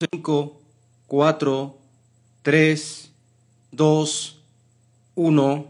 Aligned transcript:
5, 0.00 0.60
4, 1.08 1.74
3, 2.42 3.10
2, 3.72 4.36
1. 5.16 5.66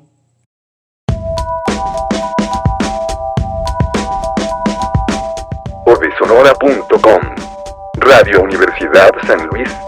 Orbisonora.com 5.87 7.35
Radio 8.01 8.43
Universidad 8.43 9.11
San 9.27 9.47
Luis 9.47 9.88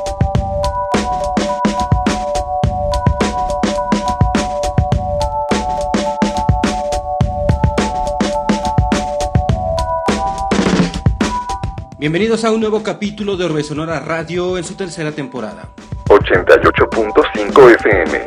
Bienvenidos 12.00 12.46
a 12.46 12.50
un 12.50 12.60
nuevo 12.60 12.82
capítulo 12.82 13.36
de 13.36 13.44
Orbe 13.44 13.62
Sonora 13.62 14.00
Radio 14.00 14.56
en 14.56 14.64
su 14.64 14.74
tercera 14.74 15.12
temporada. 15.12 15.68
88.5 16.08 17.74
FM. 17.74 18.26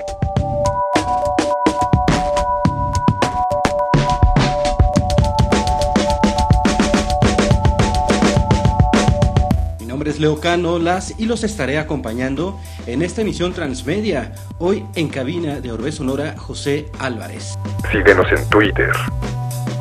Mi 9.79 9.87
nombre 9.87 10.11
es 10.11 10.19
Leo 10.19 10.39
Cano 10.39 10.77
Las 10.77 11.19
y 11.19 11.25
los 11.25 11.43
estaré 11.43 11.79
acompañando 11.79 12.59
en 12.85 13.01
esta 13.01 13.21
emisión 13.21 13.53
transmedia. 13.53 14.33
Hoy 14.59 14.85
en 14.93 15.09
cabina 15.09 15.61
de 15.61 15.71
Orbe 15.71 15.91
Sonora 15.91 16.35
José 16.37 16.91
Álvarez. 16.99 17.55
Síguenos 17.91 18.31
en 18.31 18.47
Twitter. 18.51 18.91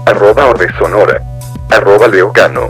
Arroba 0.07 0.47
Orbesonora. 0.47 1.21
Arroba 1.69 2.09
Leocano. 2.09 2.69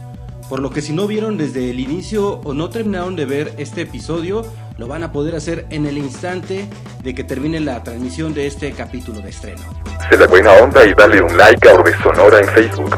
Por 0.48 0.61
lo 0.61 0.71
que 0.71 0.81
si 0.81 0.93
no 0.93 1.09
vieron 1.09 1.37
desde 1.37 1.71
el 1.71 1.81
inicio 1.81 2.34
o 2.45 2.55
no 2.55 2.71
terminaron 2.71 3.17
de 3.17 3.25
ver 3.25 3.53
este 3.59 3.81
episodio, 3.81 4.47
lo 4.77 4.87
van 4.87 5.03
a 5.03 5.11
poder 5.11 5.34
hacer 5.34 5.67
en 5.71 5.87
el 5.87 5.99
instante 5.99 6.69
de 7.03 7.15
que 7.17 7.25
termine 7.25 7.59
la 7.59 7.83
transmisión 7.83 8.33
de 8.33 8.47
este 8.47 8.71
capítulo 8.71 9.23
de 9.23 9.31
estreno. 9.31 9.62
Se 10.09 10.17
la 10.17 10.29
buena 10.29 10.53
onda 10.53 10.87
y 10.87 10.95
dale 10.95 11.21
un 11.21 11.37
like 11.37 11.69
a 11.69 11.75
Orbesonora 11.75 12.39
en 12.39 12.47
Facebook. 12.47 12.97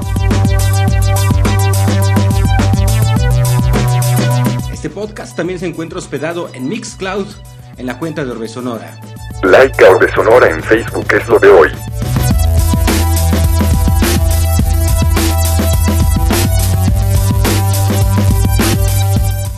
Este 4.71 4.91
podcast 4.91 5.35
también 5.35 5.59
se 5.59 5.65
encuentra 5.65 5.99
hospedado 5.99 6.51
en 6.53 6.69
Mixcloud 6.69 7.29
en 7.79 7.87
la 7.87 7.99
cuenta 7.99 8.27
de 8.27 8.31
Orbe 8.31 8.47
Sonora. 8.47 9.01
Like 9.43 9.85
a 9.85 9.91
Orbesonora 9.91 10.51
en 10.51 10.63
Facebook 10.63 11.07
es 11.15 11.27
lo 11.29 11.39
de 11.39 11.49
hoy. 11.49 11.69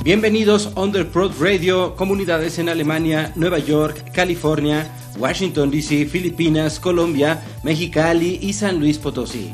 Bienvenidos 0.04 0.70
Underprod 0.76 1.32
Radio, 1.40 1.96
comunidades 1.96 2.58
en 2.58 2.68
Alemania, 2.68 3.32
Nueva 3.34 3.58
York, 3.58 4.12
California, 4.12 4.90
Washington 5.18 5.70
DC, 5.70 6.06
Filipinas, 6.06 6.78
Colombia, 6.78 7.42
Mexicali 7.62 8.38
y 8.40 8.52
San 8.52 8.78
Luis 8.78 8.98
Potosí. 8.98 9.52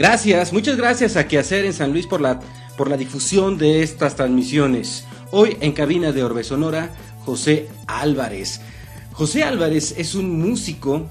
Gracias, 0.00 0.54
muchas 0.54 0.78
gracias 0.78 1.18
a 1.18 1.28
Quehacer 1.28 1.66
en 1.66 1.74
San 1.74 1.92
Luis 1.92 2.06
por 2.06 2.22
la, 2.22 2.40
por 2.78 2.88
la 2.88 2.96
difusión 2.96 3.58
de 3.58 3.82
estas 3.82 4.16
transmisiones. 4.16 5.04
Hoy 5.30 5.58
en 5.60 5.72
cabina 5.72 6.10
de 6.10 6.24
Orbe 6.24 6.42
Sonora, 6.42 6.88
José 7.26 7.68
Álvarez. 7.86 8.62
José 9.12 9.44
Álvarez 9.44 9.94
es 9.98 10.14
un 10.14 10.40
músico 10.40 11.06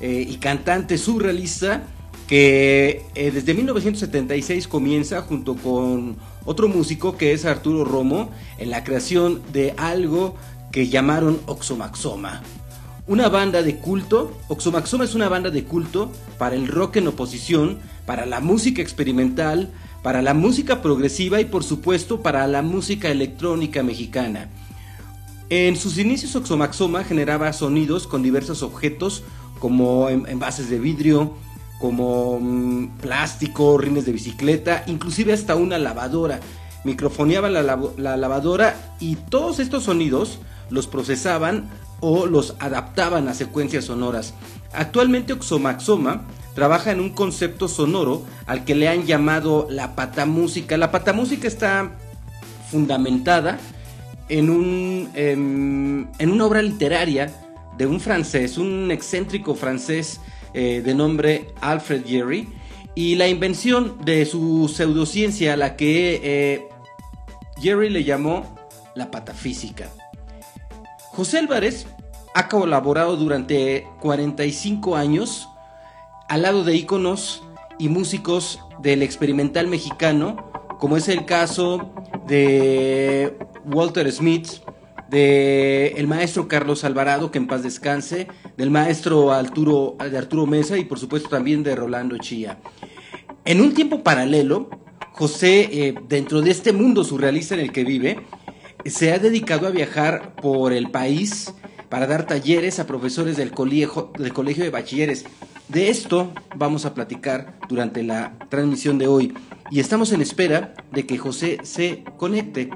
eh, 0.00 0.24
y 0.28 0.36
cantante 0.36 0.96
surrealista 0.96 1.82
que 2.28 3.04
eh, 3.16 3.32
desde 3.32 3.52
1976 3.52 4.68
comienza 4.68 5.22
junto 5.22 5.56
con 5.56 6.16
otro 6.44 6.68
músico 6.68 7.16
que 7.16 7.32
es 7.32 7.44
Arturo 7.44 7.84
Romo 7.84 8.30
en 8.58 8.70
la 8.70 8.84
creación 8.84 9.42
de 9.52 9.74
algo 9.76 10.36
que 10.70 10.86
llamaron 10.86 11.40
Oxomaxoma. 11.46 12.42
Una 13.08 13.28
banda 13.28 13.60
de 13.62 13.78
culto, 13.78 14.38
Oxomaxoma 14.46 15.02
es 15.02 15.16
una 15.16 15.28
banda 15.28 15.50
de 15.50 15.64
culto 15.64 16.12
para 16.38 16.54
el 16.54 16.68
rock 16.68 16.98
en 16.98 17.08
oposición, 17.08 17.80
para 18.10 18.26
la 18.26 18.40
música 18.40 18.82
experimental, 18.82 19.70
para 20.02 20.20
la 20.20 20.34
música 20.34 20.82
progresiva 20.82 21.40
y 21.40 21.44
por 21.44 21.62
supuesto 21.62 22.22
para 22.22 22.44
la 22.48 22.60
música 22.60 23.08
electrónica 23.08 23.84
mexicana. 23.84 24.48
En 25.48 25.76
sus 25.76 25.96
inicios 25.96 26.34
Oxomaxoma 26.34 27.04
generaba 27.04 27.52
sonidos 27.52 28.08
con 28.08 28.24
diversos 28.24 28.64
objetos 28.64 29.22
como 29.60 30.08
en- 30.08 30.26
envases 30.26 30.68
de 30.70 30.80
vidrio, 30.80 31.36
como 31.78 32.40
mm, 32.40 32.98
plástico, 33.00 33.78
rines 33.78 34.06
de 34.06 34.10
bicicleta, 34.12 34.82
inclusive 34.88 35.32
hasta 35.32 35.54
una 35.54 35.78
lavadora. 35.78 36.40
Microfoneaba 36.82 37.48
la 37.48 38.16
lavadora 38.16 38.96
y 38.98 39.14
todos 39.14 39.60
estos 39.60 39.84
sonidos 39.84 40.40
los 40.68 40.88
procesaban 40.88 41.68
o 42.00 42.26
los 42.26 42.56
adaptaban 42.58 43.28
a 43.28 43.34
secuencias 43.34 43.84
sonoras. 43.84 44.34
Actualmente 44.72 45.32
Oxomaxoma 45.32 46.24
trabaja 46.54 46.92
en 46.92 47.00
un 47.00 47.10
concepto 47.10 47.68
sonoro 47.68 48.24
al 48.46 48.64
que 48.64 48.74
le 48.74 48.88
han 48.88 49.06
llamado 49.06 49.66
la 49.70 49.94
patamúsica. 49.94 50.76
La 50.76 50.90
patamúsica 50.90 51.46
está 51.48 51.92
fundamentada 52.70 53.58
en, 54.28 54.50
un, 54.50 55.10
em, 55.14 56.06
una 56.20 56.46
obra 56.46 56.62
literaria 56.62 57.32
de 57.76 57.86
un 57.86 58.00
francés, 58.00 58.58
un 58.58 58.90
excéntrico 58.90 59.54
francés 59.54 60.20
eh, 60.54 60.82
de 60.84 60.94
nombre 60.94 61.48
Alfred 61.60 62.04
Jerry, 62.06 62.48
y 62.94 63.14
la 63.14 63.28
invención 63.28 64.04
de 64.04 64.26
su 64.26 64.68
pseudociencia, 64.68 65.56
la 65.56 65.76
que 65.76 66.20
eh, 66.22 66.68
Jerry 67.60 67.88
le 67.88 68.04
llamó 68.04 68.56
la 68.94 69.10
patafísica. 69.10 69.88
José 71.12 71.38
Álvarez 71.38 71.86
ha 72.34 72.48
colaborado 72.48 73.16
durante 73.16 73.86
45 74.00 74.96
años 74.96 75.49
al 76.30 76.42
lado 76.42 76.62
de 76.62 76.76
íconos 76.76 77.42
y 77.76 77.88
músicos 77.88 78.60
del 78.80 79.02
experimental 79.02 79.66
mexicano, 79.66 80.52
como 80.78 80.96
es 80.96 81.08
el 81.08 81.24
caso 81.24 81.92
de 82.28 83.36
Walter 83.64 84.10
Smith, 84.12 84.46
de 85.10 85.88
el 85.96 86.06
maestro 86.06 86.46
Carlos 86.46 86.84
Alvarado, 86.84 87.32
que 87.32 87.38
en 87.38 87.48
paz 87.48 87.64
descanse, 87.64 88.28
del 88.56 88.70
maestro 88.70 89.32
Arturo, 89.32 89.96
de 89.98 90.16
Arturo 90.16 90.46
Mesa 90.46 90.78
y 90.78 90.84
por 90.84 91.00
supuesto 91.00 91.28
también 91.28 91.64
de 91.64 91.74
Rolando 91.74 92.16
Chía. 92.18 92.58
En 93.44 93.60
un 93.60 93.74
tiempo 93.74 94.04
paralelo, 94.04 94.70
José, 95.10 95.68
eh, 95.72 95.94
dentro 96.08 96.42
de 96.42 96.52
este 96.52 96.72
mundo 96.72 97.02
surrealista 97.02 97.54
en 97.54 97.60
el 97.60 97.72
que 97.72 97.82
vive, 97.82 98.20
se 98.84 99.12
ha 99.12 99.18
dedicado 99.18 99.66
a 99.66 99.70
viajar 99.70 100.36
por 100.36 100.72
el 100.72 100.92
país 100.92 101.52
para 101.88 102.06
dar 102.06 102.24
talleres 102.28 102.78
a 102.78 102.86
profesores 102.86 103.36
del 103.36 103.50
colegio, 103.50 104.12
del 104.16 104.32
colegio 104.32 104.62
de 104.62 104.70
bachilleres. 104.70 105.24
De 105.70 105.88
esto 105.88 106.32
vamos 106.56 106.84
a 106.84 106.94
platicar 106.94 107.56
durante 107.68 108.02
la 108.02 108.36
transmisión 108.48 108.98
de 108.98 109.06
hoy 109.06 109.34
y 109.70 109.78
estamos 109.78 110.10
en 110.10 110.20
espera 110.20 110.74
de 110.90 111.06
que 111.06 111.16
José 111.16 111.58
se 111.62 112.02
conecte 112.16 112.70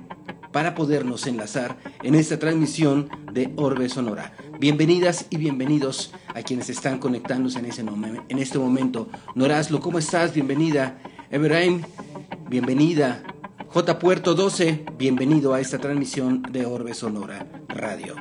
para 0.52 0.76
podernos 0.76 1.26
enlazar 1.26 1.76
en 2.04 2.14
esta 2.14 2.38
transmisión 2.38 3.08
de 3.32 3.52
Orbe 3.56 3.88
Sonora. 3.88 4.32
Bienvenidas 4.60 5.26
y 5.30 5.38
bienvenidos 5.38 6.12
a 6.34 6.42
quienes 6.42 6.70
están 6.70 6.98
conectándose 6.98 7.58
en, 7.58 7.64
ese 7.64 7.82
en 7.82 8.38
este 8.38 8.60
momento. 8.60 9.08
Norazlo, 9.34 9.80
¿cómo 9.80 9.98
estás? 9.98 10.32
Bienvenida. 10.32 10.96
Eberaim, 11.32 11.82
bienvenida. 12.48 13.24
J 13.70 13.98
Puerto 13.98 14.36
12, 14.36 14.84
bienvenido 14.96 15.52
a 15.52 15.58
esta 15.58 15.78
transmisión 15.78 16.42
de 16.42 16.64
Orbe 16.64 16.94
Sonora 16.94 17.44
Radio. 17.66 18.14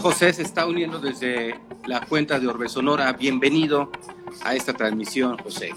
José 0.00 0.32
se 0.32 0.42
está 0.42 0.66
uniendo 0.66 0.98
desde 0.98 1.54
la 1.86 2.00
cuenta 2.00 2.40
de 2.40 2.46
Orbe 2.46 2.68
Sonora. 2.68 3.12
Bienvenido 3.12 3.92
a 4.42 4.54
esta 4.54 4.72
transmisión, 4.72 5.36
José. 5.38 5.72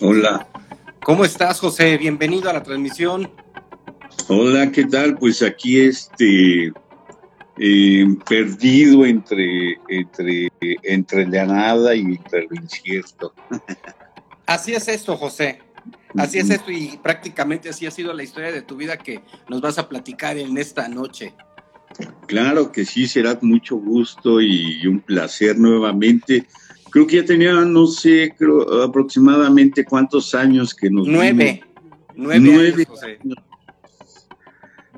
Hola. 0.00 0.46
¿Cómo 1.02 1.24
estás, 1.24 1.58
José? 1.58 1.96
Bienvenido 1.96 2.50
a 2.50 2.52
la 2.52 2.62
transmisión. 2.62 3.30
Hola, 4.28 4.70
¿qué 4.70 4.84
tal? 4.84 5.16
Pues 5.16 5.42
aquí 5.42 5.80
este 5.80 6.72
eh, 7.56 8.06
perdido 8.28 9.06
entre, 9.06 9.78
entre, 9.88 10.52
entre 10.82 11.26
la 11.26 11.46
nada 11.46 11.94
y 11.94 12.00
entre 12.02 12.46
lo 12.46 12.56
incierto. 12.56 13.34
Así 14.46 14.74
es 14.74 14.86
esto, 14.88 15.16
José. 15.16 15.60
Así 16.16 16.38
es 16.38 16.50
esto 16.50 16.70
y 16.70 16.98
prácticamente 17.02 17.68
así 17.68 17.86
ha 17.86 17.90
sido 17.90 18.12
la 18.12 18.22
historia 18.22 18.52
de 18.52 18.62
tu 18.62 18.76
vida 18.76 18.98
que 18.98 19.22
nos 19.48 19.60
vas 19.60 19.78
a 19.78 19.88
platicar 19.88 20.38
en 20.38 20.56
esta 20.58 20.86
noche. 20.88 21.34
Claro 22.26 22.72
que 22.72 22.84
sí, 22.84 23.06
será 23.06 23.38
mucho 23.42 23.76
gusto 23.76 24.40
y 24.40 24.86
un 24.86 25.00
placer 25.00 25.58
nuevamente. 25.58 26.46
Creo 26.94 27.08
que 27.08 27.16
ya 27.16 27.24
tenía, 27.24 27.52
no 27.54 27.88
sé, 27.88 28.34
creo 28.38 28.84
aproximadamente 28.84 29.84
cuántos 29.84 30.32
años 30.32 30.72
que 30.74 30.88
nos 30.88 31.08
Nueve. 31.08 31.64
Nueve, 32.14 32.86
años, 33.02 33.36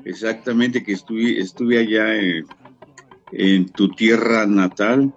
Exactamente, 0.05 0.83
que 0.83 0.91
estuve, 0.91 1.39
estuve 1.39 1.79
allá 1.79 2.15
en, 3.31 3.65
tu 3.69 3.89
tierra 3.89 4.45
natal 4.45 5.11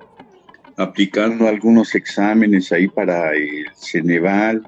aplicando 0.78 1.46
algunos 1.46 1.94
exámenes 1.94 2.72
ahí 2.72 2.88
para 2.88 3.34
el 3.34 3.66
Ceneval 3.76 4.66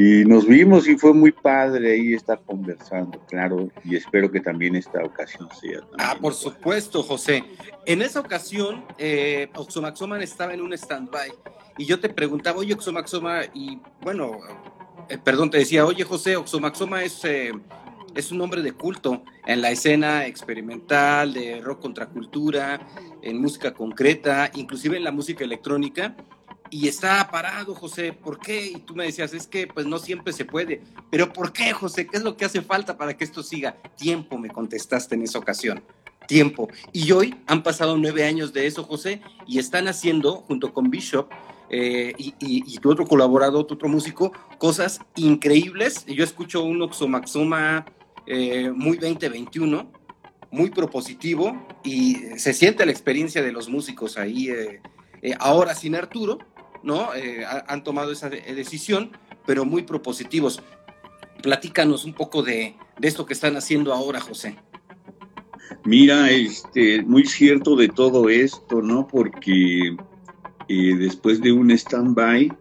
y 0.00 0.24
nos 0.24 0.46
vimos 0.46 0.86
y 0.86 0.96
fue 0.96 1.12
muy 1.12 1.32
padre 1.32 1.94
ahí 1.94 2.14
estar 2.14 2.40
conversando, 2.46 3.18
claro, 3.26 3.68
y 3.82 3.96
espero 3.96 4.30
que 4.30 4.38
también 4.38 4.76
esta 4.76 5.02
ocasión 5.02 5.48
sea. 5.60 5.80
Ah, 5.98 6.16
por 6.20 6.34
supuesto, 6.34 7.02
José. 7.02 7.42
En 7.84 8.00
esa 8.02 8.20
ocasión, 8.20 8.84
eh, 8.96 9.48
Oxomaxoman 9.56 10.22
estaba 10.22 10.54
en 10.54 10.60
un 10.60 10.72
stand-by 10.72 11.32
y 11.78 11.84
yo 11.84 11.98
te 11.98 12.08
preguntaba, 12.08 12.58
oye, 12.60 12.74
Oxomaxoma, 12.74 13.40
y 13.52 13.80
bueno, 14.00 14.38
eh, 15.08 15.18
perdón, 15.18 15.50
te 15.50 15.58
decía, 15.58 15.84
oye, 15.84 16.04
José, 16.04 16.36
Oxomaxoma 16.36 17.02
es, 17.02 17.24
eh, 17.24 17.50
es 18.14 18.30
un 18.30 18.40
hombre 18.40 18.62
de 18.62 18.70
culto 18.70 19.24
en 19.46 19.60
la 19.60 19.72
escena 19.72 20.26
experimental, 20.26 21.32
de 21.32 21.60
rock 21.60 21.80
contracultura, 21.80 22.86
en 23.20 23.40
música 23.40 23.74
concreta, 23.74 24.48
inclusive 24.54 24.96
en 24.96 25.02
la 25.02 25.10
música 25.10 25.42
electrónica 25.42 26.14
y 26.70 26.88
está 26.88 27.30
parado, 27.30 27.74
José, 27.74 28.12
¿por 28.12 28.38
qué? 28.38 28.66
Y 28.66 28.80
tú 28.80 28.94
me 28.94 29.04
decías, 29.04 29.32
es 29.32 29.46
que 29.46 29.66
pues 29.66 29.86
no 29.86 29.98
siempre 29.98 30.32
se 30.32 30.44
puede. 30.44 30.82
Pero 31.10 31.32
¿por 31.32 31.52
qué, 31.52 31.72
José? 31.72 32.06
¿Qué 32.06 32.16
es 32.16 32.22
lo 32.22 32.36
que 32.36 32.44
hace 32.44 32.62
falta 32.62 32.96
para 32.96 33.16
que 33.16 33.24
esto 33.24 33.42
siga? 33.42 33.76
Tiempo, 33.96 34.38
me 34.38 34.50
contestaste 34.50 35.14
en 35.14 35.22
esa 35.22 35.38
ocasión. 35.38 35.82
Tiempo. 36.26 36.68
Y 36.92 37.10
hoy 37.12 37.34
han 37.46 37.62
pasado 37.62 37.96
nueve 37.96 38.24
años 38.24 38.52
de 38.52 38.66
eso, 38.66 38.84
José, 38.84 39.22
y 39.46 39.58
están 39.58 39.88
haciendo, 39.88 40.36
junto 40.36 40.74
con 40.74 40.90
Bishop 40.90 41.30
eh, 41.70 42.14
y, 42.18 42.78
tu 42.78 42.90
otro 42.90 43.06
colaborador, 43.06 43.66
tu 43.66 43.74
otro 43.74 43.88
músico, 43.88 44.32
cosas 44.58 45.00
increíbles. 45.16 46.04
Yo 46.06 46.24
escucho 46.24 46.62
un 46.62 46.82
Oxomaxoma 46.82 47.86
eh, 48.26 48.70
muy 48.74 48.98
2021, 48.98 49.90
muy 50.50 50.70
propositivo, 50.70 51.66
y 51.82 52.16
se 52.36 52.52
siente 52.52 52.84
la 52.84 52.92
experiencia 52.92 53.42
de 53.42 53.52
los 53.52 53.68
músicos 53.68 54.18
ahí. 54.18 54.50
Eh, 54.50 55.34
ahora 55.38 55.74
sin 55.74 55.94
Arturo, 55.94 56.38
¿no? 56.82 57.14
Eh, 57.14 57.44
han 57.66 57.84
tomado 57.84 58.12
esa 58.12 58.28
decisión, 58.28 59.12
pero 59.46 59.64
muy 59.64 59.82
propositivos. 59.82 60.62
Platícanos 61.42 62.04
un 62.04 62.14
poco 62.14 62.42
de, 62.42 62.76
esto 63.00 63.26
que 63.26 63.32
están 63.32 63.56
haciendo 63.56 63.92
ahora, 63.92 64.20
José. 64.20 64.56
Mira, 65.84 66.30
este, 66.30 67.02
muy 67.02 67.24
cierto 67.24 67.76
de 67.76 67.88
todo 67.88 68.28
esto, 68.28 68.82
¿no? 68.82 69.06
Porque 69.06 69.96
eh, 70.68 70.96
después 70.96 71.40
de 71.40 71.52
un 71.52 71.70
stand-by, 71.70 72.52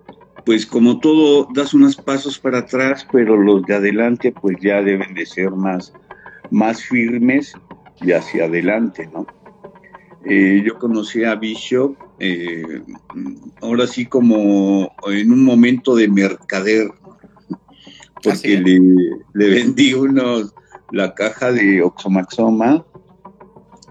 pues 0.46 0.66
como 0.66 1.00
todo, 1.00 1.48
das 1.54 1.74
unos 1.74 1.98
pasos 1.98 2.40
para 2.40 2.60
atrás, 2.60 3.06
pero 3.12 3.36
los 3.36 3.64
de 3.64 3.76
adelante 3.76 4.32
pues 4.32 4.56
ya 4.62 4.82
deben 4.82 5.14
de 5.14 5.26
ser 5.26 5.52
más, 5.52 5.92
más 6.52 6.82
firmes 6.84 7.54
y 8.02 8.14
hacia 8.14 8.46
adelante, 8.46 9.10
¿no? 9.12 9.28
Eh, 10.26 10.64
yo 10.66 10.78
conocí 10.78 11.24
a 11.24 11.36
Bishop 11.36 11.96
eh, 12.20 12.82
ahora 13.62 13.88
sí 13.88 14.06
como 14.06 14.92
en 15.08 15.32
un 15.32 15.44
momento 15.44 15.96
de 15.96 16.08
mercader, 16.08 16.90
porque 18.24 18.58
le, 18.58 19.50
vendí 19.50 19.94
unos, 19.94 20.54
la 20.92 21.14
caja 21.14 21.52
de 21.52 21.82
Oxomaxoma, 21.82 22.84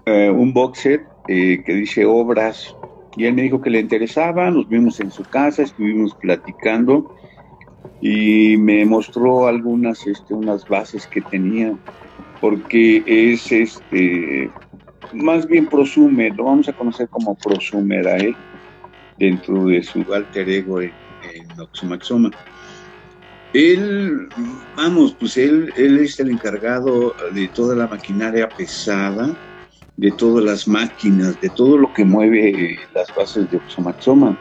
eh, 0.05 0.29
un 0.29 0.53
box 0.53 0.79
set 0.79 1.01
que 1.27 1.63
dice 1.67 2.05
obras, 2.05 2.75
y 3.17 3.25
él 3.25 3.33
me 3.33 3.41
dijo 3.41 3.59
que 3.61 3.69
le 3.69 3.79
interesaba, 3.79 4.51
nos 4.51 4.69
vimos 4.69 4.99
en 4.99 5.11
su 5.11 5.23
casa, 5.23 5.63
estuvimos 5.63 6.13
platicando 6.15 7.15
y 7.99 8.55
me 8.57 8.85
mostró 8.85 9.47
algunas, 9.47 10.05
este, 10.05 10.33
unas 10.33 10.67
bases 10.67 11.07
que 11.07 11.21
tenía, 11.21 11.75
porque 12.39 13.03
es 13.05 13.51
este 13.51 14.51
más 15.13 15.47
bien 15.47 15.67
prosume, 15.67 16.29
lo 16.31 16.45
vamos 16.45 16.67
a 16.69 16.73
conocer 16.73 17.07
como 17.09 17.35
prosumer 17.35 18.07
a 18.07 18.17
él, 18.17 18.35
dentro 19.17 19.65
de 19.65 19.83
su 19.83 20.01
alter 20.13 20.49
ego 20.49 20.81
en, 20.81 20.91
Oxomaxoma. 21.59 22.31
Él, 23.53 24.29
vamos, 24.75 25.15
pues 25.19 25.37
él, 25.37 25.73
él 25.75 25.99
es 25.99 26.19
el 26.19 26.29
encargado 26.29 27.15
de 27.33 27.47
toda 27.49 27.75
la 27.75 27.87
maquinaria 27.87 28.47
pesada, 28.49 29.35
de 29.97 30.11
todas 30.11 30.43
las 30.43 30.67
máquinas, 30.67 31.39
de 31.41 31.49
todo 31.49 31.77
lo 31.77 31.91
que 31.93 32.05
mueve 32.05 32.79
las 32.93 33.13
bases 33.15 33.49
de 33.49 33.57
Oxomaxoma. 33.57 34.37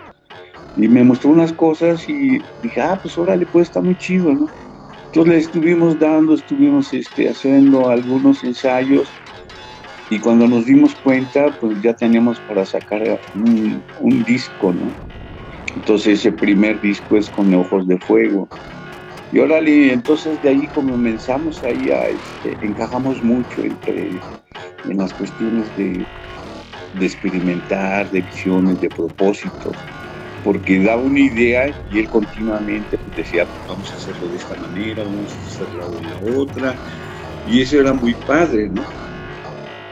Y 0.77 0.87
me 0.89 1.03
mostró 1.03 1.31
unas 1.31 1.53
cosas 1.53 2.07
y 2.09 2.39
dije, 2.63 2.81
ah, 2.81 2.99
pues 3.01 3.17
órale, 3.17 3.47
pues 3.47 3.69
está 3.69 3.81
muy 3.81 3.97
chido, 3.97 4.33
¿no? 4.35 4.47
Entonces 5.07 5.33
le 5.33 5.39
estuvimos 5.39 5.99
dando, 5.99 6.35
estuvimos 6.35 6.93
este, 6.93 7.31
haciendo 7.31 7.89
algunos 7.89 8.45
ensayos 8.45 9.09
y 10.09 10.21
cuando 10.21 10.47
nos 10.47 10.67
dimos 10.67 10.95
cuenta, 11.03 11.57
pues 11.61 11.81
ya 11.83 11.95
teníamos 11.95 12.39
para 12.41 12.65
sacar 12.65 13.21
un, 13.35 13.85
disco, 14.25 14.73
¿no? 14.73 14.95
Entonces 15.75 16.21
ese 16.21 16.33
primer 16.33 16.81
disco 16.81 17.17
es 17.17 17.29
con 17.29 17.53
Ojos 17.55 17.89
de 17.89 17.99
Fuego. 17.99 18.49
Y 19.33 19.41
órale, 19.41 19.93
entonces 19.93 20.41
de 20.41 20.51
ahí 20.51 20.69
comenzamos 20.69 21.63
ahí 21.65 21.91
a, 21.91 22.09
este, 22.09 22.57
encajamos 22.65 23.23
mucho 23.23 23.63
entre, 23.63 24.11
en 24.85 24.97
las 24.97 25.13
cuestiones 25.13 25.77
de, 25.77 26.07
de 26.95 27.07
experimentar, 27.07 28.09
de 28.11 28.23
visiones, 28.23 28.81
de 28.81 28.89
propósitos, 28.89 29.77
porque 30.45 30.79
daba 30.79 31.03
una 31.03 31.19
idea 31.19 31.75
y 31.91 31.99
él 31.99 32.09
continuamente 32.09 32.97
pues, 32.97 33.17
decía, 33.17 33.49
vamos 33.67 33.93
a 33.93 33.97
hacerlo 33.97 34.29
de 34.29 34.37
esta 34.37 34.55
manera, 34.55 35.03
vamos 35.03 35.33
a 35.33 35.47
hacerlo 35.47 35.91
de 35.91 36.03
la 36.03 36.39
otra, 36.39 36.77
y 37.49 37.63
eso 37.63 37.81
era 37.81 37.93
muy 37.93 38.15
padre, 38.15 38.69
¿no? 38.69 38.85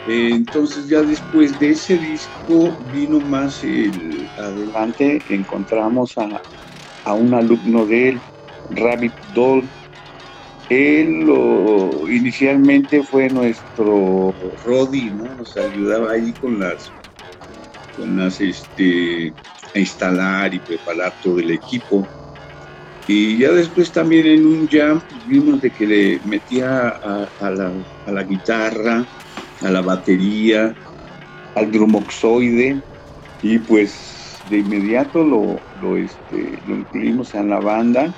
Entonces 0.06 0.88
ya 0.88 1.02
después 1.02 1.58
de 1.60 1.70
ese 1.70 1.96
disco 1.96 2.76
vino 2.92 3.20
más 3.20 3.64
el 3.64 4.28
adelante, 4.38 5.22
encontramos 5.30 6.16
a, 6.18 7.12
un 7.14 7.34
alumno 7.34 7.86
de 7.86 8.10
él, 8.10 8.20
Rabbit 8.70 9.12
Doll. 9.34 9.64
Él 10.70 11.26
inicialmente 12.10 13.02
fue 13.02 13.28
nuestro 13.28 14.34
Roddy, 14.64 15.10
¿no? 15.10 15.34
Nos 15.34 15.56
ayudaba 15.56 16.12
ahí 16.12 16.32
con 16.40 16.58
las, 16.58 16.90
con 17.96 18.16
las, 18.18 18.40
este, 18.40 19.32
a 19.74 19.78
instalar 19.78 20.54
y 20.54 20.58
preparar 20.58 21.12
todo 21.22 21.38
el 21.38 21.50
equipo. 21.50 22.06
Y 23.06 23.36
ya 23.38 23.52
después 23.52 23.92
también 23.92 24.26
en 24.26 24.46
un 24.46 24.68
jam 24.68 25.00
pues, 25.00 25.26
vimos 25.28 25.60
de 25.60 25.70
que 25.70 25.86
le 25.86 26.20
metía 26.24 26.88
a, 26.88 27.50
la, 27.50 28.22
guitarra, 28.22 29.04
a 29.64 29.70
la 29.70 29.82
batería, 29.82 30.76
al 31.54 31.70
drumoxoide 31.72 32.82
y 33.40 33.60
pues 33.60 34.40
de 34.44 34.58
inmediato 34.60 35.24
lo, 35.24 35.96
este, 35.98 36.60
lo 36.64 36.76
incluimos 36.76 37.34
en 37.34 37.50
la 37.50 37.60
banda 37.60 38.14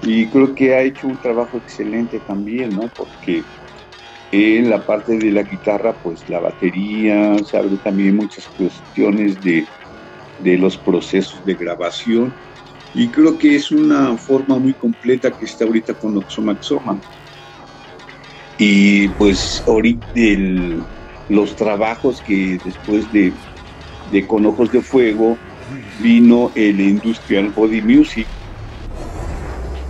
y 0.00 0.30
creo 0.30 0.54
que 0.54 0.74
ha 0.74 0.82
hecho 0.82 1.08
un 1.08 1.20
trabajo 1.20 1.58
excelente 1.58 2.20
también, 2.20 2.74
¿no? 2.74 2.90
Porque 2.96 3.48
en 4.30 4.70
la 4.70 4.86
parte 4.86 5.18
de 5.18 5.32
la 5.32 5.42
guitarra, 5.42 5.98
pues 5.98 6.28
la 6.28 6.40
batería, 6.40 7.42
se 7.44 7.56
abre 7.56 7.78
también 7.78 8.16
muchas 8.16 8.48
cuestiones 8.48 9.42
de, 9.42 9.72
de 10.38 10.58
los 10.58 10.78
procesos 10.78 11.44
de 11.44 11.56
grabación 11.56 12.36
y 12.92 13.10
creo 13.10 13.38
que 13.38 13.56
es 13.56 13.70
una 13.72 14.18
forma 14.18 14.58
muy 14.58 14.74
completa 14.76 15.36
que 15.36 15.46
está 15.46 15.64
ahorita 15.64 15.94
con 15.96 16.16
Oxomaxoma. 16.18 17.02
Y 18.60 19.08
pues 19.08 19.64
ahorita 19.66 20.06
los 21.30 21.56
trabajos 21.56 22.20
que 22.20 22.60
después 22.62 23.10
de, 23.10 23.32
de 24.12 24.26
Con 24.26 24.44
Ojos 24.44 24.70
de 24.70 24.82
Fuego 24.82 25.38
vino 26.02 26.52
el 26.54 26.78
Industrial 26.78 27.48
Body 27.56 27.80
Music, 27.80 28.26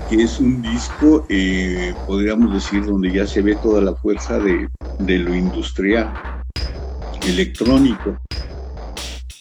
que 0.08 0.22
es 0.22 0.38
un 0.38 0.62
disco, 0.62 1.26
eh, 1.28 1.92
podríamos 2.06 2.54
decir, 2.54 2.84
donde 2.84 3.10
ya 3.10 3.26
se 3.26 3.42
ve 3.42 3.56
toda 3.56 3.80
la 3.80 3.96
fuerza 3.96 4.38
de, 4.38 4.68
de 5.00 5.18
lo 5.18 5.34
industrial, 5.34 6.12
electrónico. 7.26 8.18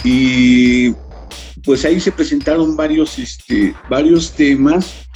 Y 0.04 0.96
pues 1.64 1.86
ahí 1.86 2.00
se 2.00 2.12
presentaron 2.12 2.76
varios, 2.76 3.20
este, 3.20 3.76
varios 3.88 4.32
temas, 4.32 5.08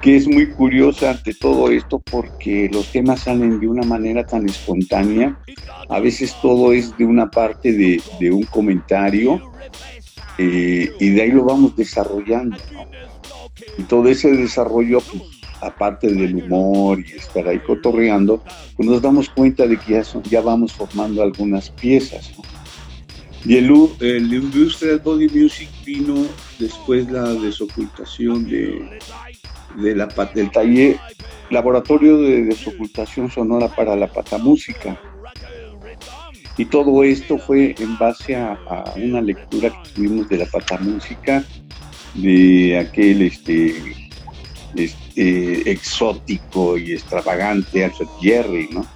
que 0.00 0.16
es 0.16 0.26
muy 0.26 0.48
curioso 0.50 1.08
ante 1.08 1.34
todo 1.34 1.70
esto 1.70 1.98
porque 1.98 2.70
los 2.72 2.90
temas 2.90 3.20
salen 3.20 3.60
de 3.60 3.68
una 3.68 3.82
manera 3.82 4.26
tan 4.26 4.48
espontánea. 4.48 5.38
A 5.88 6.00
veces 6.00 6.34
todo 6.40 6.72
es 6.72 6.96
de 6.96 7.04
una 7.04 7.30
parte 7.30 7.72
de, 7.72 8.30
un 8.30 8.44
comentario 8.44 9.40
eh, 10.38 10.90
y 10.98 11.10
de 11.10 11.22
ahí 11.22 11.30
lo 11.30 11.44
vamos 11.44 11.76
desarrollando. 11.76 12.56
Y 13.76 13.82
todo 13.82 14.08
ese 14.08 14.32
desarrollo, 14.32 15.00
pues, 15.00 15.22
aparte 15.60 16.08
del 16.08 16.36
humor 16.36 17.00
y 17.00 17.12
estar 17.12 17.46
ahí 17.46 17.58
cotorreando, 17.58 18.42
pues 18.76 18.88
nos 18.88 19.02
damos 19.02 19.28
cuenta 19.28 19.66
de 19.66 19.76
que 19.76 19.92
ya, 19.92 20.02
ya 20.30 20.40
vamos 20.40 20.72
formando 20.72 21.22
algunas 21.22 21.68
piezas. 21.70 22.32
¿no? 22.38 22.59
Y 23.44 23.56
el, 23.56 23.72
el 24.00 24.34
Industrial 24.34 25.00
Body 25.00 25.28
Music 25.28 25.68
vino 25.84 26.26
después 26.58 27.10
la 27.10 27.24
desocultación 27.34 28.48
de, 28.48 28.98
de 29.76 29.94
la, 29.94 30.06
del 30.34 30.50
taller, 30.50 30.98
laboratorio 31.50 32.18
de 32.18 32.42
desocultación 32.42 33.30
sonora 33.30 33.68
para 33.68 33.96
la 33.96 34.06
patamúsica. 34.06 35.00
Y 36.56 36.66
todo 36.66 37.02
esto 37.02 37.38
fue 37.38 37.74
en 37.78 37.96
base 37.96 38.36
a, 38.36 38.58
una 38.96 39.22
lectura 39.22 39.70
que 39.70 39.90
tuvimos 39.94 40.28
de 40.28 40.38
la 40.38 40.46
patamúsica, 40.46 41.42
de 42.14 42.78
aquel 42.78 43.22
este, 43.22 44.10
este 44.74 45.70
exótico 45.70 46.76
y 46.76 46.92
extravagante 46.92 47.84
Alfred 47.84 48.08
Jerry, 48.20 48.68
¿no? 48.72 48.86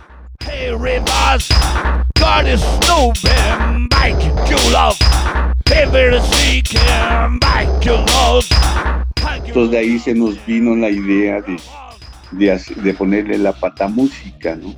Entonces 9.46 9.70
de 9.70 9.78
ahí 9.78 9.98
se 9.98 10.14
nos 10.14 10.44
vino 10.46 10.74
la 10.76 10.90
idea 10.90 11.40
de, 11.40 12.60
de, 12.82 12.94
ponerle 12.94 13.38
la 13.38 13.52
patamúsica, 13.52 14.56
¿no? 14.56 14.74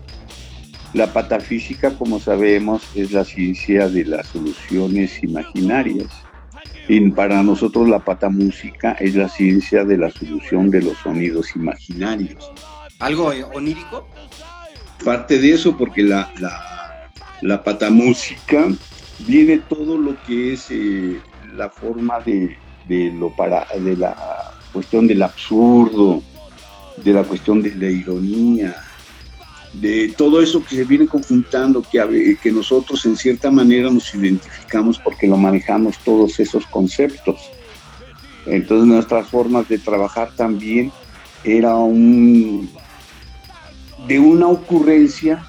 La 0.93 1.13
patafísica, 1.13 1.91
como 1.97 2.21
sabemos, 2.21 2.83
es 2.95 3.13
la 3.13 3.25
ciencia 3.25 3.89
de 3.89 4.05
las 4.05 4.29
soluciones 4.29 5.23
imaginarias. 5.23 6.09
Y 6.89 7.11
para 7.11 7.43
nosotros 7.43 7.89
la 7.89 7.99
patamúsica 7.99 8.93
es 8.93 9.15
la 9.15 9.29
ciencia 9.29 9.85
de 9.85 9.99
la 9.99 10.11
solución 10.11 10.71
de 10.71 10.83
los 10.83 10.97
sonidos 10.99 11.57
imaginarios. 11.57 12.51
¿Algo 13.01 13.33
onírico? 13.55 14.09
Parte 15.05 15.39
de 15.39 15.53
eso, 15.53 15.77
porque 15.77 16.03
la, 16.03 16.31
la 17.41 17.63
patamúsica 17.63 18.69
viene 19.21 19.59
todo 19.59 19.97
lo 19.97 20.17
que 20.25 20.53
es 20.55 20.67
eh, 20.71 21.21
la 21.55 21.71
forma 21.71 22.21
de, 22.21 22.57
lo 23.13 23.31
para, 23.35 23.67
de 23.79 23.97
la 23.97 24.53
cuestión 24.73 25.07
del 25.07 25.23
absurdo, 25.23 26.23
de 26.97 27.13
la 27.13 27.23
cuestión 27.25 27.63
de 27.63 27.75
la 27.75 27.91
ironía, 27.91 28.77
de 29.73 30.15
todo 30.17 30.41
eso 30.41 30.65
que 30.65 30.77
se 30.77 30.85
viene 30.85 31.07
conjuntando, 31.07 31.83
que, 31.83 32.37
que 32.43 32.51
nosotros 32.51 33.05
en 33.07 33.17
cierta 33.17 33.51
manera 33.51 33.91
nos 33.91 34.15
identificamos 34.15 34.99
porque 34.99 35.27
lo 35.27 35.37
manejamos 35.37 35.99
todos 35.99 36.39
esos 36.41 36.67
conceptos. 36.67 37.51
Entonces 38.47 38.87
nuestras 38.87 39.29
formas 39.29 39.69
de 39.69 39.79
trabajar 39.79 40.31
también 40.37 40.93
era 41.45 41.75
un 41.77 42.71
de 44.07 44.19
una 44.21 44.47
ocurrencia 44.47 45.45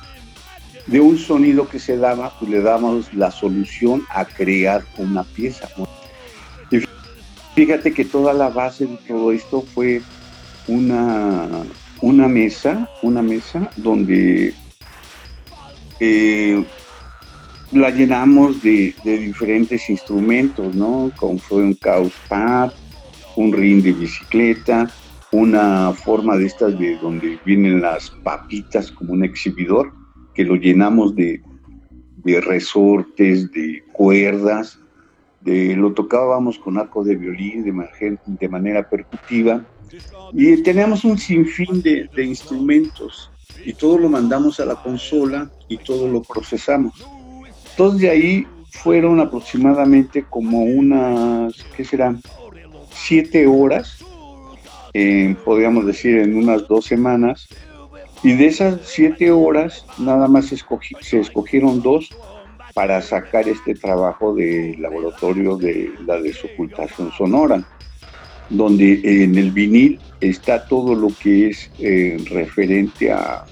de 0.88 1.02
un 1.02 1.18
sonido 1.18 1.68
que 1.68 1.80
se 1.80 1.98
daba, 1.98 2.34
pues 2.40 2.50
le 2.50 2.62
damos 2.62 3.14
la 3.14 3.30
solución 3.30 4.04
a 4.10 4.26
crear 4.26 4.84
una 4.98 5.24
pieza. 5.24 5.68
Y 6.72 6.80
fíjate 7.56 7.94
que 7.94 8.06
toda 8.06 8.34
la 8.34 8.50
base 8.50 8.86
de 8.86 8.98
todo 9.08 9.32
esto 9.32 9.62
fue 9.62 10.02
una, 10.68 11.48
una 12.02 12.28
mesa, 12.28 12.90
una 13.02 13.22
mesa 13.22 13.70
donde 13.76 14.54
eh, 16.00 16.66
la 17.72 17.90
llenamos 17.90 18.62
de, 18.64 18.96
diferentes 19.04 19.90
instrumentos, 19.90 20.74
¿no? 20.74 21.12
Como 21.18 21.38
fue 21.38 21.64
un 21.64 21.74
caos 21.74 22.14
pad, 22.30 22.72
un 23.36 23.52
ring 23.52 23.84
de 23.84 23.92
bicicleta, 23.92 24.90
una 25.34 25.92
forma 25.92 26.38
de 26.38 26.46
estas 26.46 26.80
de 26.80 26.98
donde 26.98 27.38
vienen 27.44 27.82
las 27.82 28.10
papitas 28.24 28.90
como 28.90 29.12
un 29.14 29.26
exhibidor 29.26 29.92
que 30.38 30.44
lo 30.44 30.56
llenamos 30.56 31.16
de, 31.16 31.42
resortes, 32.24 33.52
de 33.52 33.84
cuerdas, 33.92 34.80
de, 35.42 35.76
lo 35.76 35.94
tocábamos 35.94 36.60
con 36.60 36.78
arco 36.78 37.04
de 37.04 37.16
violín 37.16 37.64
de, 37.64 38.18
de 38.28 38.48
manera 38.48 38.88
percutiva 38.88 39.66
y 40.34 40.62
teníamos 40.62 41.04
un 41.06 41.18
sinfín 41.18 41.82
de, 41.82 42.08
de 42.16 42.24
instrumentos 42.24 43.32
y 43.66 43.74
todo 43.74 43.98
lo 43.98 44.10
mandamos 44.10 44.60
a 44.60 44.66
la 44.66 44.76
consola 44.76 45.50
y 45.68 45.78
todo 45.78 46.08
lo 46.08 46.22
procesamos. 46.22 47.04
Entonces 47.72 48.02
de 48.02 48.10
ahí 48.12 48.48
fueron 48.70 49.20
aproximadamente 49.20 50.24
como 50.30 50.66
unas, 50.66 51.56
¿qué 51.76 51.84
serán? 51.84 52.22
Siete 52.92 53.48
horas, 53.48 54.06
podríamos 55.44 55.88
decir 55.88 56.20
en 56.20 56.36
unas 56.36 56.68
dos 56.68 56.86
semanas, 56.86 57.48
y 58.24 58.34
de 58.34 58.48
esas 58.48 58.80
siete 58.84 59.32
horas, 59.32 59.86
nada 59.98 60.28
más 60.28 60.48
se 60.48 61.20
escogieron 61.20 61.82
dos 61.82 62.10
para 62.74 63.02
sacar 63.02 63.48
este 63.48 63.76
trabajo 63.76 64.36
de 64.36 64.76
laboratorio 64.80 65.58
de 65.58 65.92
la 66.06 66.20
desocultación 66.20 67.12
sonora, 67.12 67.64
donde 68.50 69.02
en 69.24 69.38
el 69.38 69.52
vinil 69.52 70.00
está 70.22 70.68
todo 70.68 70.96
lo 70.96 71.10
que 71.22 71.50
es 71.50 71.72
eh, 71.80 72.18
referente 72.30 73.12
a, 73.12 73.46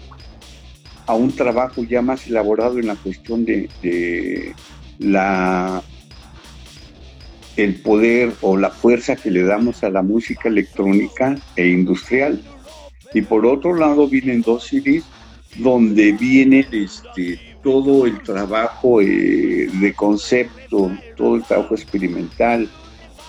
a 1.08 1.14
un 1.16 1.36
trabajo 1.36 1.84
ya 1.84 2.02
más 2.02 2.28
elaborado 2.28 2.80
en 2.80 2.88
la 2.88 2.96
cuestión 2.96 3.46
de, 3.46 3.70
de 3.82 4.54
la 5.00 5.82
el 7.58 7.76
poder 7.82 8.34
o 8.42 8.58
la 8.58 8.70
fuerza 8.70 9.16
que 9.16 9.32
le 9.32 9.44
damos 9.44 9.84
a 9.84 9.90
la 9.90 10.02
música 10.02 10.50
electrónica 10.50 11.38
e 11.56 11.68
industrial 11.68 12.42
y 13.16 13.22
por 13.22 13.46
otro 13.46 13.74
lado 13.74 14.10
vienen 14.10 14.42
dos 14.42 14.66
CDs 14.66 15.06
donde 15.56 16.12
viene 16.12 16.68
este, 16.70 17.40
todo 17.64 18.06
el 18.06 18.22
trabajo 18.24 19.00
eh, 19.00 19.70
de 19.72 19.94
concepto, 19.94 20.92
todo 21.16 21.38
el 21.38 21.44
trabajo 21.44 21.76
experimental, 21.76 22.70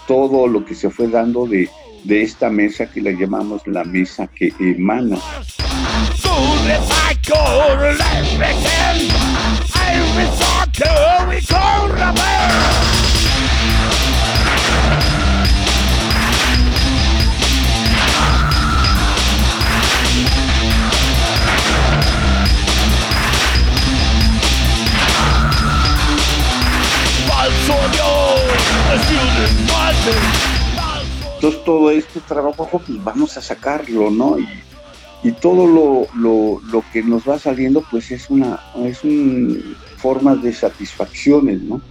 todo 0.08 0.48
lo 0.48 0.64
que 0.64 0.74
se 0.74 0.90
fue 0.90 1.06
dando 1.06 1.46
de, 1.46 1.70
de 2.02 2.22
esta 2.22 2.50
mesa 2.50 2.90
que 2.90 3.00
la 3.00 3.12
llamamos 3.12 3.64
la 3.68 3.84
mesa 3.84 4.26
que 4.26 4.52
emana. 4.58 5.18
Todo 31.66 31.90
este 31.90 32.20
trabajo, 32.20 32.80
pues 32.86 33.04
vamos 33.04 33.36
a 33.36 33.42
sacarlo, 33.42 34.10
¿no? 34.10 34.38
Y, 34.38 34.48
todo 35.40 35.66
lo, 35.66 36.84
que 36.92 37.02
nos 37.02 37.28
va 37.28 37.36
saliendo, 37.36 37.84
pues 37.90 38.12
es 38.12 38.30
una, 38.30 38.60
es 38.84 39.02
un 39.02 39.76
forma 39.96 40.36
de 40.36 40.52
satisfacciones, 40.52 41.60
¿no? 41.62 41.82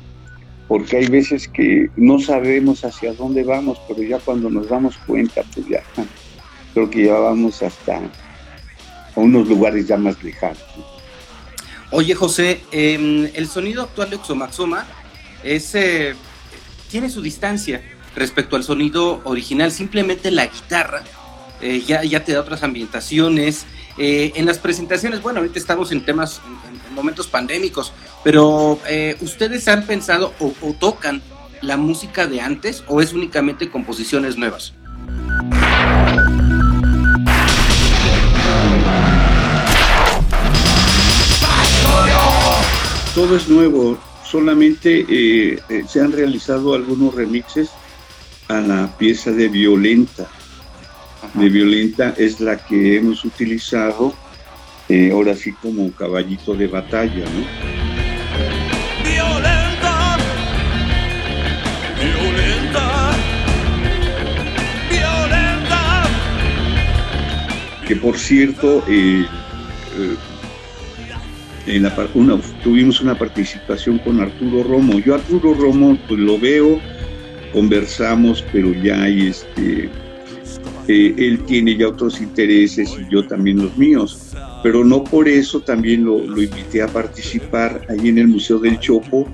Porque 0.70 0.98
hay 0.98 1.08
veces 1.08 1.50
que 1.50 1.90
no 1.98 2.18
sabemos 2.18 2.86
hacia 2.86 3.14
dónde 3.14 3.44
vamos, 3.44 3.78
pero 3.90 4.02
ya 4.02 4.20
cuando 4.20 4.50
nos 4.50 4.70
damos 4.70 4.96
cuenta, 5.06 5.44
pues 5.54 5.68
ya 5.68 5.84
creo 6.74 6.90
que 6.90 7.06
ya 7.08 7.16
vamos 7.16 7.62
hasta 7.62 8.00
unos 9.16 9.50
lugares 9.50 9.86
ya 9.86 9.98
más 9.98 10.24
lejanos. 10.24 10.64
Oye, 11.92 12.16
José, 12.16 12.62
em, 12.72 13.30
el 13.34 13.48
sonido 13.48 13.84
actual 13.84 14.12
de 14.12 14.16
Oxomaxoma 14.16 14.86
es, 15.44 15.76
eh, 15.76 16.16
tiene 16.90 17.10
su 17.10 17.22
distancia 17.22 17.82
respecto 18.16 18.56
al 18.56 18.64
sonido 18.64 19.22
original. 19.24 19.72
Simplemente 19.72 20.32
la 20.32 20.48
guitarra 20.48 21.04
eh, 21.62 21.82
ya, 21.86 22.04
ya 22.04 22.24
te 22.24 22.34
da 22.34 22.42
otras 22.42 22.64
ambientaciones. 22.64 23.66
Eh, 23.98 24.34
en 24.36 24.46
las 24.46 24.60
presentaciones, 24.60 25.22
bueno, 25.22 25.40
ahorita 25.40 25.58
estamos 25.58 25.92
en 25.92 26.04
temas, 26.04 26.42
en, 26.70 26.96
momentos 26.96 27.28
pandémicos, 27.28 27.92
pero 28.24 28.80
¿ustedes 29.20 29.68
han 29.68 29.86
pensado 29.86 30.34
o, 30.40 30.54
o 30.62 30.74
tocan 30.74 31.22
la 31.62 31.76
música 31.76 32.26
de 32.26 32.40
antes 32.40 32.86
o 32.88 33.02
es 33.02 33.12
únicamente 33.12 33.70
composiciones 33.70 34.38
nuevas? 34.38 34.74
todo 43.16 43.38
es 43.38 43.48
nuevo, 43.48 43.98
solamente 44.30 45.06
eh, 45.08 45.58
eh, 45.70 45.84
se 45.88 46.02
han 46.02 46.12
realizado 46.12 46.74
algunos 46.74 47.16
remixes 47.16 47.70
a 48.48 48.62
la 48.62 48.98
pieza 48.98 49.32
de 49.32 49.48
Violenta. 49.48 50.28
De 51.34 51.50
Violenta 51.50 52.14
es 52.18 52.40
la 52.40 52.58
que 52.58 52.98
hemos 52.98 53.26
utilizado 53.26 54.14
eh, 54.88 55.10
ahora 55.12 55.36
sí 55.36 55.52
como 55.54 55.92
caballito 55.92 56.54
de 56.54 56.68
batalla, 56.68 57.26
¿no? 57.26 57.46
Violenta, 59.04 60.18
violenta, 62.00 63.12
violenta. 64.90 66.08
Que 67.88 67.96
por 67.96 68.18
cierto, 68.18 68.84
una, 72.14 72.40
tuvimos 72.64 73.02
una 73.02 73.16
participación 73.16 73.98
con 74.00 74.22
Arturo 74.22 74.64
Romo. 74.64 75.00
Yo 75.00 75.16
Arturo 75.16 75.54
Romo 75.56 75.98
pues, 76.08 76.20
lo 76.20 76.40
veo, 76.40 76.80
conversamos, 77.56 78.44
pero 78.52 78.74
ya 78.74 79.08
este, 79.08 79.90
eh, 80.90 81.16
él 81.18 81.42
tiene 81.48 81.78
ya 81.78 81.88
otros 81.88 82.20
intereses 82.20 82.94
y 83.00 83.10
yo 83.10 83.26
también 83.26 83.64
los 83.64 83.78
míos. 83.78 84.34
Pero 84.62 84.84
no 84.84 85.04
por 85.06 85.30
eso 85.30 85.62
también 85.62 86.04
lo, 86.04 86.20
invité 86.20 86.82
a 86.82 86.88
participar 86.88 87.82
ahí 87.90 88.10
en 88.10 88.18
el 88.18 88.28
Museo 88.28 88.60
del 88.60 88.78
Chopo 88.80 89.26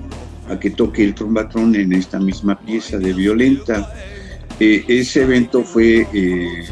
a 0.48 0.58
que 0.58 0.70
toque 0.70 1.02
el 1.02 1.14
trombatrón 1.14 1.74
en 1.74 1.92
esta 1.92 2.20
misma 2.20 2.58
pieza 2.60 2.98
de 2.98 3.12
Violenta. 3.12 3.92
Eh, 4.60 4.84
ese 4.86 5.22
evento 5.22 5.64
fue 5.64 6.06
eh, 6.12 6.64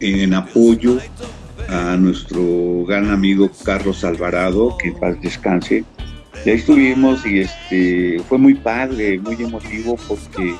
en 0.00 0.34
apoyo 0.34 0.98
a 1.68 1.96
nuestro 1.96 2.84
gran 2.84 3.10
amigo 3.10 3.50
Carlos 3.64 4.04
Alvarado, 4.04 4.76
que 4.76 4.88
en 4.88 4.98
paz 4.98 5.16
descanse. 5.22 5.84
Ya 6.44 6.52
estuvimos 6.52 7.24
y 7.26 7.40
este 7.40 8.18
fue 8.28 8.38
muy 8.38 8.54
padre, 8.54 9.18
muy 9.18 9.34
emotivo 9.34 9.96
porque 10.08 10.54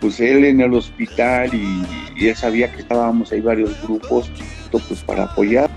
pues 0.00 0.18
él 0.18 0.44
en 0.44 0.60
el 0.60 0.74
hospital 0.74 1.54
y, 1.54 1.84
y 2.16 2.28
él 2.28 2.36
sabía 2.36 2.72
que 2.72 2.80
estábamos 2.80 3.30
ahí 3.30 3.40
varios 3.40 3.80
grupos 3.82 4.30
pues 4.70 5.02
para 5.02 5.24
apoyar. 5.24 5.70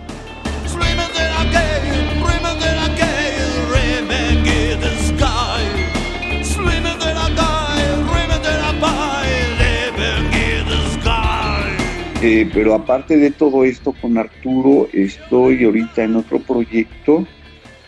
Eh, 12.25 12.50
pero 12.53 12.74
aparte 12.74 13.18
de 13.18 13.31
todo 13.31 13.66
esto 13.66 13.94
con 14.00 14.18
Arturo, 14.18 14.87
estoy 14.94 15.66
ahorita 15.66 16.05
en 16.05 16.16
otro 16.16 16.39
proyecto, 16.39 17.27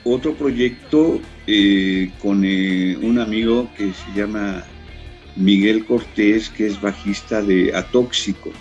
otro 0.06 0.34
proyecto 0.36 1.20
eh, 1.48 2.12
con 2.22 2.46
eh, 2.46 2.98
un 3.02 3.20
amigo 3.20 3.70
que 3.76 3.92
se 3.92 4.14
llama 4.16 4.64
Miguel 5.36 5.86
Cortés, 5.86 6.50
que 6.50 6.68
es 6.68 6.80
bajista 6.80 7.42
de 7.42 7.76
Atóxico. 7.76 8.52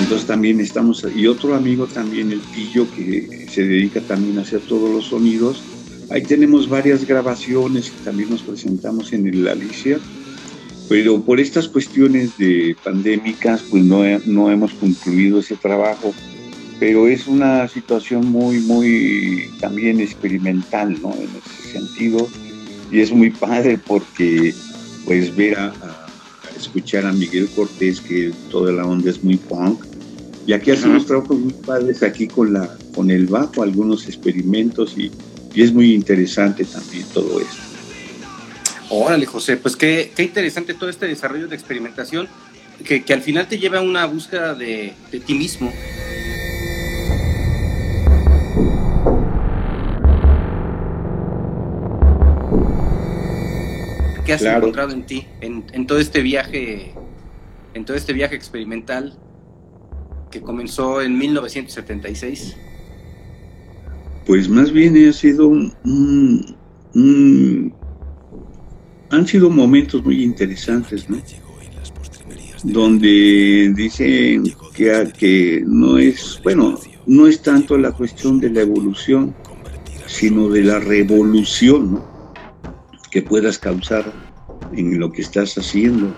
Entonces 0.00 0.26
también 0.26 0.58
estamos, 0.60 1.06
y 1.14 1.26
otro 1.26 1.54
amigo 1.54 1.86
también, 1.86 2.32
el 2.32 2.40
Pillo, 2.40 2.86
que 2.96 3.46
se 3.48 3.64
dedica 3.64 4.00
también 4.00 4.38
a 4.38 4.42
hacer 4.42 4.60
todos 4.60 4.90
los 4.90 5.04
sonidos 5.04 5.62
Ahí 6.10 6.22
tenemos 6.22 6.68
varias 6.68 7.06
grabaciones 7.06 7.90
que 7.90 8.04
también 8.04 8.30
nos 8.30 8.42
presentamos 8.42 9.12
en 9.12 9.28
el 9.28 9.46
Alicia, 9.46 10.00
pero 10.90 11.22
por 11.22 11.38
estas 11.38 11.68
cuestiones 11.68 12.36
de 12.36 12.76
pandémicas, 12.82 13.62
pues 13.70 13.84
no, 13.84 14.02
no 14.26 14.50
hemos 14.50 14.74
concluido 14.74 15.38
ese 15.38 15.54
trabajo, 15.54 16.12
pero 16.80 17.06
es 17.06 17.28
una 17.28 17.68
situación 17.68 18.26
muy, 18.26 18.58
muy 18.58 19.48
también 19.60 20.00
experimental, 20.00 21.00
¿no? 21.00 21.14
En 21.14 21.28
ese 21.28 21.78
sentido, 21.78 22.28
y 22.90 22.98
es 22.98 23.12
muy 23.12 23.30
padre 23.30 23.78
porque, 23.78 24.52
pues, 25.04 25.34
ver 25.36 25.60
a, 25.60 25.72
escuchar 26.58 27.06
a 27.06 27.12
Miguel 27.12 27.48
Cortés, 27.54 28.00
que 28.00 28.32
toda 28.50 28.72
la 28.72 28.84
onda 28.84 29.10
es 29.10 29.22
muy 29.22 29.36
punk, 29.36 29.84
y 30.44 30.52
aquí 30.52 30.72
hacemos 30.72 31.06
trabajos 31.06 31.38
muy 31.38 31.52
padres 31.52 32.02
aquí 32.02 32.26
con, 32.26 32.52
la, 32.52 32.68
con 32.96 33.12
el 33.12 33.26
bajo, 33.26 33.62
algunos 33.62 34.08
experimentos 34.08 34.98
y 34.98 35.08
y 35.54 35.62
es 35.62 35.72
muy 35.72 35.94
interesante 35.94 36.64
también 36.64 37.04
todo 37.12 37.40
esto. 37.40 37.69
Órale, 38.90 39.24
José, 39.24 39.56
pues 39.56 39.76
qué, 39.76 40.12
qué 40.14 40.24
interesante 40.24 40.74
todo 40.74 40.90
este 40.90 41.06
desarrollo 41.06 41.48
de 41.48 41.54
experimentación 41.54 42.28
que, 42.84 43.04
que, 43.04 43.12
al 43.12 43.22
final 43.22 43.46
te 43.46 43.58
lleva 43.58 43.78
a 43.78 43.82
una 43.82 44.04
búsqueda 44.06 44.54
de, 44.54 44.92
de 45.10 45.20
ti 45.20 45.34
mismo. 45.34 45.72
¿Qué 54.24 54.32
has 54.32 54.42
encontrado 54.42 54.92
en 54.92 55.04
ti, 55.04 55.26
en, 55.40 55.64
en, 55.72 55.86
todo 55.86 55.98
este 55.98 56.20
viaje, 56.20 56.92
en 57.74 57.84
todo 57.84 57.96
este 57.96 58.12
viaje 58.12 58.34
experimental 58.34 59.16
que 60.30 60.40
comenzó 60.40 61.00
en 61.00 61.16
1976? 61.16 62.56
pues 64.30 64.48
más 64.48 64.70
bien 64.70 64.96
ha 65.08 65.12
sido 65.12 65.48
un, 65.48 66.56
han 69.10 69.26
sido 69.26 69.50
momentos 69.50 70.04
muy 70.04 70.22
interesantes, 70.22 71.08
¿no? 71.10 71.26
Donde 72.62 73.72
dicen 73.74 74.44
que, 74.74 75.12
que 75.18 75.62
no 75.66 75.98
es, 75.98 76.40
bueno, 76.42 76.78
no 77.06 77.26
es 77.26 77.42
tanto 77.42 77.76
la 77.76 77.92
cuestión 77.92 78.38
de 78.38 78.50
la 78.50 78.60
evolución, 78.60 79.36
sino 80.06 80.48
de 80.48 80.62
la 80.64 80.78
revolución, 80.78 81.92
¿no? 81.92 82.06
Que 83.10 83.22
puedas 83.22 83.58
causar 83.58 84.16
en 84.70 84.98
lo 84.98 85.10
que 85.10 85.22
estás 85.22 85.54
haciendo. 85.56 86.16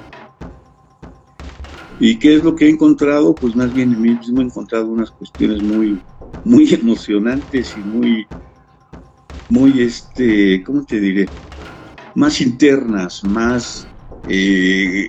¿Y 1.99 2.19
qué 2.19 2.35
es 2.35 2.43
lo 2.45 2.55
que 2.55 2.67
he 2.67 2.71
encontrado? 2.71 3.39
Pues 3.39 3.55
más 3.55 3.73
bien 3.73 3.93
en 3.93 4.01
mí 4.01 4.15
mismo 4.17 4.41
he 4.41 4.45
encontrado 4.45 4.89
unas 4.89 5.11
cuestiones 5.11 5.63
muy, 5.63 6.05
muy 6.43 6.73
emocionantes 6.75 7.77
y 7.77 7.85
muy, 7.85 8.27
muy, 9.49 9.81
este, 9.83 10.63
¿cómo 10.65 10.85
te 10.85 11.01
diré? 11.01 11.33
Más 12.15 12.41
internas, 12.41 13.25
más 13.25 13.87
eh, 14.27 15.09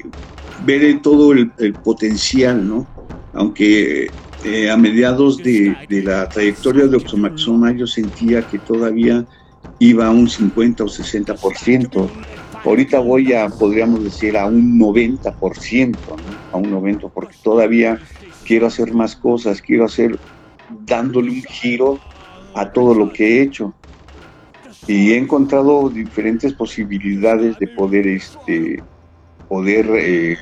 ver 0.58 1.02
todo 1.02 1.34
el, 1.34 1.52
potencial, 1.84 2.68
¿no? 2.68 2.88
Aunque 3.34 4.12
eh, 4.44 4.70
a 4.70 4.78
mediados 4.78 5.38
de, 5.38 5.76
la 5.90 6.30
trayectoria 6.30 6.88
de 6.88 6.98
Oxomaxoma 6.98 7.72
yo 7.72 7.88
sentía 7.88 8.46
que 8.46 8.60
todavía 8.60 9.26
iba 9.80 10.08
a 10.08 10.12
un 10.12 10.30
50 10.30 10.84
o 10.84 10.88
60%. 10.88 12.12
Ahorita 12.64 13.00
voy 13.00 13.34
a, 13.34 13.50
podríamos 13.50 14.04
decir, 14.04 14.38
a 14.38 14.46
un 14.46 14.80
90%, 14.80 15.98
¿no? 16.08 16.40
a 16.52 16.58
un 16.58 16.72
90%, 16.72 17.12
porque 17.14 17.36
todavía 17.44 18.00
quiero 18.46 18.68
hacer 18.68 18.94
más 18.94 19.16
cosas, 19.16 19.62
quiero 19.62 19.86
hacer 19.86 20.20
dándole 20.86 21.32
un 21.32 21.44
giro 21.44 22.00
a 22.56 22.72
todo 22.72 22.94
lo 22.94 23.12
que 23.12 23.26
he 23.26 23.42
hecho. 23.42 23.74
Y 24.88 25.12
he 25.12 25.18
encontrado 25.18 25.90
diferentes 25.90 26.54
posibilidades 26.54 27.58
de 27.58 27.68
poder, 27.68 28.08
este, 28.08 28.84
poder 29.48 29.90
eh, 29.96 30.38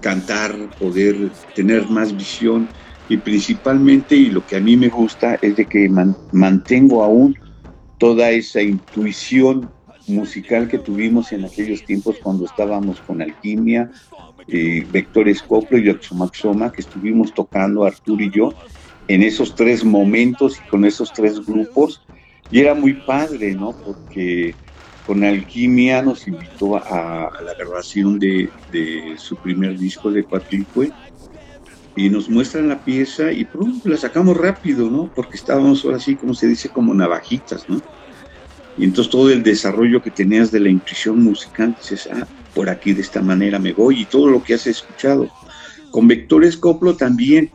cantar, 0.00 0.54
poder 0.78 1.32
tener 1.54 1.88
más 1.88 2.14
visión 2.16 2.68
y 3.08 3.16
principalmente, 3.18 4.14
y 4.14 4.30
lo 4.30 4.44
que 4.46 4.56
a 4.56 4.60
mí 4.60 4.76
me 4.76 4.88
gusta, 4.88 5.38
es 5.42 5.56
de 5.56 5.66
que 5.66 5.88
mantengo 6.30 7.02
aún 7.02 7.36
toda 7.98 8.30
esa 8.30 8.62
intuición 8.62 9.70
musical 10.06 10.68
que 10.68 10.78
tuvimos 10.78 11.32
en 11.32 11.44
aquellos 11.44 11.84
tiempos 11.84 12.16
cuando 12.22 12.44
estábamos 12.44 13.00
con 13.00 13.20
Alquimia, 13.20 13.90
eh, 14.46 14.86
Vectores 14.88 15.42
Coplo 15.42 15.78
y 15.78 15.88
Oxomaxoma, 15.88 16.72
que 16.72 16.80
estuvimos 16.80 17.32
tocando 17.34 17.84
Arturo 17.84 18.24
y 18.24 18.30
yo 18.30 18.54
en 19.08 19.22
esos 19.22 19.54
tres 19.54 19.84
momentos 19.84 20.58
y 20.60 20.68
con 20.68 20.84
esos 20.84 21.12
tres 21.12 21.44
grupos. 21.44 22.00
Y 22.52 22.60
era 22.60 22.74
muy 22.74 22.92
padre, 22.92 23.54
¿no? 23.54 23.72
Porque 23.72 24.54
con 25.06 25.24
Alquimia 25.24 26.02
nos 26.02 26.28
invitó 26.28 26.76
a, 26.76 27.30
la 27.42 27.54
grabación 27.58 28.18
de, 28.18 28.50
su 29.16 29.36
primer 29.36 29.78
disco 29.78 30.12
de 30.12 30.22
Cuatlicue 30.22 30.92
y 31.96 32.10
nos 32.10 32.28
muestran 32.28 32.68
la 32.68 32.84
pieza 32.84 33.32
y 33.32 33.48
la 33.84 33.96
sacamos 33.96 34.36
rápido, 34.36 34.90
¿no? 34.90 35.10
Porque 35.14 35.36
estábamos 35.36 35.82
ahora 35.84 35.98
sí, 35.98 36.14
como 36.14 36.34
se 36.34 36.46
dice, 36.46 36.68
como 36.68 36.92
navajitas, 36.92 37.68
¿no? 37.68 37.80
Y 38.76 38.84
entonces 38.84 39.10
todo 39.10 39.30
el 39.30 39.42
desarrollo 39.42 40.02
que 40.02 40.10
tenías 40.10 40.50
de 40.52 40.60
la 40.60 40.68
intuición 40.68 41.22
musical, 41.22 41.74
dices, 41.78 42.08
ah, 42.12 42.26
por 42.54 42.68
aquí 42.68 42.92
de 42.92 43.00
esta 43.00 43.22
manera 43.22 43.58
me 43.58 43.72
voy 43.72 44.02
y 44.02 44.04
todo 44.04 44.28
lo 44.28 44.42
que 44.42 44.54
has 44.54 44.66
escuchado. 44.66 45.26
Con 45.90 46.06
Vectores 46.06 46.58
Coplo 46.58 46.96
también 46.96 47.50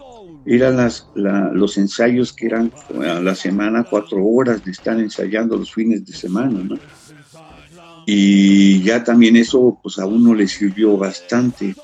eran 0.47 0.77
las, 0.77 1.07
los 1.15 1.77
ensayos 1.77 2.31
que 2.31 2.45
eran 2.45 2.71
a 3.05 3.19
la 3.19 3.35
semana 3.35 3.83
cuatro 3.83 4.23
horas 4.23 4.63
de 4.63 4.71
estar 4.71 4.97
ensayando 4.99 5.57
los 5.57 5.73
fines 5.73 6.05
de 6.05 6.13
semana, 6.13 6.63
¿no? 6.63 6.77
Y 8.05 8.81
ya 8.83 9.03
también 9.03 9.35
eso 9.35 9.77
pues 9.83 9.99
a 9.99 10.05
uno 10.05 10.33
le 10.33 10.47
sirvió 10.47 10.95
bastante. 10.97 11.75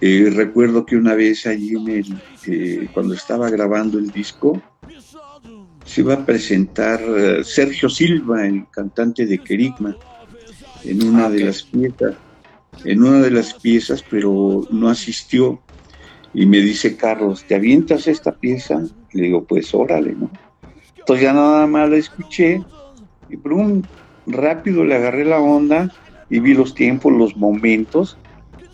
Eh, 0.00 0.32
recuerdo 0.34 0.86
que 0.86 0.96
una 0.96 1.14
vez 1.14 1.46
allí 1.46 1.76
en 1.76 1.88
el, 1.88 2.22
eh, 2.46 2.88
cuando 2.94 3.12
estaba 3.12 3.50
grabando 3.50 3.98
el 3.98 4.10
disco, 4.10 4.62
se 5.84 6.00
iba 6.00 6.14
a 6.14 6.24
presentar 6.24 7.00
eh, 7.02 7.44
Sergio 7.44 7.90
Silva, 7.90 8.46
el 8.46 8.64
cantante 8.70 9.26
de 9.26 9.38
Kerigma, 9.38 9.94
en 10.84 11.06
una 11.06 11.28
de 11.28 11.44
las 11.44 11.62
piezas, 11.62 12.14
en 12.84 13.02
una 13.02 13.20
de 13.20 13.30
las 13.30 13.52
piezas, 13.52 14.02
pero 14.08 14.66
no 14.70 14.88
asistió. 14.88 15.60
Y 16.32 16.46
me 16.46 16.58
dice 16.58 16.96
Carlos, 16.96 17.44
¿te 17.46 17.54
avientas 17.54 18.06
esta 18.06 18.32
pieza? 18.32 18.82
Le 19.12 19.24
digo, 19.24 19.44
pues 19.44 19.74
órale, 19.74 20.14
¿no? 20.14 20.30
Entonces 20.98 21.24
ya 21.24 21.32
nada 21.32 21.66
más 21.66 21.90
la 21.90 21.96
escuché 21.96 22.64
y 23.28 23.36
un 23.48 23.88
rápido 24.26 24.84
le 24.84 24.94
agarré 24.94 25.24
la 25.24 25.40
onda 25.40 25.90
y 26.28 26.40
vi 26.40 26.54
los 26.54 26.74
tiempos, 26.74 27.12
los 27.12 27.36
momentos. 27.36 28.18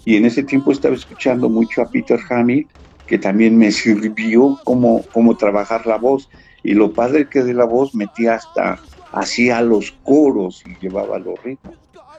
Y 0.04 0.16
en 0.16 0.26
ese 0.26 0.42
tiempo 0.44 0.72
estaba 0.72 0.94
escuchando 0.94 1.48
mucho 1.48 1.82
a 1.82 1.90
Peter 1.90 2.20
Hamill, 2.30 2.68
que 3.06 3.18
también 3.18 3.56
me 3.58 3.72
sirvió 3.72 4.60
como, 4.64 5.02
como 5.10 5.36
trabajar 5.36 5.86
la 5.86 5.96
voz. 5.96 6.28
Y 6.62 6.74
lo 6.74 6.94
padre 6.94 7.28
que 7.28 7.42
de 7.42 7.54
la 7.54 7.64
voz 7.64 7.94
metía 7.94 8.34
hasta 8.34 8.80
hacía 9.10 9.62
los 9.62 9.98
coros 10.02 10.64
y 10.64 10.76
llevaba 10.78 11.18
los 11.18 11.42
ritmos. 11.42 11.76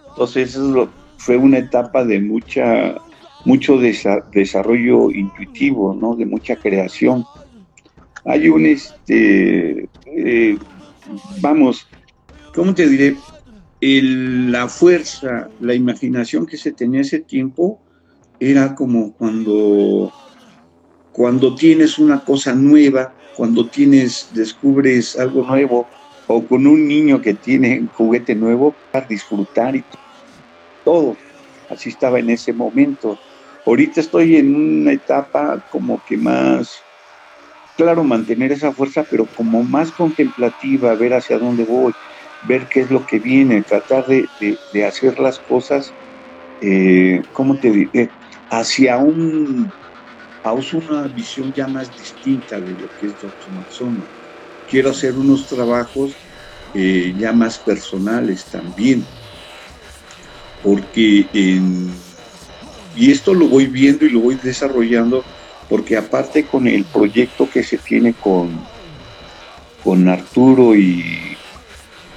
Entonces 0.10 0.49
eso 0.49 0.95
fue 1.17 1.38
una 1.38 1.60
etapa 1.60 2.04
de 2.04 2.19
mucha 2.19 2.95
mucho 3.45 3.78
desarrollo 3.78 5.12
intuitivo, 5.12 5.93
¿no? 5.93 6.15
De 6.15 6.25
mucha 6.25 6.56
creación. 6.56 7.25
Hay 8.25 8.49
un, 8.49 8.65
este, 8.65 9.89
eh, 10.06 10.58
vamos, 11.41 11.88
¿cómo 12.54 12.73
te 12.73 12.88
diré? 12.88 13.15
la 13.82 14.67
fuerza, 14.67 15.49
la 15.62 15.73
imaginación 15.73 16.45
que 16.45 16.58
se 16.58 16.73
tenía 16.73 16.99
ese 16.99 17.19
tiempo 17.19 17.80
era 18.39 18.75
como 18.75 19.13
cuando, 19.13 20.12
cuando 21.13 21.56
tienes 21.56 21.97
una 21.97 22.23
cosa 22.23 22.54
nueva, 22.54 23.13
cuando 23.36 23.67
tienes, 23.67 24.30
descubres 24.34 25.17
algo 25.17 25.45
nuevo, 25.45 25.88
o 26.28 26.43
con 26.45 26.67
un 26.67 26.88
niño 26.88 27.21
que 27.21 27.34
tiene 27.34 27.80
un 27.80 27.88
juguete 27.88 28.36
nuevo, 28.36 28.75
para 28.91 29.08
disfrutar 29.08 29.75
y 29.75 29.84
todo. 30.84 31.15
Así 31.69 31.89
estaba 31.89 32.19
en 32.19 32.30
ese 32.30 32.54
momento. 32.54 33.17
Ahorita 33.65 33.99
estoy 33.99 34.37
en 34.37 34.55
una 34.55 34.93
etapa 34.93 35.63
como 35.69 36.01
que 36.07 36.17
más, 36.17 36.81
claro, 37.77 38.03
mantener 38.03 38.51
esa 38.51 38.71
fuerza, 38.71 39.05
pero 39.09 39.25
como 39.35 39.63
más 39.63 39.91
contemplativa, 39.91 40.95
ver 40.95 41.13
hacia 41.13 41.37
dónde 41.37 41.65
voy, 41.65 41.93
ver 42.47 42.67
qué 42.67 42.81
es 42.81 42.91
lo 42.91 43.05
que 43.05 43.19
viene, 43.19 43.61
tratar 43.61 44.05
de, 44.07 44.27
hacer 44.85 45.19
las 45.19 45.39
cosas, 45.39 45.91
eh, 46.61 47.23
¿cómo 47.33 47.59
te 47.59 47.71
diré? 47.71 48.09
Hacia 48.49 48.97
un, 48.97 49.71
a 50.43 50.53
una 50.53 51.07
visión 51.07 51.53
ya 51.53 51.67
más 51.67 51.91
distinta 51.95 52.59
de 52.59 52.71
lo 52.71 52.89
que 52.99 53.07
es 53.07 53.21
Doctor 53.21 53.51
Maxona. 53.53 54.03
Quiero 54.67 54.91
hacer 54.91 55.13
unos 55.13 55.47
trabajos 55.47 56.15
eh, 56.73 57.13
ya 57.17 57.33
más 57.33 57.57
personales 57.57 58.45
también, 58.45 59.03
porque 60.63 61.25
en 61.33 61.91
y 62.99 63.12
esto 63.12 63.33
lo 63.33 63.47
voy 63.47 63.67
viendo 63.67 64.05
y 64.05 64.09
lo 64.09 64.19
voy 64.19 64.35
desarrollando 64.35 65.23
porque 65.69 65.95
aparte 65.95 66.43
con 66.45 66.67
el 66.67 66.83
proyecto 66.83 67.49
que 67.49 67.63
se 67.63 67.77
tiene 67.77 68.13
con, 68.13 68.59
con 69.83 70.09
Arturo 70.09 70.75
y, 70.75 71.38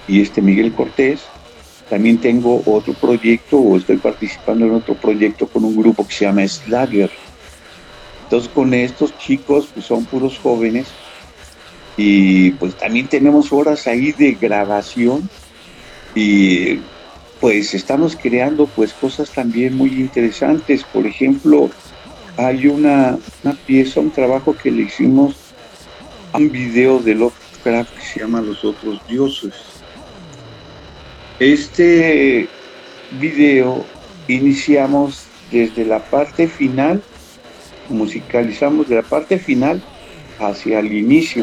y 0.09 0.21
este 0.21 0.42
Miguel 0.42 0.73
Cortés, 0.73 1.21
también 1.88 2.18
tengo 2.18 2.62
otro 2.66 2.95
proyecto 2.95 3.59
o 3.59 3.77
estoy 3.77 3.99
participando 3.99 4.66
en 4.66 4.75
otro 4.75 4.95
proyecto 4.95 5.47
con 5.47 5.64
un 5.64 5.77
grupo 5.77 6.05
que 6.07 6.14
se 6.14 6.25
llama 6.25 6.49
Slagger. 6.49 7.11
Entonces 8.25 8.51
con 8.53 8.75
estos 8.75 9.16
chicos, 9.18 9.68
pues 9.73 9.87
son 9.87 10.05
puros 10.07 10.38
jóvenes, 10.38 10.88
y 11.97 12.53
pues 12.53 12.75
también 12.75 13.07
tenemos 13.07 13.53
horas 13.53 13.87
ahí 13.87 14.12
de 14.12 14.33
grabación 14.33 15.29
y 16.14 16.79
pues 17.42 17.74
estamos 17.74 18.14
creando 18.14 18.66
pues 18.66 18.92
cosas 18.92 19.28
también 19.33 19.76
muy 19.76 19.90
interesantes. 19.90 20.85
Por 20.85 21.09
ejemplo, 21.09 21.70
hay 22.37 22.68
una, 22.68 23.18
pieza, 23.66 23.98
un 23.98 24.12
trabajo 24.12 24.55
que 24.57 24.70
le 24.70 24.83
hicimos 24.83 25.35
a 26.33 26.38
un 26.38 26.52
video 26.52 27.00
de 27.00 27.16
Lovecraft 27.16 27.98
que 27.98 28.07
se 28.07 28.20
llama 28.20 28.40
Los 28.40 28.64
otros 28.64 29.05
dioses. 29.09 29.55
Este 31.40 32.48
video 33.18 33.85
iniciamos 34.28 35.24
desde 35.50 35.85
la 35.85 35.98
parte 35.98 36.46
final, 36.46 37.02
musicalizamos 37.88 38.88
de 38.88 38.94
la 38.94 39.02
parte 39.02 39.40
final 39.40 39.83
hacia 40.38 40.78
el 40.78 40.92
inicio. 40.92 41.42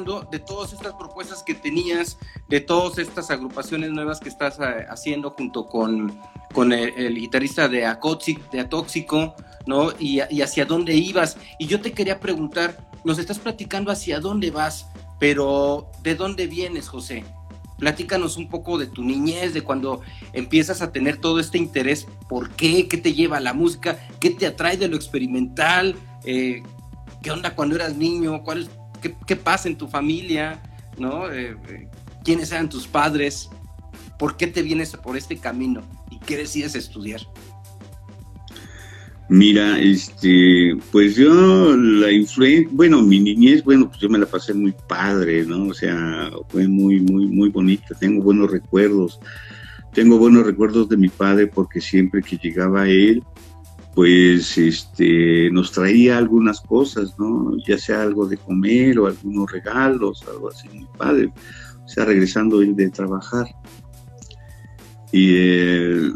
De 0.00 0.38
todas 0.38 0.72
estas 0.72 0.94
propuestas 0.94 1.42
que 1.42 1.54
tenías, 1.54 2.16
de 2.48 2.60
todas 2.60 2.96
estas 2.96 3.30
agrupaciones 3.30 3.90
nuevas 3.90 4.20
que 4.20 4.30
estás 4.30 4.58
eh, 4.58 4.86
haciendo 4.88 5.30
junto 5.30 5.66
con, 5.66 6.18
con 6.54 6.72
el, 6.72 7.14
guitarrista 7.14 7.68
de, 7.68 7.80
de 7.80 8.60
Atóxico, 8.60 9.34
¿no? 9.66 9.90
Y, 9.98 10.20
hacia 10.40 10.64
dónde 10.64 10.94
ibas. 10.94 11.36
Y 11.58 11.66
yo 11.66 11.82
te 11.82 11.92
quería 11.92 12.20
preguntar, 12.20 12.88
nos 13.04 13.18
estás 13.18 13.38
platicando 13.38 13.92
hacia 13.92 14.18
dónde 14.18 14.50
vas, 14.50 14.86
pero 15.20 15.90
¿de 16.02 16.14
dónde 16.14 16.46
vienes, 16.46 16.88
José? 16.88 17.22
Platícanos 17.78 18.38
un 18.38 18.48
poco 18.48 18.78
de 18.78 18.86
tu 18.86 19.04
niñez, 19.04 19.52
de 19.52 19.60
cuando 19.60 20.00
empiezas 20.32 20.80
a 20.80 20.90
tener 20.90 21.18
todo 21.18 21.38
este 21.38 21.58
interés. 21.58 22.06
¿Por 22.30 22.48
qué? 22.50 22.88
¿Qué 22.88 22.96
te 22.96 23.12
lleva 23.12 23.36
a 23.36 23.40
la 23.40 23.52
música? 23.52 23.98
¿Qué 24.20 24.30
te 24.30 24.46
atrae 24.46 24.78
de 24.78 24.88
lo 24.88 24.96
experimental? 24.96 25.96
Eh, 26.24 26.62
¿Qué 27.22 27.30
onda 27.30 27.54
cuando 27.54 27.76
eras 27.76 27.94
niño? 27.94 28.42
¿Cuál 28.42 28.68
qué, 29.02 29.36
pasa 29.36 29.68
en 29.68 29.76
tu 29.76 29.88
familia, 29.88 30.62
¿no? 30.98 31.30
Eh, 31.30 31.56
eh, 31.68 31.88
¿Quiénes 32.24 32.52
eran 32.52 32.68
tus 32.68 32.86
padres? 32.86 33.50
¿Por 34.18 34.36
qué 34.36 34.46
te 34.46 34.62
vienes 34.62 34.92
por 34.96 35.16
este 35.16 35.36
camino? 35.36 35.82
¿Y 36.10 36.18
qué 36.18 36.36
decides 36.36 36.74
estudiar? 36.74 37.20
Mira, 39.28 39.80
este, 39.80 40.76
pues 40.90 41.16
yo 41.16 41.74
la 41.76 42.12
influencia, 42.12 42.68
bueno, 42.72 43.02
mi 43.02 43.18
niñez, 43.18 43.64
bueno, 43.64 43.88
pues 43.88 43.98
yo 43.98 44.08
me 44.08 44.18
la 44.18 44.26
pasé 44.26 44.52
muy 44.52 44.74
padre, 44.86 45.44
¿no? 45.46 45.68
O 45.68 45.74
sea, 45.74 46.30
fue 46.48 46.68
muy, 46.68 47.00
muy, 47.00 47.26
muy 47.26 47.48
bonita. 47.48 47.94
Tengo 47.98 48.22
buenos 48.22 48.50
recuerdos. 48.50 49.20
Tengo 49.94 50.18
buenos 50.18 50.44
recuerdos 50.44 50.88
de 50.88 50.96
mi 50.96 51.08
padre 51.08 51.46
porque 51.46 51.80
siempre 51.80 52.22
que 52.22 52.36
llegaba 52.36 52.88
él, 52.88 53.22
pues 53.94 54.56
este, 54.56 55.50
nos 55.50 55.72
traía 55.72 56.16
algunas 56.16 56.60
cosas, 56.60 57.18
¿no? 57.18 57.56
Ya 57.66 57.76
sea 57.76 58.02
algo 58.02 58.26
de 58.26 58.38
comer 58.38 58.98
o 58.98 59.06
algunos 59.06 59.50
regalos, 59.50 60.24
algo 60.28 60.48
así, 60.48 60.68
mi 60.68 60.86
padre. 60.96 61.32
o 61.84 61.88
sea, 61.88 62.04
regresando 62.04 62.62
él 62.62 62.74
de 62.74 62.90
trabajar. 62.90 63.46
Y 65.10 65.36
él 65.36 66.14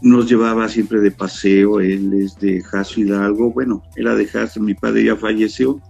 nos 0.00 0.28
llevaba 0.28 0.68
siempre 0.68 1.00
de 1.00 1.10
paseo, 1.10 1.80
él 1.80 2.14
es 2.14 2.38
de 2.38 2.62
Jaso 2.62 3.00
Hidalgo, 3.00 3.52
bueno, 3.52 3.82
era 3.96 4.14
de 4.14 4.26
Jaso, 4.26 4.60
mi 4.60 4.74
padre 4.74 5.04
ya 5.04 5.16
falleció, 5.16 5.80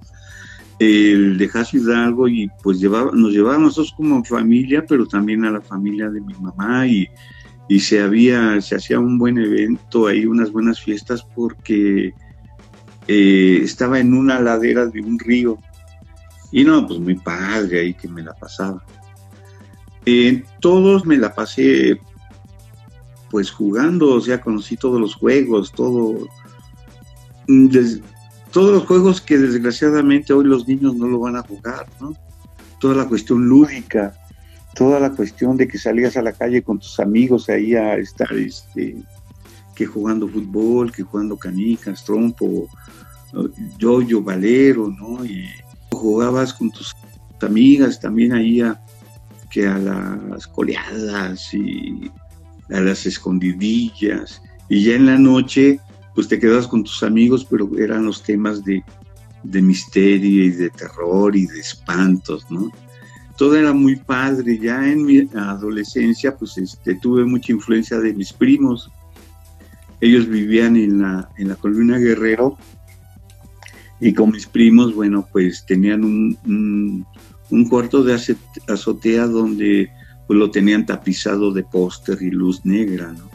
el 0.81 1.39
de 1.39 1.49
Jaso 1.49 1.77
Hidalgo 1.77 2.27
y 2.27 2.51
pues 2.63 2.81
llevaba, 2.81 3.13
nos 3.13 3.33
llevaba 3.33 3.59
nosotros 3.59 3.95
como 3.97 4.25
familia, 4.25 4.85
pero 4.89 5.07
también 5.07 5.45
a 5.45 5.51
la 5.51 5.61
familia 5.61 6.09
de 6.09 6.21
mi 6.21 6.35
mamá 6.35 6.87
y, 6.87 7.07
y 7.69 7.81
se 7.81 8.01
había, 8.01 8.61
se 8.61 8.77
hacía 8.77 8.99
un 8.99 9.19
buen 9.19 9.39
evento 9.39 10.07
ahí, 10.07 10.25
unas 10.25 10.51
buenas 10.51 10.81
fiestas 10.81 11.25
porque 11.35 12.15
eh, 13.07 13.61
estaba 13.63 14.01
en 14.01 14.15
una 14.15 14.41
ladera 14.41 14.87
de 14.87 15.01
un 15.01 15.19
río 15.19 15.59
y 16.51 16.65
no, 16.65 16.87
pues 16.87 16.99
mi 16.99 17.15
padre 17.15 17.81
ahí 17.81 17.95
que 17.95 18.09
me 18.09 18.23
la 18.23 18.33
pasaba. 18.35 18.83
En 20.07 20.45
todos 20.61 21.05
me 21.05 21.19
la 21.19 21.35
pasé 21.35 22.01
pues 23.31 23.51
jugando, 23.51 24.15
o 24.15 24.21
sea, 24.23 24.41
conocí 24.41 24.79
todos 24.79 24.99
los 24.99 25.15
juegos, 25.15 25.73
todo, 25.73 26.27
todos 28.51 28.73
los 28.73 28.87
juegos 28.87 29.21
que 29.21 29.37
desgraciadamente 29.37 30.33
hoy 30.33 30.47
los 30.47 30.67
niños 30.67 30.95
no 30.97 31.07
lo 31.07 31.19
van 31.21 31.37
a 31.37 31.43
jugar, 31.43 31.87
¿no? 32.01 32.15
Toda 32.81 32.95
la 32.95 33.07
cuestión 33.07 33.47
lúdica, 33.47 34.15
toda 34.75 35.01
la 35.01 35.11
cuestión 35.11 35.57
de 35.57 35.67
que 35.67 35.79
salías 35.79 36.17
a 36.17 36.23
la 36.23 36.33
calle 36.33 36.63
con 36.63 36.79
tus 36.79 37.01
amigos 37.01 37.49
ahí 37.49 37.75
a 37.75 37.97
estar, 37.97 38.33
este, 38.33 38.97
que 39.75 39.87
jugando 39.87 40.29
fútbol, 40.29 40.93
que 40.93 41.03
jugando 41.03 41.37
canicas, 41.37 42.05
trompo, 42.05 42.69
yo-yo, 43.79 44.23
valero, 44.23 44.89
¿no? 44.89 45.25
Y 45.25 45.49
jugabas 45.91 46.53
con 46.53 46.71
tus 46.71 46.95
amigas 47.41 48.01
también 48.01 48.33
ahí 48.33 48.61
a, 48.61 48.81
que 49.51 49.67
a 49.67 49.79
las 49.79 50.47
coleadas 50.47 51.53
y 51.55 52.11
a 52.71 52.81
las 52.81 53.07
escondidillas. 53.07 54.43
Y 54.69 54.85
ya 54.85 54.95
en 54.95 55.07
la 55.07 55.19
noche, 55.19 55.81
pues 56.15 56.29
te 56.29 56.39
quedabas 56.39 56.67
con 56.67 56.85
tus 56.85 57.03
amigos, 57.03 57.47
pero 57.49 57.71
eran 57.79 58.05
los 58.05 58.23
temas 58.23 58.65
de, 58.65 58.83
de 59.43 59.63
misterio 59.63 60.45
y 60.45 60.51
de 60.51 60.71
terror 60.71 61.37
y 61.37 61.47
de 61.47 61.61
espantos, 61.61 62.47
¿no? 62.51 62.71
Todo 63.39 63.57
era 63.57 63.73
muy 63.73 63.97
padre. 63.97 64.59
Ya 64.59 64.87
en 64.87 65.05
mi 65.05 65.29
adolescencia, 65.35 66.37
pues 66.37 66.59
este, 66.59 66.97
tuve 66.97 67.25
mucha 67.25 67.53
influencia 67.53 67.99
de 67.99 68.13
mis 68.13 68.33
primos. 68.33 68.91
Ellos 70.01 70.29
vivían 70.29 70.77
en 70.77 71.01
la, 71.01 71.29
en 71.39 71.49
la 71.49 71.55
colonia 71.55 71.99
Guerrero 71.99 72.59
y 74.01 74.13
con 74.13 74.31
mis 74.31 74.47
primos, 74.47 74.95
bueno, 74.95 75.27
pues 75.33 75.65
tenían 75.67 76.05
un, 76.05 77.07
un 77.51 77.69
cuarto 77.69 78.05
de 78.05 78.21
azotea 78.69 79.27
donde 79.27 79.91
pues 80.27 80.39
lo 80.39 80.51
tenían 80.51 80.85
tapizado 80.85 81.53
de 81.53 81.63
póster 81.63 82.19
y 82.21 82.31
luz 82.31 82.65
negra, 82.65 83.13
¿no? 83.13 83.31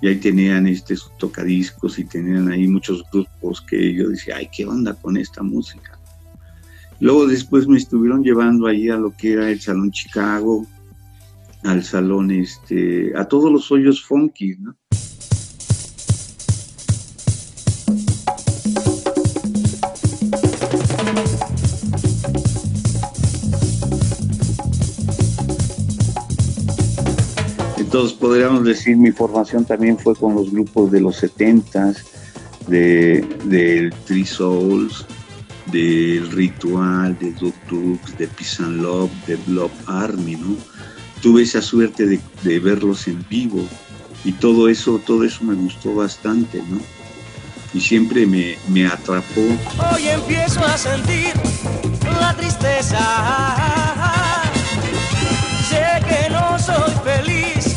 Y 0.00 0.08
ahí 0.08 0.16
tenían 0.16 0.66
este, 0.66 0.96
tocadiscos 1.18 1.98
y 1.98 2.04
tenían 2.04 2.50
ahí 2.50 2.66
muchos 2.66 3.04
grupos 3.12 3.60
que 3.60 3.94
yo 3.94 4.08
decía, 4.08 4.36
ay, 4.36 4.48
¿qué 4.52 4.66
onda 4.66 4.94
con 4.94 5.16
esta 5.16 5.42
música? 5.42 5.98
Luego 7.02 7.26
después 7.26 7.66
me 7.66 7.78
estuvieron 7.78 8.22
llevando 8.22 8.68
ahí 8.68 8.88
a 8.88 8.94
lo 8.96 9.10
que 9.10 9.32
era 9.32 9.50
el 9.50 9.60
Salón 9.60 9.90
Chicago, 9.90 10.64
al 11.64 11.82
salón, 11.82 12.30
este, 12.30 13.12
a 13.16 13.24
todos 13.24 13.50
los 13.50 13.72
hoyos 13.72 14.04
funky, 14.04 14.54
¿no? 14.60 14.76
Entonces 27.78 28.12
podríamos 28.12 28.62
decir 28.62 28.96
mi 28.96 29.10
formación 29.10 29.64
también 29.64 29.98
fue 29.98 30.14
con 30.14 30.36
los 30.36 30.52
grupos 30.52 30.92
de 30.92 31.00
los 31.00 31.20
70s, 31.20 31.96
del 32.68 33.28
de, 33.50 33.92
Three 34.06 34.24
Souls, 34.24 35.04
del 35.66 36.30
Ritual, 36.30 37.16
de 37.18 37.32
Duk 37.32 37.54
de 38.18 38.26
Peace 38.26 38.62
and 38.62 38.82
Love, 38.82 39.10
de 39.26 39.36
Blob 39.36 39.70
Army, 39.86 40.36
¿no? 40.36 40.56
Tuve 41.20 41.42
esa 41.42 41.62
suerte 41.62 42.06
de, 42.42 42.58
verlos 42.58 43.06
en 43.06 43.24
vivo 43.28 43.66
y 44.24 44.32
todo 44.32 44.68
eso, 44.68 44.98
todo 44.98 45.24
eso 45.24 45.44
me 45.44 45.54
gustó 45.54 45.94
bastante, 45.94 46.62
¿no? 46.68 46.80
Y 47.74 47.80
siempre 47.80 48.26
me, 48.26 48.56
me 48.68 48.86
atrapó. 48.86 49.40
Hoy 49.92 50.08
empiezo 50.08 50.60
a 50.64 50.76
sentir 50.76 51.32
la 52.20 52.34
tristeza. 52.36 52.98
Sé 55.68 55.84
que 56.06 56.30
no 56.30 56.58
soy 56.58 56.92
feliz 57.04 57.72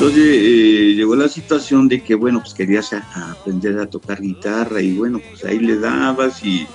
entonces 0.00 0.28
eh, 0.34 0.94
llegó 0.96 1.14
la 1.14 1.28
situación 1.28 1.86
de 1.86 2.02
que, 2.02 2.14
bueno, 2.14 2.40
pues 2.40 2.54
querías 2.54 2.90
aprender 2.94 3.78
a 3.78 3.84
tocar 3.84 4.22
guitarra 4.22 4.80
y 4.80 4.94
bueno, 4.96 5.20
pues 5.28 5.44
ahí 5.44 5.58
le 5.58 5.78
dabas 5.78 6.42
y, 6.42 6.66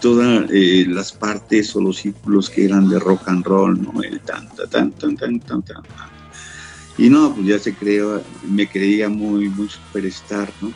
todas 0.00 0.48
eh, 0.52 0.86
las 0.88 1.12
partes 1.12 1.74
o 1.74 1.80
los 1.80 1.96
círculos 1.96 2.48
que 2.48 2.64
eran 2.64 2.88
de 2.88 3.00
rock 3.00 3.26
and 3.26 3.44
roll, 3.44 3.82
¿no? 3.82 4.00
El 4.00 4.20
tan, 4.20 4.48
tan, 4.70 4.92
tan, 4.92 5.16
tan, 5.16 5.40
tan, 5.40 5.62
tan, 5.62 5.82
Y 6.96 7.10
no, 7.10 7.34
pues 7.34 7.48
ya 7.48 7.58
se 7.58 7.74
creó, 7.74 8.22
me 8.48 8.68
creía 8.68 9.08
muy, 9.08 9.48
muy 9.48 9.68
superstar, 9.68 10.52
¿no? 10.60 10.70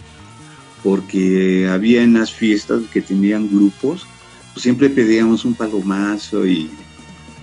Porque 0.83 1.69
había 1.71 2.03
en 2.03 2.15
las 2.15 2.33
fiestas 2.33 2.83
que 2.93 3.01
tenían 3.01 3.49
grupos, 3.49 4.09
pues 4.53 4.65
siempre 4.65 4.91
pedíamos 4.91 5.45
un 5.45 5.55
palomazo 5.55 6.45
y 6.45 6.69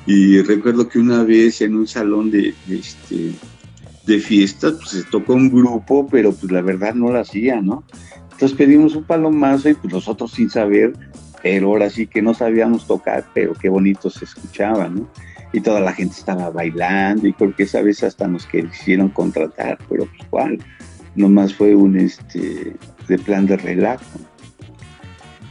y 0.06 0.42
recuerdo 0.42 0.90
que 0.90 1.00
una 1.00 1.24
vez 1.24 1.62
en 1.62 1.76
un 1.76 1.88
salón 1.88 2.30
de, 2.30 2.54
este, 2.70 3.32
de 4.06 4.20
fiestas, 4.20 4.74
pues 4.74 4.90
se 4.90 5.04
tocó 5.04 5.34
un 5.34 5.50
grupo, 5.50 6.08
pero 6.10 6.34
pues 6.34 6.52
la 6.52 6.62
verdad 6.62 6.94
no 6.94 7.12
lo 7.12 7.20
hacía, 7.20 7.62
¿no? 7.62 7.84
Entonces 8.32 8.58
pedimos 8.58 8.96
un 8.96 9.04
palomazo 9.04 9.70
y 9.70 9.74
pues 9.76 9.94
nosotros 9.94 10.32
sin 10.32 10.50
saber, 10.50 10.94
pero 11.42 11.68
ahora 11.68 11.90
sí 11.90 12.08
que 12.08 12.22
no 12.22 12.34
sabíamos 12.34 12.86
tocar, 12.88 13.26
pero 13.34 13.54
qué 13.54 13.70
bonito 13.70 14.10
se 14.10 14.26
escuchaba, 14.26 14.90
¿no? 14.90 15.08
Y 15.54 15.62
toda 15.62 15.80
la 15.80 15.94
gente 15.94 16.16
estaba 16.18 16.50
bailando 16.50 17.28
y 17.28 17.34
creo 17.34 17.56
que 17.56 17.64
esa 17.64 17.82
vez 17.82 18.04
hasta 18.04 18.28
nos 18.28 18.46
quisieron 18.48 19.10
contratar, 19.10 19.78
pero 19.88 20.06
pues 20.06 20.28
cuál, 20.30 20.60
nomás 21.16 21.54
fue 21.54 21.76
un 21.76 21.98
este 21.98 22.74
de 23.08 23.20
plan 23.20 23.46
de 23.46 23.58
relajo. 23.58 24.04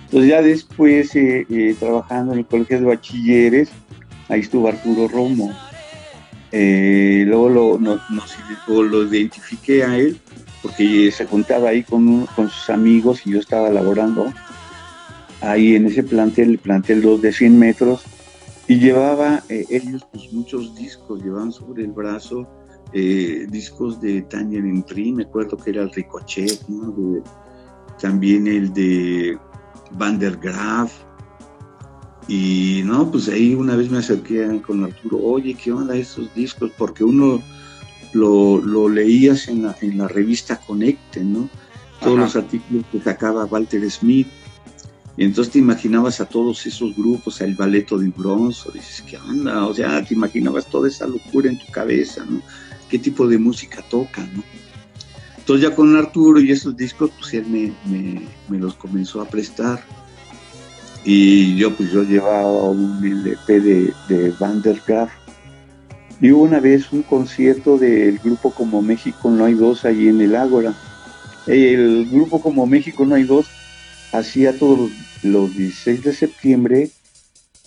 Entonces 0.06 0.30
ya 0.30 0.42
después 0.42 1.14
eh, 1.14 1.46
eh, 1.48 1.74
trabajando 1.78 2.32
en 2.32 2.40
el 2.40 2.46
colegio 2.46 2.80
de 2.80 2.86
bachilleres, 2.86 3.70
ahí 4.28 4.40
estuvo 4.40 4.68
Arturo 4.68 5.08
Romo. 5.08 5.52
Eh, 6.52 7.24
luego 7.26 7.48
lo, 7.48 9.04
identifiqué 9.04 9.84
a 9.84 9.96
él 9.96 10.20
porque 10.62 11.10
se 11.10 11.24
juntaba 11.26 11.70
ahí 11.70 11.82
con, 11.82 12.26
sus 12.36 12.70
amigos 12.70 13.26
y 13.26 13.30
yo 13.32 13.40
estaba 13.40 13.70
laborando 13.70 14.32
ahí 15.40 15.74
en 15.74 15.86
ese 15.86 16.02
plantel, 16.02 16.50
el 16.50 16.58
plantel 16.58 17.02
2 17.02 17.22
de 17.22 17.32
100 17.32 17.58
metros, 17.58 18.04
y 18.68 18.78
llevaba 18.78 19.42
eh, 19.48 19.66
ellos 19.70 20.06
pues, 20.12 20.32
muchos 20.32 20.74
discos, 20.76 21.22
llevaban 21.22 21.50
sobre 21.50 21.82
el 21.82 21.90
brazo 21.90 22.46
eh, 22.92 23.46
discos 23.48 24.00
de 24.00 24.22
Tanya 24.22 24.60
Tree, 24.86 25.12
me 25.12 25.24
acuerdo 25.24 25.56
que 25.56 25.70
era 25.70 25.82
el 25.82 25.90
Ricochet, 25.90 26.60
también 28.00 28.46
el 28.46 28.72
de 28.72 29.38
Van 29.92 30.18
der 30.18 30.36
Graaf, 30.36 30.92
y 32.28 32.82
no, 32.84 33.10
pues 33.10 33.28
ahí 33.28 33.54
una 33.54 33.76
vez 33.76 33.90
me 33.90 33.98
acerqué 33.98 34.60
con 34.64 34.84
Arturo, 34.84 35.18
oye, 35.18 35.54
¿qué 35.54 35.72
onda 35.72 35.96
estos 35.96 36.32
discos? 36.34 36.70
Porque 36.76 37.04
uno 37.04 37.42
lo, 38.12 38.58
lo 38.58 38.88
leías 38.88 39.48
en 39.48 39.64
la, 39.64 39.76
en 39.80 39.98
la 39.98 40.08
revista 40.08 40.60
Conecte, 40.60 41.24
¿no? 41.24 41.48
Todos 42.00 42.18
los 42.18 42.36
artículos 42.36 42.84
que 42.90 43.00
sacaba 43.00 43.44
Walter 43.44 43.88
Smith. 43.90 44.28
Y 45.16 45.24
entonces 45.24 45.52
te 45.52 45.58
imaginabas 45.58 46.20
a 46.20 46.26
todos 46.26 46.64
esos 46.64 46.96
grupos, 46.96 47.40
el 47.42 47.54
balleto 47.54 47.98
de 47.98 48.08
bronzo, 48.08 48.70
dices, 48.70 49.02
¿qué 49.02 49.18
onda? 49.18 49.66
O 49.66 49.74
sea, 49.74 50.02
te 50.02 50.14
imaginabas 50.14 50.66
toda 50.66 50.88
esa 50.88 51.06
locura 51.06 51.50
en 51.50 51.58
tu 51.58 51.66
cabeza, 51.70 52.24
¿no? 52.24 52.40
¿Qué 52.88 52.98
tipo 52.98 53.26
de 53.26 53.38
música 53.38 53.82
toca, 53.90 54.22
no? 54.34 54.42
Entonces 55.36 55.68
ya 55.68 55.74
con 55.74 55.94
Arturo 55.96 56.40
y 56.40 56.50
esos 56.50 56.76
discos, 56.76 57.10
pues 57.18 57.34
él 57.34 57.46
me, 57.46 57.72
me, 57.84 58.22
me 58.48 58.58
los 58.58 58.74
comenzó 58.74 59.20
a 59.20 59.28
prestar 59.28 59.84
y 61.04 61.56
yo 61.56 61.74
pues 61.74 61.90
yo 61.90 62.02
llevaba 62.04 62.70
un 62.70 63.04
LP 63.04 63.60
de, 63.60 63.94
de. 64.08 64.32
Y 66.20 66.30
hubo 66.30 66.42
una 66.44 66.60
vez 66.60 66.92
un 66.92 67.02
concierto 67.02 67.78
del 67.78 68.18
grupo 68.20 68.52
Como 68.52 68.80
México 68.80 69.28
No 69.28 69.44
hay 69.44 69.54
dos 69.54 69.84
allí 69.84 70.08
en 70.08 70.20
el 70.20 70.36
Ágora. 70.36 70.72
El 71.46 72.08
grupo 72.08 72.40
Como 72.40 72.66
México 72.66 73.04
No 73.04 73.16
hay 73.16 73.24
dos 73.24 73.46
hacía 74.12 74.56
todos 74.56 74.90
los, 75.22 75.56
16 75.56 76.02
de 76.02 76.12
septiembre, 76.12 76.90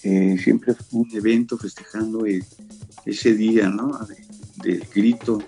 eh, 0.03 0.37
siempre 0.41 0.75
un 0.91 1.09
evento 1.13 1.57
festejando 1.57 2.25
ese 3.05 3.33
día, 3.33 3.67
¿no? 3.69 3.99
del 4.63 4.85
grito. 4.93 5.39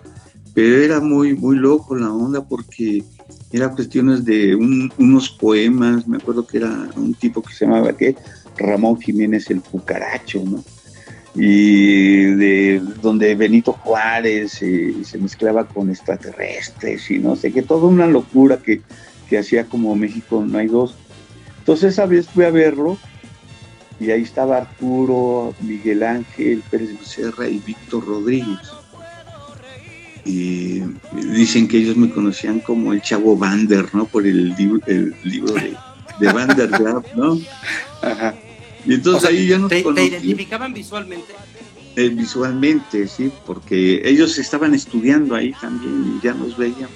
Pero 0.58 0.82
era 0.82 1.00
muy, 1.00 1.36
muy 1.36 1.56
loco 1.56 1.96
la 1.96 2.12
onda 2.12 2.43
porque 2.43 3.04
era 3.52 3.70
cuestiones 3.70 4.26
de 4.26 4.56
unos 4.56 5.30
poemas, 5.30 6.08
me 6.08 6.17
acuerdo 6.17 6.48
que 6.48 6.58
era 6.58 6.89
un 6.96 7.13
tipo 7.13 7.43
que 7.43 7.54
se 7.54 7.65
llamaba 7.65 7.96
¿qué? 7.96 8.15
Ramón 8.58 9.00
Jiménez 9.00 9.52
el 9.52 9.62
Cucaracho, 9.62 10.43
¿no? 10.43 10.63
Y 11.36 12.24
de 12.24 12.82
donde 13.04 13.36
Benito 13.36 13.72
Juárez 13.72 14.60
eh, 14.63 14.96
se 15.04 15.20
mezclaba 15.20 15.67
con 15.67 15.91
extraterrestres 15.91 17.12
y 17.12 17.20
no 17.20 17.36
sé 17.36 17.54
qué, 17.54 17.62
toda 17.62 17.86
una 17.86 18.08
locura 18.08 18.58
que, 18.58 18.82
que 19.30 19.38
hacía 19.38 19.65
como 19.65 19.96
México 19.96 20.43
no 20.43 20.58
hay 20.58 20.70
dos. 20.70 20.96
Entonces 21.60 21.93
esa 21.93 22.08
vez 22.08 22.30
fui 22.30 22.46
a 22.46 22.50
verlo 22.50 22.98
y 24.00 24.10
ahí 24.10 24.24
estaba 24.24 24.58
Arturo, 24.58 25.54
Miguel 25.62 26.02
Ángel, 26.02 26.63
Pérez 26.72 26.98
Becerra 27.00 27.48
y 27.48 27.60
Víctor 27.60 28.08
Rodríguez. 28.08 28.77
Y 30.28 30.84
dicen 31.13 31.68
que 31.68 31.78
ellos 31.78 31.96
me 31.96 32.10
conocían 32.10 32.60
como 32.60 32.92
el 32.92 33.02
Chavo 33.02 33.38
Bander, 33.38 33.96
¿no? 33.96 34.06
Por 34.06 34.28
el, 34.28 34.50
libro, 34.56 34.82
el 34.86 35.16
libro 35.24 35.54
de, 35.54 35.74
de 36.20 36.34
Bander, 36.34 36.70
¿no? 37.16 37.40
Ajá. 38.02 38.36
Y 38.86 38.96
entonces 38.96 39.30
ahí 39.30 39.48
ya 39.48 39.58
nos 39.58 39.70
¿te, 39.70 39.84
¿Te 39.84 40.06
identificaban 40.06 40.74
visualmente? 40.74 41.34
Eh, 41.96 42.10
visualmente, 42.10 43.08
sí, 43.08 43.32
porque 43.46 44.02
ellos 44.04 44.38
estaban 44.38 44.74
estudiando 44.74 45.34
ahí 45.34 45.52
también 45.60 46.18
y 46.18 46.24
ya 46.24 46.34
nos 46.34 46.56
veían. 46.56 46.90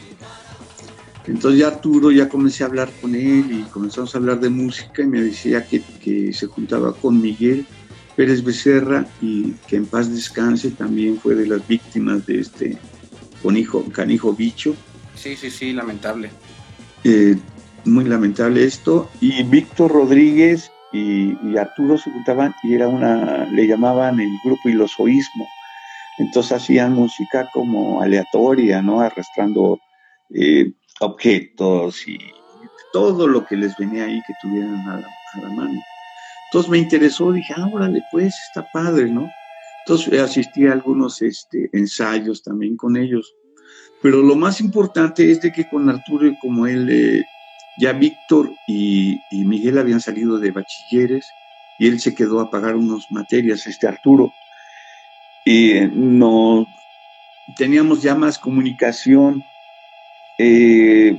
Entonces 1.26 1.60
ya 1.60 1.68
Arturo, 1.68 2.12
ya 2.12 2.30
comencé 2.30 2.64
a 2.64 2.68
hablar 2.68 2.92
con 3.02 3.16
él 3.16 3.52
y 3.52 3.62
comenzamos 3.72 4.14
a 4.14 4.18
hablar 4.18 4.40
de 4.40 4.50
música 4.50 5.02
y 5.02 5.08
me 5.08 5.22
decía 5.22 5.66
que, 5.66 5.82
que 6.04 6.34
se 6.34 6.48
juntaba 6.48 6.94
con 6.94 7.22
Miguel 7.22 7.66
Pérez 8.16 8.44
Becerra 8.44 9.08
y 9.22 9.52
que 9.68 9.78
en 9.78 9.86
paz 9.86 10.14
descanse 10.14 10.72
también 10.72 11.20
fue 11.20 11.36
de 11.36 11.48
las 11.48 11.68
víctimas 11.68 12.26
de 12.26 12.40
este 12.40 12.78
canijo, 13.44 13.84
canijo 13.92 14.34
bicho. 14.34 14.76
Sí, 15.16 15.36
sí, 15.36 15.52
sí, 15.52 15.74
lamentable. 15.74 16.32
Eh, 17.04 17.36
muy 17.86 18.06
lamentable 18.06 18.64
esto. 18.64 19.10
Y 19.20 19.44
Víctor 19.44 19.92
Rodríguez 19.92 20.72
y, 20.92 21.38
y 21.48 21.58
Arturo 21.58 21.98
se 21.98 22.12
juntaban 22.12 22.54
y 22.64 22.76
era 22.76 22.88
una, 22.88 23.46
le 23.46 23.68
llamaban 23.68 24.20
el 24.20 24.32
grupo 24.44 24.70
Ilosoísmo. 24.70 25.48
Entonces 26.18 26.52
hacían 26.52 26.94
música 26.94 27.50
como 27.54 28.02
aleatoria, 28.02 28.82
¿no? 28.82 29.02
Arrastrando 29.02 29.80
eh, 30.30 30.72
objetos 31.00 32.08
y 32.08 32.20
todo 32.94 33.28
lo 33.28 33.46
que 33.46 33.56
les 33.56 33.76
venía 33.78 34.06
ahí 34.06 34.22
que 34.28 34.34
tuvieran 34.42 34.88
a 34.88 35.00
la, 35.00 35.08
a 35.34 35.42
la 35.42 35.50
mano. 35.50 35.82
Entonces 36.48 36.70
me 36.70 36.78
interesó, 36.78 37.32
dije, 37.32 37.54
ah, 37.56 37.70
órale, 37.72 38.04
pues 38.12 38.36
está 38.50 38.70
padre, 38.72 39.10
¿no? 39.10 39.30
Entonces 39.86 40.20
asistí 40.22 40.68
a 40.68 40.74
algunos 40.74 41.22
este, 41.22 41.70
ensayos 41.74 42.44
también 42.44 42.78
con 42.78 42.98
ellos. 42.98 43.34
Pero 44.02 44.22
lo 44.22 44.36
más 44.36 44.62
importante 44.62 45.32
es 45.32 45.42
de 45.42 45.52
que 45.52 45.68
con 45.68 45.90
Arturo 45.90 46.28
y 46.28 46.38
como 46.40 46.66
él, 46.68 46.90
eh, 46.90 47.24
ya 47.78 47.94
Víctor 47.94 48.52
y, 48.68 49.20
y, 49.32 49.46
Miguel 49.46 49.78
habían 49.78 50.02
salido 50.02 50.40
de 50.40 50.52
bachilleres 50.52 51.26
y 51.80 51.88
él 51.88 52.00
se 52.00 52.14
quedó 52.14 52.40
a 52.40 52.50
pagar 52.50 52.76
unas 52.76 53.10
materias, 53.12 53.66
este 53.68 53.88
Arturo. 53.88 54.34
Y 55.46 55.74
no 55.94 56.68
teníamos 57.58 58.02
ya 58.02 58.16
más 58.16 58.38
comunicación. 58.38 59.44
Eh, 60.38 61.18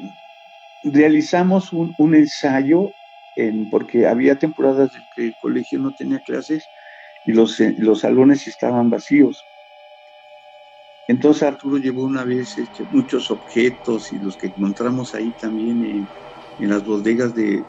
realizamos 0.85 1.73
un, 1.73 1.95
un 1.99 2.15
ensayo 2.15 2.91
en, 3.37 3.71
porque 3.71 4.07
había 4.07 4.39
temporadas 4.39 4.91
que 5.15 5.27
el 5.27 5.35
colegio 5.41 5.79
no 5.79 5.93
tenía 5.93 6.21
clases 6.21 6.65
y 7.27 7.33
los, 7.33 7.59
los 7.79 8.01
salones 8.01 8.47
estaban 8.47 8.91
vacíos. 8.91 9.43
Entonces 11.09 11.43
Arturo 11.43 11.79
llevó 11.79 12.05
una 12.05 12.25
vez 12.25 12.57
este, 12.59 12.85
muchos 12.91 13.31
objetos 13.31 14.13
y 14.13 14.19
los 14.19 14.37
que 14.37 14.47
encontramos 14.47 15.15
ahí 15.15 15.33
también 15.41 15.85
en, 15.85 16.09
en 16.59 16.71
las 16.71 16.85
bodegas 16.85 17.35
de, 17.35 17.63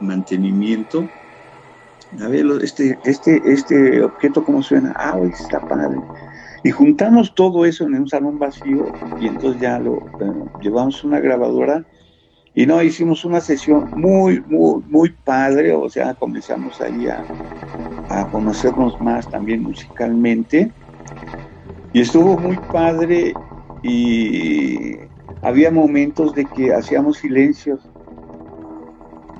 mantenimiento. 0.00 1.08
A 2.20 2.28
ver, 2.28 2.46
este, 2.62 2.98
este, 3.04 3.40
este 3.44 4.02
objeto, 4.02 4.44
¿cómo 4.44 4.62
suena? 4.62 4.92
Ah, 4.96 5.18
está 5.22 5.60
padre. 5.60 5.98
Y 6.64 6.70
juntamos 6.70 7.34
todo 7.34 7.64
eso 7.64 7.84
en 7.84 7.94
un 7.94 8.08
salón 8.08 8.38
vacío 8.38 8.86
y 9.20 9.28
entonces 9.28 9.62
ya 9.62 9.78
lo 9.78 9.98
eh, 10.20 10.50
llevamos 10.60 11.04
una 11.04 11.20
grabadora 11.20 11.84
y 12.54 12.66
no, 12.66 12.82
hicimos 12.82 13.24
una 13.24 13.40
sesión 13.40 13.90
muy, 13.94 14.40
muy, 14.48 14.82
muy 14.88 15.10
padre, 15.10 15.72
o 15.72 15.88
sea, 15.88 16.14
comenzamos 16.14 16.80
ahí 16.80 17.06
a, 17.06 17.24
conocernos 18.32 19.00
más 19.00 19.28
también 19.30 19.62
musicalmente. 19.62 20.72
Y 21.92 22.00
estuvo 22.00 22.36
muy 22.36 22.56
padre 22.72 23.34
y 23.82 24.96
había 25.42 25.70
momentos 25.70 26.34
de 26.34 26.44
que 26.44 26.74
hacíamos 26.74 27.18
silencios. 27.18 27.88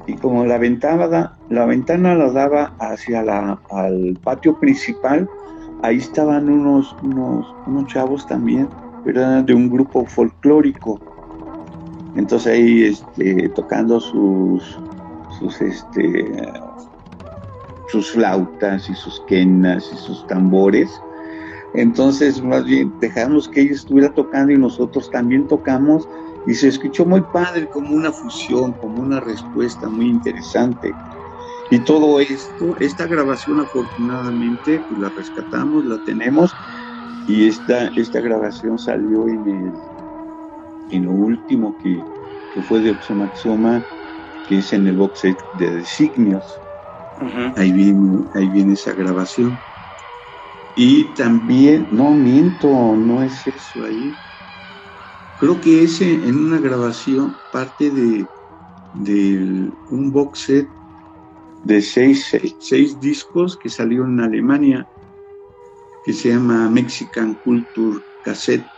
Y 0.06 0.14
como 0.14 0.46
la 0.46 0.58
ventana, 0.58 1.36
la 1.48 1.66
ventana 1.66 2.14
la 2.14 2.30
daba 2.30 2.74
hacia 2.78 3.22
la, 3.22 3.60
al 3.70 4.18
patio 4.22 4.58
principal, 4.58 5.28
ahí 5.82 5.96
estaban 5.96 6.48
unos, 6.48 6.96
unos, 7.02 7.54
unos 7.66 7.86
chavos 7.88 8.26
también, 8.26 8.68
pero 9.04 9.20
eran 9.20 9.46
de 9.46 9.54
un 9.54 9.68
grupo 9.68 10.06
folclórico 10.06 11.09
entonces 12.16 12.52
ahí 12.52 12.84
este, 12.84 13.48
tocando 13.50 14.00
sus, 14.00 14.78
sus, 15.38 15.60
este, 15.60 16.50
sus 17.88 18.10
flautas 18.10 18.88
y 18.88 18.94
sus 18.94 19.20
quenas 19.26 19.90
y 19.92 19.96
sus 19.96 20.26
tambores. 20.26 20.90
Entonces, 21.74 22.42
más 22.42 22.64
bien, 22.64 22.92
dejamos 23.00 23.48
que 23.48 23.62
ella 23.62 23.72
estuviera 23.72 24.12
tocando 24.12 24.52
y 24.52 24.58
nosotros 24.58 25.10
también 25.10 25.46
tocamos 25.46 26.08
y 26.46 26.54
se 26.54 26.68
escuchó 26.68 27.04
muy 27.04 27.20
padre, 27.32 27.68
como 27.68 27.94
una 27.94 28.10
fusión, 28.10 28.72
como 28.72 29.02
una 29.02 29.20
respuesta 29.20 29.88
muy 29.88 30.06
interesante. 30.08 30.92
Y 31.70 31.78
todo 31.80 32.18
esto, 32.18 32.76
esta 32.80 33.06
grabación 33.06 33.60
afortunadamente, 33.60 34.82
pues 34.88 35.00
la 35.00 35.08
rescatamos, 35.10 35.84
la 35.84 36.02
tenemos 36.04 36.52
y 37.28 37.46
esta, 37.46 37.86
esta 37.88 38.20
grabación 38.20 38.76
salió 38.76 39.28
en 39.28 39.48
el 39.48 39.72
en 40.90 41.04
lo 41.04 41.12
último 41.12 41.76
que, 41.78 42.06
que 42.50 42.62
fue 42.62 42.80
de 42.80 42.90
Oxomaxoma, 42.90 43.86
que 44.46 44.58
es 44.58 44.72
en 44.72 44.86
el 44.86 44.96
box 44.96 45.20
set 45.20 45.38
de 45.52 45.70
Designios. 45.76 46.62
Uh 47.20 47.24
-huh. 47.24 47.52
ahí, 47.56 47.72
viene, 47.72 48.24
ahí 48.34 48.48
viene 48.48 48.72
esa 48.74 48.92
grabación. 48.94 49.62
Y 50.74 51.14
también, 51.14 51.88
no 51.90 52.14
miento, 52.14 52.96
no 52.96 53.22
es 53.22 53.46
eso 53.46 53.84
ahí. 53.84 54.18
Creo 55.36 55.60
que 55.60 55.82
ese 55.82 56.28
en 56.28 56.36
una 56.36 56.58
grabación 56.58 57.40
parte 57.50 57.90
de, 57.90 58.30
de 58.92 59.72
un 59.88 60.12
box 60.12 60.40
set 60.40 60.68
de 61.64 61.82
seis, 61.82 62.26
seis, 62.30 62.56
seis 62.60 62.98
discos 63.00 63.56
que 63.56 63.68
salió 63.68 64.04
en 64.04 64.20
Alemania, 64.20 64.88
que 66.04 66.12
se 66.12 66.30
llama 66.30 66.70
Mexican 66.70 67.34
Culture 67.34 68.00
Cassette 68.22 68.70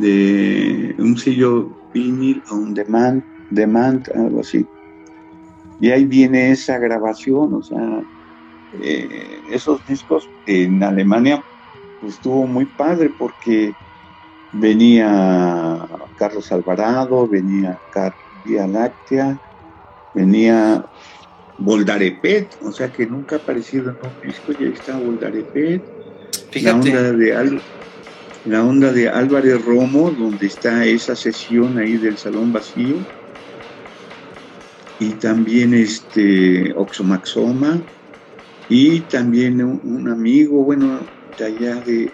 de 0.00 0.94
un 0.98 1.16
sello 1.16 1.70
vinil 1.92 2.42
on 2.50 2.74
demand, 2.74 3.22
demand, 3.50 4.08
algo 4.14 4.40
así. 4.40 4.66
Y 5.80 5.90
ahí 5.90 6.04
viene 6.04 6.50
esa 6.50 6.78
grabación, 6.78 7.54
o 7.54 7.62
sea, 7.62 8.02
eh, 8.82 9.40
esos 9.50 9.86
discos 9.86 10.28
en 10.46 10.82
Alemania 10.82 11.42
pues 12.00 12.14
estuvo 12.14 12.46
muy 12.46 12.66
padre 12.66 13.10
porque 13.18 13.72
venía 14.52 15.88
Carlos 16.16 16.50
Alvarado, 16.52 17.26
venía 17.26 17.78
Vía 18.44 18.66
Láctea, 18.66 19.38
venía 20.14 20.84
Voldarepet, 21.58 22.56
o 22.62 22.70
sea 22.70 22.92
que 22.92 23.06
nunca 23.06 23.36
ha 23.36 23.38
aparecido 23.38 23.90
en 23.90 23.96
un 23.96 24.28
disco 24.28 24.52
y 24.58 24.64
ahí 24.64 24.72
está 24.72 24.96
Voldarepet, 24.96 25.82
la 26.62 26.74
onda 26.74 27.12
de 27.12 27.36
algo 27.36 27.60
la 28.44 28.64
onda 28.64 28.92
de 28.92 29.08
Álvarez 29.08 29.64
Romo, 29.64 30.10
donde 30.10 30.46
está 30.46 30.84
esa 30.84 31.16
sesión 31.16 31.78
ahí 31.78 31.96
del 31.96 32.16
Salón 32.16 32.52
Vacío, 32.52 32.96
y 35.00 35.10
también 35.14 35.74
este 35.74 36.72
Oxomaxoma, 36.74 37.82
y 38.68 39.00
también 39.00 39.62
un, 39.62 40.08
amigo, 40.08 40.64
bueno, 40.64 41.00
de 41.38 41.44
allá 41.44 41.76
de, 41.76 42.12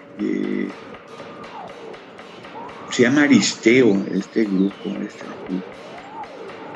se 2.90 3.02
llama 3.02 3.22
Aristeo, 3.22 4.04
este 4.12 4.44
grupo, 4.44 4.90
este 5.00 5.24
grupo. 5.48 5.66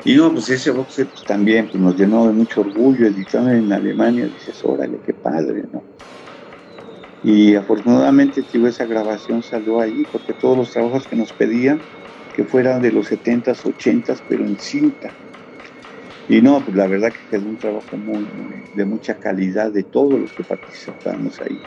Y 0.05 0.15
no, 0.15 0.31
pues 0.31 0.49
ese 0.49 0.71
box 0.71 0.95
pues, 0.95 1.25
también 1.25 1.67
pues, 1.67 1.81
nos 1.81 1.95
llenó 1.97 2.27
de 2.27 2.33
mucho 2.33 2.61
orgullo, 2.61 3.07
editado 3.07 3.49
en 3.49 3.71
Alemania, 3.71 4.25
dices, 4.25 4.63
órale, 4.63 4.99
qué 5.05 5.13
padre, 5.13 5.65
¿no? 5.71 5.88
Y 7.31 7.53
afortunadamente 7.53 8.41
tío, 8.41 8.65
esa 8.65 8.87
grabación 8.87 9.43
salió 9.43 9.79
ahí 9.79 10.03
porque 10.11 10.33
todos 10.33 10.57
los 10.57 10.71
trabajos 10.71 11.05
que 11.05 11.15
nos 11.15 11.31
pedían 11.31 11.79
que 12.35 12.43
fueran 12.43 12.81
de 12.81 12.91
los 12.91 13.11
70s, 13.11 13.65
80s, 13.65 14.19
pero 14.27 14.43
en 14.43 14.57
cinta. 14.57 15.11
Y 16.27 16.41
no, 16.41 16.59
pues 16.59 16.75
la 16.75 16.87
verdad 16.87 17.11
que 17.11 17.19
quedó 17.29 17.47
un 17.47 17.57
trabajo 17.57 17.97
muy, 17.97 18.17
muy, 18.17 18.63
de 18.73 18.83
mucha 18.83 19.19
calidad 19.19 19.71
de 19.71 19.83
todos 19.83 20.19
los 20.19 20.31
que 20.31 20.43
participamos 20.43 21.39
ahí. 21.39 21.59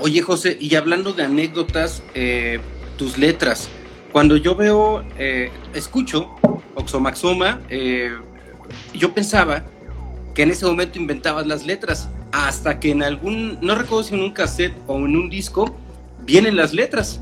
Oye, 0.00 0.20
José, 0.22 0.56
y 0.58 0.74
hablando 0.74 1.12
de 1.12 1.22
anécdotas, 1.22 2.02
eh, 2.14 2.58
tus 2.96 3.16
letras, 3.16 3.70
cuando 4.12 4.36
yo 4.36 4.54
veo, 4.54 5.04
eh, 5.18 5.50
escucho 5.74 6.30
Oxomaxoma, 6.74 7.60
eh, 7.68 8.10
yo 8.94 9.12
pensaba 9.12 9.64
que 10.34 10.42
en 10.42 10.50
ese 10.50 10.66
momento 10.66 10.98
inventabas 10.98 11.46
las 11.46 11.66
letras, 11.66 12.08
hasta 12.32 12.78
que 12.78 12.90
en 12.92 13.02
algún, 13.02 13.58
no 13.60 13.74
recuerdo 13.74 14.04
si 14.04 14.14
en 14.14 14.20
un 14.20 14.32
cassette 14.32 14.74
o 14.86 14.96
en 14.98 15.16
un 15.16 15.30
disco, 15.30 15.76
vienen 16.24 16.56
las 16.56 16.72
letras, 16.72 17.20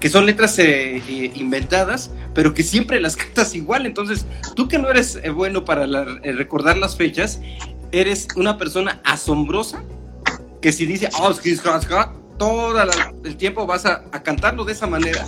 que 0.00 0.08
son 0.10 0.26
letras 0.26 0.58
eh, 0.58 0.96
eh, 1.08 1.32
inventadas, 1.34 2.10
pero 2.34 2.52
que 2.52 2.62
siempre 2.62 3.00
las 3.00 3.16
cantas 3.16 3.54
igual. 3.54 3.86
Entonces, 3.86 4.26
tú 4.54 4.68
que 4.68 4.78
no 4.78 4.90
eres 4.90 5.18
eh, 5.22 5.30
bueno 5.30 5.64
para 5.64 5.86
la- 5.86 6.18
eh, 6.22 6.32
recordar 6.32 6.76
las 6.76 6.96
fechas, 6.96 7.40
eres 7.92 8.28
una 8.36 8.58
persona 8.58 9.00
asombrosa 9.04 9.82
que 10.60 10.72
si 10.72 10.84
dice, 10.86 11.08
oh, 11.20 11.30
es 11.30 11.40
que 11.40 11.50
es 11.52 11.60
jas, 11.62 11.86
jas", 11.86 12.08
todo 12.38 12.72
la- 12.74 13.14
el 13.24 13.36
tiempo 13.36 13.66
vas 13.66 13.86
a, 13.86 14.04
a 14.12 14.22
cantarlo 14.22 14.64
de 14.64 14.72
esa 14.72 14.86
manera 14.86 15.24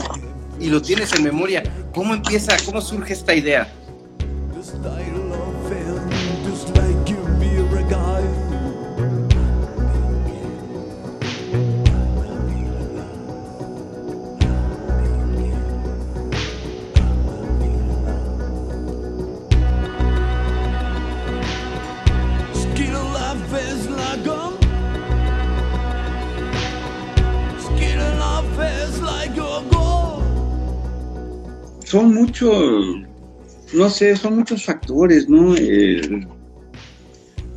y 0.61 0.69
lo 0.69 0.83
tienes 0.83 1.13
en 1.15 1.25
memoria. 1.25 1.63
¿Cómo 1.95 2.15
empieza, 2.15 2.57
cómo 2.65 2.81
surge 2.81 3.13
esta 3.13 3.35
idea? 3.35 3.69
Son 31.89 32.15
muchos, 32.15 33.01
no 33.73 33.89
sé, 33.89 34.15
son 34.15 34.37
muchos 34.37 34.65
factores, 34.65 35.29
¿no? 35.29 35.55
El- 35.57 36.27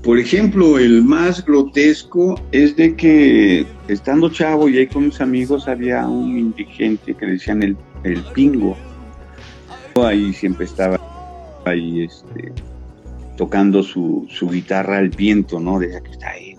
por 0.04 0.18
ejemplo, 0.18 0.80
el 0.80 1.04
más 1.04 1.46
grotesco 1.46 2.40
es 2.52 2.76
de 2.76 2.96
que 2.96 3.66
estando 3.88 4.30
chavo 4.30 4.68
y 4.70 4.78
ahí 4.78 4.88
con 4.88 5.06
mis 5.06 5.20
amigos 5.22 5.68
había 5.68 6.08
un 6.08 6.38
indigente 6.40 7.14
que 7.14 7.26
le 7.26 7.34
decían 7.34 7.62
el, 7.62 7.78
el 8.04 8.22
pingo. 8.34 8.76
Ahí 9.96 10.34
siempre 10.34 10.66
estaba 10.66 11.00
ahí 11.66 12.04
este, 12.06 12.54
tocando 13.38 13.84
su, 13.84 14.26
su 14.30 14.50
guitarra 14.50 14.98
al 14.98 15.10
viento, 15.10 15.60
¿no? 15.60 15.78
Decía 15.78 16.02
que 16.02 16.12
está 16.12 16.30
ahí. 16.30 16.56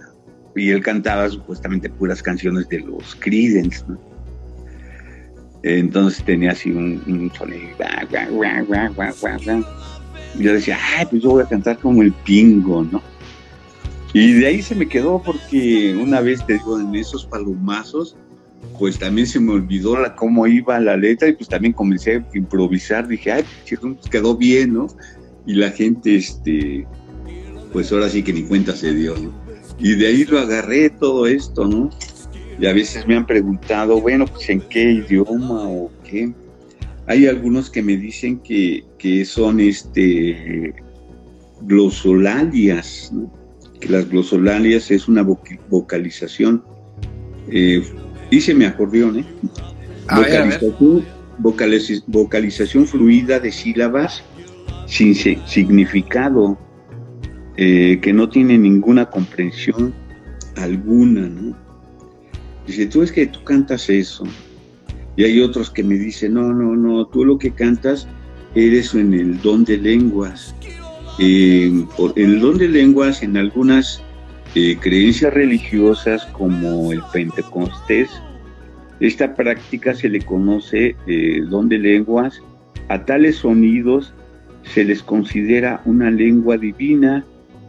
Y 0.54 0.70
él 0.70 0.82
cantaba 0.82 1.28
supuestamente 1.30 1.88
puras 1.88 2.22
canciones 2.22 2.68
de 2.68 2.80
los 2.80 3.16
Creedence, 3.16 3.82
¿no? 3.88 4.11
Entonces 5.62 6.24
tenía 6.24 6.52
así 6.52 6.70
un, 6.70 7.02
un 7.06 7.32
sonido. 7.34 7.76
yo 10.38 10.54
decía, 10.54 10.78
ay, 10.96 11.06
pues 11.10 11.22
yo 11.22 11.30
voy 11.30 11.42
a 11.42 11.46
cantar 11.46 11.78
como 11.78 12.02
el 12.02 12.12
pingo, 12.12 12.84
¿no? 12.84 13.02
Y 14.14 14.32
de 14.34 14.46
ahí 14.46 14.62
se 14.62 14.74
me 14.74 14.88
quedó 14.88 15.22
porque 15.22 15.96
una 15.96 16.20
vez, 16.20 16.44
te 16.46 16.54
digo, 16.54 16.78
en 16.78 16.94
esos 16.94 17.24
palomazos, 17.24 18.16
pues 18.78 18.98
también 18.98 19.26
se 19.26 19.40
me 19.40 19.52
olvidó 19.52 19.98
la, 19.98 20.14
cómo 20.14 20.46
iba 20.46 20.78
la 20.80 20.96
letra 20.96 21.28
y 21.28 21.32
pues 21.32 21.48
también 21.48 21.72
comencé 21.72 22.16
a 22.16 22.26
improvisar. 22.34 23.08
Dije, 23.08 23.32
ay, 23.32 23.44
pues 23.68 24.10
quedó 24.10 24.36
bien, 24.36 24.74
¿no? 24.74 24.88
Y 25.46 25.54
la 25.54 25.70
gente, 25.70 26.16
este, 26.16 26.86
pues 27.72 27.90
ahora 27.90 28.08
sí 28.08 28.22
que 28.22 28.32
ni 28.32 28.42
cuenta 28.42 28.76
se 28.76 28.94
dio, 28.94 29.16
¿no? 29.16 29.32
Y 29.78 29.94
de 29.94 30.08
ahí 30.08 30.24
lo 30.24 30.38
agarré 30.38 30.90
todo 30.90 31.26
esto, 31.26 31.66
¿no? 31.66 31.90
Y 32.58 32.66
a 32.66 32.72
veces 32.72 33.06
me 33.06 33.16
han 33.16 33.26
preguntado, 33.26 34.00
bueno, 34.00 34.26
pues 34.26 34.48
en 34.50 34.60
qué 34.60 34.82
idioma 34.92 35.68
o 35.68 35.90
qué. 36.04 36.32
Hay 37.06 37.26
algunos 37.26 37.68
que 37.70 37.82
me 37.82 37.96
dicen 37.96 38.38
que, 38.38 38.84
que 38.98 39.24
son 39.24 39.58
este 39.60 40.74
glosolalias, 41.62 43.10
¿no? 43.12 43.32
que 43.80 43.88
las 43.88 44.08
glosolalias 44.08 44.90
es 44.90 45.08
una 45.08 45.22
voc- 45.24 45.58
vocalización. 45.68 46.62
Eh, 47.48 47.82
hice 48.30 48.54
mi 48.54 48.64
acordeón, 48.64 49.18
¿eh? 49.20 49.24
A 50.08 50.20
ver, 50.20 50.36
a 50.36 50.44
ver. 50.46 50.60
vocalización, 50.60 51.04
vocaliz- 51.40 52.04
vocalización 52.06 52.86
fluida 52.86 53.40
de 53.40 53.50
sílabas 53.50 54.22
sin 54.86 55.14
si- 55.14 55.38
significado, 55.46 56.56
eh, 57.56 57.98
que 58.00 58.12
no 58.12 58.28
tiene 58.28 58.56
ninguna 58.58 59.06
comprensión 59.10 59.92
alguna, 60.56 61.28
¿no? 61.28 61.56
Dice, 62.66 62.86
tú 62.86 63.02
es 63.02 63.12
que 63.12 63.26
tú 63.26 63.42
cantas 63.44 63.88
eso. 63.90 64.24
Y 65.16 65.24
hay 65.24 65.40
otros 65.40 65.70
que 65.70 65.82
me 65.82 65.94
dicen, 65.94 66.34
no, 66.34 66.52
no, 66.52 66.74
no, 66.76 67.06
tú 67.06 67.24
lo 67.24 67.38
que 67.38 67.50
cantas 67.50 68.08
eres 68.54 68.94
en 68.94 69.14
el 69.14 69.40
don 69.40 69.64
de 69.64 69.78
lenguas. 69.78 70.54
Eh, 71.18 71.84
por 71.96 72.12
el 72.16 72.40
don 72.40 72.56
de 72.58 72.68
lenguas 72.68 73.22
en 73.22 73.36
algunas 73.36 74.02
eh, 74.54 74.76
creencias 74.80 75.32
religiosas 75.34 76.24
como 76.26 76.92
el 76.92 77.02
Pentecostés, 77.12 78.10
esta 79.00 79.34
práctica 79.34 79.94
se 79.94 80.08
le 80.08 80.20
conoce 80.20 80.96
eh, 81.06 81.40
don 81.48 81.68
de 81.68 81.78
lenguas. 81.78 82.40
A 82.88 83.04
tales 83.04 83.36
sonidos 83.36 84.14
se 84.62 84.84
les 84.84 85.02
considera 85.02 85.82
una 85.84 86.10
lengua 86.10 86.56
divina 86.56 87.24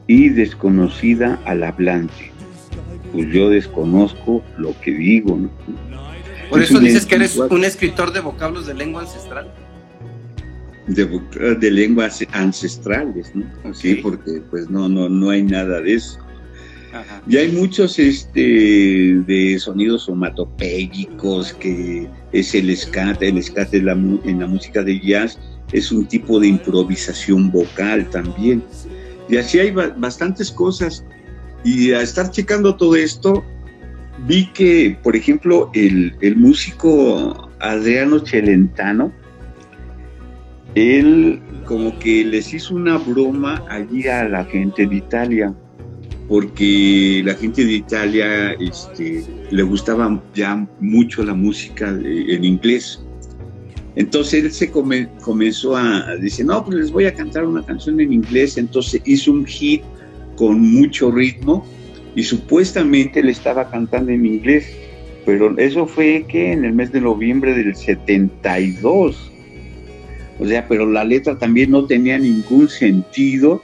y 0.07 0.29
desconocida 0.29 1.39
al 1.45 1.63
hablante. 1.63 2.31
Pues 3.13 3.27
yo 3.31 3.49
desconozco 3.49 4.43
lo 4.57 4.77
que 4.81 4.91
digo, 4.91 5.37
¿no? 5.37 5.49
Por 6.49 6.61
Es 6.61 6.69
eso 6.69 6.79
dices 6.79 7.05
que 7.05 7.15
eres 7.15 7.37
un 7.37 7.63
escritor 7.63 8.11
de 8.11 8.19
vocablos 8.19 8.65
de 8.67 8.73
lengua 8.73 9.01
ancestral. 9.03 9.49
de, 10.87 11.05
de 11.59 11.71
lenguas 11.71 12.21
ancestrales, 12.33 13.31
¿no? 13.33 13.45
Sí, 13.73 13.95
porque 13.95 14.41
pues 14.49 14.69
no, 14.69 14.89
no, 14.89 15.07
no 15.07 15.29
hay 15.29 15.43
nada 15.43 15.79
de 15.79 15.93
eso. 15.93 16.19
Ajá. 16.93 17.21
Y 17.27 17.37
hay 17.37 17.51
muchos 17.51 17.97
este, 17.97 18.41
de 19.25 19.57
sonidos 19.59 20.09
omatopéyicos, 20.09 21.53
que 21.53 22.07
es 22.33 22.53
el 22.53 22.75
scat, 22.75 23.21
el 23.23 23.41
scat 23.41 23.73
en 23.73 23.85
la, 23.85 23.93
en 23.93 24.39
la 24.39 24.47
música 24.47 24.83
de 24.83 24.99
jazz 24.99 25.39
es 25.71 25.91
un 25.91 26.05
tipo 26.05 26.39
de 26.39 26.47
improvisación 26.47 27.49
vocal 27.51 28.07
también. 28.11 28.63
Y 29.29 29.37
así 29.37 29.57
hay 29.59 29.71
ba- 29.71 29.93
bastantes 29.97 30.51
cosas. 30.51 31.03
Y 31.63 31.91
a 31.91 32.01
estar 32.01 32.29
checando 32.29 32.75
todo 32.75 32.95
esto, 32.95 33.43
vi 34.27 34.47
que, 34.53 34.97
por 35.01 35.15
ejemplo, 35.15 35.69
el, 35.73 36.15
el 36.21 36.35
músico 36.35 37.49
Adriano 37.59 38.19
Celentano, 38.19 39.11
él 40.75 41.39
como 41.65 41.97
que 41.99 42.25
les 42.25 42.53
hizo 42.53 42.75
una 42.75 42.97
broma 42.97 43.63
allí 43.69 44.07
a 44.07 44.27
la 44.27 44.43
gente 44.45 44.85
de 44.85 44.95
Italia 44.95 45.53
porque 46.27 47.21
la 47.25 47.35
gente 47.35 47.65
de 47.65 47.73
Italia 47.73 48.53
este, 48.53 49.23
le 49.51 49.63
gustaba 49.63 50.21
ya 50.33 50.67
mucho 50.79 51.23
la 51.23 51.33
música 51.33 51.89
en 51.89 52.43
inglés. 52.45 53.03
Entonces 53.95 54.45
él 54.45 54.51
se 54.51 54.71
come- 54.71 55.09
comenzó 55.21 55.75
a 55.75 56.15
decir, 56.15 56.45
no, 56.45 56.63
pues 56.65 56.77
les 56.77 56.91
voy 56.91 57.05
a 57.05 57.13
cantar 57.13 57.45
una 57.45 57.63
canción 57.63 57.99
en 57.99 58.11
inglés. 58.13 58.57
Entonces 58.57 59.01
hizo 59.05 59.31
un 59.33 59.45
hit 59.45 59.83
con 60.35 60.59
mucho 60.61 61.11
ritmo 61.11 61.65
y 62.15 62.23
supuestamente 62.23 63.23
le 63.23 63.31
estaba 63.31 63.69
cantando 63.69 64.11
en 64.11 64.25
inglés. 64.25 64.71
Pero 65.25 65.57
eso 65.57 65.87
fue 65.87 66.25
que 66.27 66.51
en 66.51 66.65
el 66.65 66.73
mes 66.73 66.91
de 66.91 67.01
noviembre 67.01 67.53
del 67.53 67.75
72. 67.75 69.31
O 70.39 70.45
sea, 70.45 70.67
pero 70.67 70.85
la 70.85 71.03
letra 71.03 71.37
también 71.37 71.71
no 71.71 71.85
tenía 71.85 72.17
ningún 72.17 72.67
sentido 72.67 73.63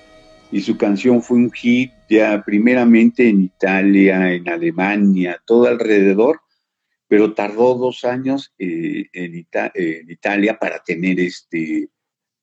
y 0.52 0.62
su 0.62 0.78
canción 0.78 1.22
fue 1.22 1.38
un 1.38 1.52
hit 1.52 1.92
ya 2.10 2.42
primeramente 2.44 3.28
en 3.28 3.42
Italia, 3.42 4.34
en 4.34 4.48
Alemania, 4.50 5.42
todo 5.46 5.68
alrededor, 5.68 6.42
pero 7.08 7.34
tardó 7.34 7.76
dos 7.76 8.04
años 8.04 8.54
eh, 8.58 9.06
en, 9.14 9.46
en 9.54 10.10
Italia 10.10 10.58
para 10.58 10.80
tener 10.84 11.20
este 11.20 11.90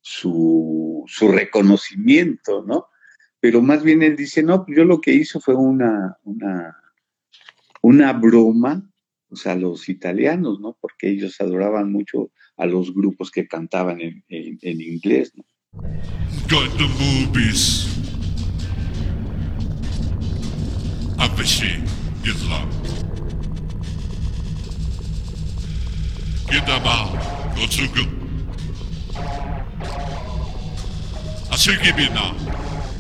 su, 0.01 1.05
su 1.09 1.29
reconocimiento, 1.29 2.63
¿no? 2.65 2.87
Pero 3.47 3.63
más 3.63 3.85
bien 3.85 4.03
él 4.03 4.17
dice, 4.17 4.43
no, 4.43 4.67
yo 4.67 4.85
lo 4.85 5.01
que 5.01 5.15
hizo 5.15 5.39
fue 5.39 5.55
una, 5.55 6.19
una, 6.25 6.77
una 7.81 8.13
broma, 8.13 8.91
o 9.31 9.37
sea, 9.37 9.55
los 9.55 9.89
italianos, 9.89 10.59
¿no? 10.59 10.77
Porque 10.81 11.09
ellos 11.11 11.41
adoraban 11.41 11.93
mucho 11.93 12.33
a 12.57 12.67
los 12.67 12.93
grupos 12.93 13.31
que 13.31 13.47
cantaban 13.47 14.01
en, 14.01 14.25
en- 14.31 14.81
inglés, 14.81 15.33
¿no? 15.37 15.45
Got 16.51 16.77
movies. 16.99 17.87
Apache 21.17 21.79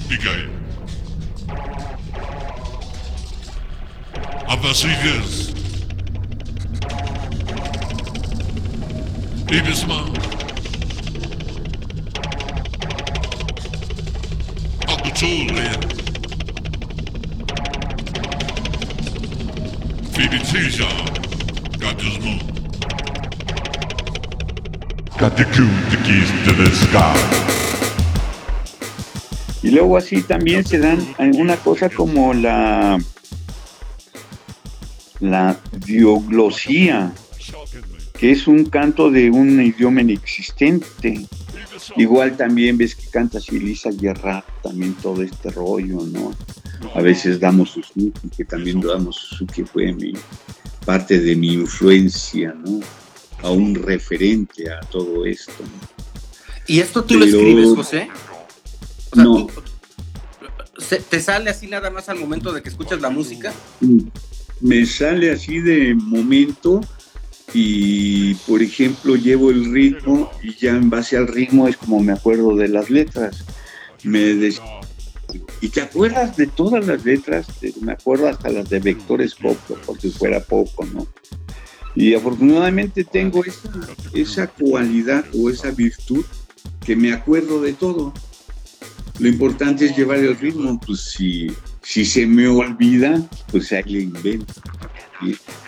Begin. 0.09 0.50
Aber 4.46 4.72
Sieges. 4.72 5.52
Jedes 9.50 9.86
Mal. 9.86 10.04
Auf 14.86 15.02
der 15.02 15.16
Schule. 15.16 15.70
Für 20.12 20.28
Got 25.18 25.36
the 25.38 25.44
cool 25.46 25.66
to 25.90 25.96
keys 26.04 26.30
to 26.44 26.52
the 26.52 26.70
sky. 26.74 27.66
Y 29.62 29.70
luego 29.70 29.96
así 29.96 30.22
también 30.22 30.64
se 30.64 30.78
dan 30.78 31.00
una 31.18 31.57
cosa 31.57 31.88
como 31.88 32.34
la 32.34 32.98
la 35.20 35.59
dioglosía, 35.84 37.12
que 38.18 38.32
es 38.32 38.46
un 38.46 38.66
canto 38.66 39.11
de 39.11 39.30
un 39.30 39.61
idioma 39.61 40.02
inexistente. 40.02 41.26
Igual 41.96 42.36
también 42.36 42.76
ves 42.76 42.94
que 42.94 43.09
canta 43.09 43.38
así 43.38 43.59
Lisa 43.59 43.90
Guerra, 43.90 44.44
también 44.62 44.94
todo 44.94 45.22
este 45.22 45.50
rollo, 45.50 46.00
¿no? 46.07 46.32
A 46.94 47.00
veces 47.00 47.40
damos 47.40 47.70
Suzuki, 47.70 48.12
que 48.36 48.44
también 48.44 48.80
damos 48.80 49.16
Suzuki 49.16 49.62
fue 49.64 49.92
mi 49.92 50.12
parte 50.84 51.18
de 51.20 51.36
mi 51.36 51.54
influencia, 51.54 52.54
¿no? 52.64 52.80
A 53.42 53.50
un 53.50 53.74
referente 53.74 54.70
a 54.70 54.80
todo 54.80 55.24
esto. 55.24 55.52
¿no? 55.61 56.07
¿Y 56.66 56.80
esto 56.80 57.04
tú 57.04 57.18
lo 57.18 57.24
escribes, 57.24 57.68
José? 57.74 58.09
Sea, 59.17 59.25
No. 59.25 59.47
tú- 59.47 59.62
¿Te 61.09 61.21
sale 61.21 61.51
así 61.51 61.67
nada 61.67 61.91
más 61.91 62.09
al 62.11 62.19
momento 62.19 62.53
de 62.53 62.62
que 62.62 62.69
escuchas 62.69 63.01
la 63.01 63.11
música? 63.11 63.53
me 64.61 64.87
sale 64.87 65.31
así 65.33 65.59
de 65.61 65.95
momento 65.95 66.81
y 67.53 68.35
por 68.47 68.62
ejemplo 68.62 69.17
llevo 69.17 69.51
el 69.51 69.71
ritmo 69.73 70.31
y 70.43 70.55
ya 70.57 70.71
en 70.71 70.89
base 70.91 71.17
al 71.17 71.29
ritmo 71.29 71.67
es 71.69 71.77
como 71.77 72.01
me 72.01 72.12
acuerdo 72.12 72.55
de 72.57 72.69
las 72.69 72.89
letras. 72.91 73.45
Me 74.03 74.21
des- 74.35 74.61
y 75.61 75.69
te 75.69 75.81
acuerdas 75.81 76.37
de 76.37 76.47
todas 76.47 76.87
las 76.87 77.05
letras, 77.05 77.47
me 77.81 77.93
acuerdo 77.93 78.29
hasta 78.29 78.49
las 78.51 78.69
de 78.69 78.79
vectores 78.81 79.35
poco, 79.35 79.79
porque 79.85 80.09
fuera 80.11 80.41
poco, 80.41 80.85
¿no? 80.87 81.07
Y 81.95 82.14
afortunadamente 82.14 83.05
tengo 83.05 83.43
esa, 83.45 83.71
esa 84.14 84.47
cualidad 84.47 85.25
o 85.35 85.49
esa 85.51 85.71
virtud 85.71 86.25
que 86.85 86.95
me 86.97 87.12
acuerdo 87.12 87.61
de 87.62 87.73
todo. 87.73 88.12
Lo 89.19 89.29
importante 89.29 89.87
es 89.87 89.97
llevar 89.97 90.19
el 90.19 90.37
ritmo, 90.37 90.79
pues 90.85 91.01
si, 91.01 91.47
si 91.83 92.05
se 92.05 92.27
me 92.27 92.47
olvida, 92.49 93.21
pues 93.51 93.73
ahí 93.73 93.83
le 93.87 94.01
invento. 94.03 94.53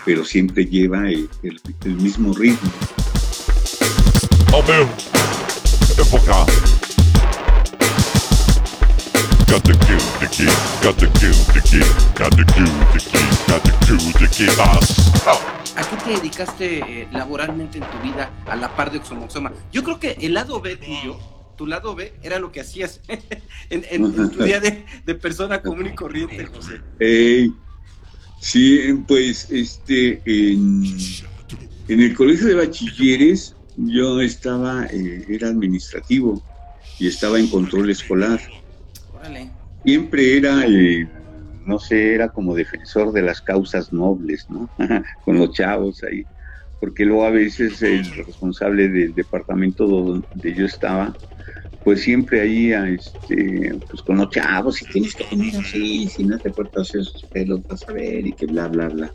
Pero 0.05 0.23
siempre 0.23 0.65
lleva 0.65 1.09
el, 1.09 1.27
el- 1.43 1.95
mismo 1.95 2.33
ritmo. 2.33 2.69
Abel. 4.53 4.87
Época. 5.97 6.45
Got 9.47 9.63
the. 9.63 11.09
¿A 15.75 15.81
qué 15.83 15.95
te 16.03 16.11
dedicaste 16.11 16.79
eh, 16.79 17.07
laboralmente 17.11 17.77
en 17.79 17.83
tu 17.85 17.97
vida 18.03 18.29
a 18.45 18.55
la 18.55 18.75
par 18.75 18.91
de 18.91 18.99
Oxomoxoma? 18.99 19.51
Yo 19.71 19.83
creo 19.83 19.99
que 19.99 20.11
el 20.21 20.33
lado 20.33 20.59
B 20.61 20.75
tuyo, 20.75 21.17
tu 21.59 21.67
lado 21.67 21.93
B, 21.93 22.13
era 22.23 22.39
lo 22.39 22.53
que 22.53 22.61
hacías 22.61 23.01
en, 23.69 23.83
en- 23.91 24.05
en 24.05 24.31
tu 24.31 24.41
día 24.45 24.61
de, 24.61 24.85
de 25.05 25.15
persona 25.15 25.61
común 25.61 25.87
y 25.87 25.93
corriente, 25.93 26.45
José. 26.45 26.79
Sí, 28.39 28.79
pues 29.05 29.51
este, 29.51 30.21
en, 30.25 30.85
en 31.89 31.99
el 31.99 32.15
colegio 32.15 32.47
de 32.47 32.55
bachilleres 32.55 33.57
yo 33.75 34.21
estaba, 34.21 34.85
eh, 34.85 35.25
era 35.27 35.49
administrativo 35.49 36.41
y 36.97 37.07
estaba 37.09 37.37
en 37.39 37.47
control 37.49 37.89
escolar. 37.89 38.39
Órale. 39.13 39.51
siempre 39.83 40.37
era, 40.37 40.63
eh, 40.65 41.05
no 41.65 41.77
sé, 41.77 42.13
era 42.13 42.29
como 42.29 42.55
defensor 42.55 43.11
de 43.11 43.21
las 43.23 43.41
causas 43.41 43.91
nobles, 43.91 44.45
¿no? 44.49 44.71
Con 45.25 45.37
los 45.37 45.51
chavos 45.51 46.01
ahí. 46.03 46.25
Porque 46.79 47.05
luego 47.05 47.25
a 47.25 47.31
veces 47.31 47.81
el 47.81 48.05
responsable 48.25 48.87
del 48.87 49.13
departamento 49.13 49.85
donde 49.85 50.53
yo 50.55 50.65
estaba, 50.65 51.15
pues 51.83 52.01
siempre 52.01 52.41
ahí, 52.41 52.73
a, 52.73 52.87
este, 52.89 53.73
pues 53.89 54.01
con 54.01 54.17
los 54.17 54.29
chavos, 54.29 54.81
y 54.81 54.85
tienes 54.85 55.15
que 55.15 55.25
venir 55.31 55.55
así, 55.57 56.07
si 56.07 56.23
no 56.23 56.37
te 56.37 56.51
cortas 56.51 56.93
esos 56.95 57.23
pelos, 57.31 57.61
vas 57.67 57.87
a 57.87 57.93
ver, 57.93 58.25
y 58.25 58.31
que 58.33 58.45
bla, 58.45 58.67
bla, 58.67 58.89
bla. 58.89 59.11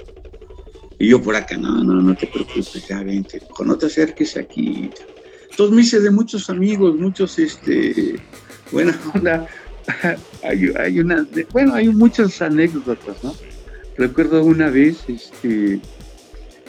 Y 0.99 1.09
yo 1.09 1.23
por 1.23 1.37
acá, 1.37 1.57
no, 1.57 1.83
no, 1.83 2.01
no 2.01 2.15
te 2.15 2.27
preocupes, 2.27 2.87
ya 2.89 3.03
vente, 3.03 3.43
no 3.65 3.77
te 3.77 3.87
acerques 3.87 4.37
aquí. 4.37 4.91
Entonces 5.51 5.75
me 5.75 5.83
hice 5.83 6.01
de 6.01 6.11
muchos 6.11 6.51
amigos, 6.51 6.97
muchos, 6.97 7.39
este, 7.39 8.17
buena 8.73 8.99
onda, 9.15 9.47
hay, 10.43 10.73
hay 10.79 11.01
una, 11.01 11.27
bueno, 11.53 11.75
hay 11.75 11.89
muchas 11.89 12.41
anécdotas, 12.43 13.23
¿no? 13.23 13.35
Recuerdo 13.97 14.43
una 14.45 14.71
vez, 14.71 15.05
este, 15.09 15.81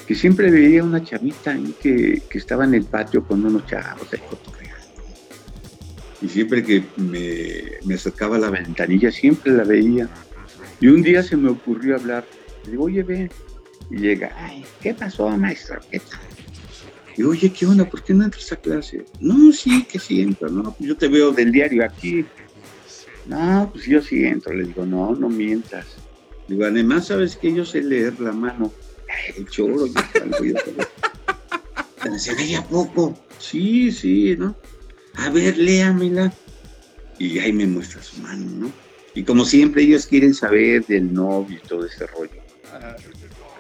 que 0.08 0.16
siempre 0.16 0.52
veía 0.52 0.84
una 0.84 1.04
chavita 1.04 1.58
que, 1.82 2.22
que 2.30 2.38
estaba 2.38 2.66
en 2.66 2.76
el 2.76 2.84
patio 2.84 3.24
con 3.24 3.44
unos 3.44 3.66
chavos 3.66 4.08
ahí 4.14 4.20
cotorreando. 4.30 4.76
Y 6.22 6.30
siempre 6.30 6.64
que 6.64 6.84
me, 6.98 7.80
me 7.86 7.96
acercaba 7.96 8.36
a 8.36 8.40
la 8.40 8.50
ventanilla, 8.50 9.12
siempre 9.12 9.52
la 9.52 9.64
veía. 9.64 10.08
Y 10.80 10.88
un 10.88 11.02
día 11.02 11.24
se 11.24 11.36
me 11.36 11.50
ocurrió 11.50 11.96
hablar. 11.96 12.26
Le 12.66 12.72
digo, 12.72 12.86
oye, 12.86 13.04
ven. 13.04 13.32
Y 13.90 13.98
llega, 13.98 14.32
ay, 14.38 14.66
¿qué 14.82 14.94
pasó, 14.94 15.30
maestro? 15.30 15.80
¿Qué 15.92 16.00
tal? 16.00 16.20
Y 17.18 17.24
oye, 17.24 17.52
¿qué 17.52 17.66
onda? 17.66 17.86
¿Por 17.86 18.04
qué 18.04 18.14
no 18.14 18.26
entras 18.26 18.52
a 18.52 18.58
clase? 18.58 19.06
No, 19.20 19.52
sí, 19.52 19.86
que 19.86 20.00
sí 20.00 20.22
entro, 20.22 20.50
¿no? 20.50 20.74
Pues 20.76 20.90
yo 20.90 20.98
te 20.98 21.08
veo 21.08 21.32
del 21.32 21.52
diario 21.52 21.86
aquí. 21.86 22.26
No, 23.26 23.70
pues 23.72 23.86
yo 23.86 24.02
sí 24.02 24.26
entro. 24.26 24.54
Le 24.54 24.66
digo, 24.66 24.86
no, 24.86 25.16
no 25.16 25.30
mientas. 25.30 25.86
Digo, 26.48 26.66
además, 26.66 27.08
¿sabes 27.08 27.38
que 27.38 27.54
Yo 27.54 27.66
sé 27.66 27.82
leer 27.82 28.20
la 28.20 28.34
mano. 28.34 28.72
El 29.36 29.48
choro, 29.50 29.88
yo 29.88 29.94
salgo 30.14 30.46
y 30.46 30.54
veía 32.38 32.62
poco. 32.64 33.18
Sí, 33.40 33.92
sí, 33.92 34.36
¿no? 34.38 34.56
A 35.16 35.30
ver, 35.30 35.58
léamela. 35.58 36.34
Y 37.18 37.40
ahí 37.40 37.54
me 37.54 37.66
muestra 37.66 38.02
su 38.04 38.22
mano, 38.22 38.46
¿no? 38.52 38.72
Y 39.14 39.24
como 39.24 39.46
siempre, 39.46 39.84
ellos 39.84 40.06
quieren 40.08 40.34
saber 40.34 40.86
del 40.86 41.14
novio 41.14 41.58
y 41.64 41.68
todo 41.68 41.86
ese 41.86 42.06
rollo. 42.08 42.42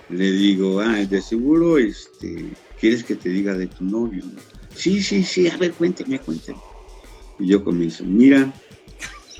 Le 0.09 0.31
digo, 0.31 0.81
ah, 0.81 0.97
de 1.05 1.21
seguro, 1.21 1.77
este, 1.77 2.45
¿quieres 2.79 3.03
que 3.03 3.15
te 3.15 3.29
diga 3.29 3.53
de 3.53 3.67
tu 3.67 3.85
novio? 3.85 4.23
no? 4.25 4.39
Sí, 4.75 5.01
sí, 5.01 5.23
sí, 5.23 5.47
a 5.47 5.57
ver, 5.57 5.71
cuénteme, 5.71 6.19
cuénteme. 6.19 6.59
Y 7.39 7.47
yo 7.47 7.63
comienzo, 7.63 8.03
mira, 8.03 8.53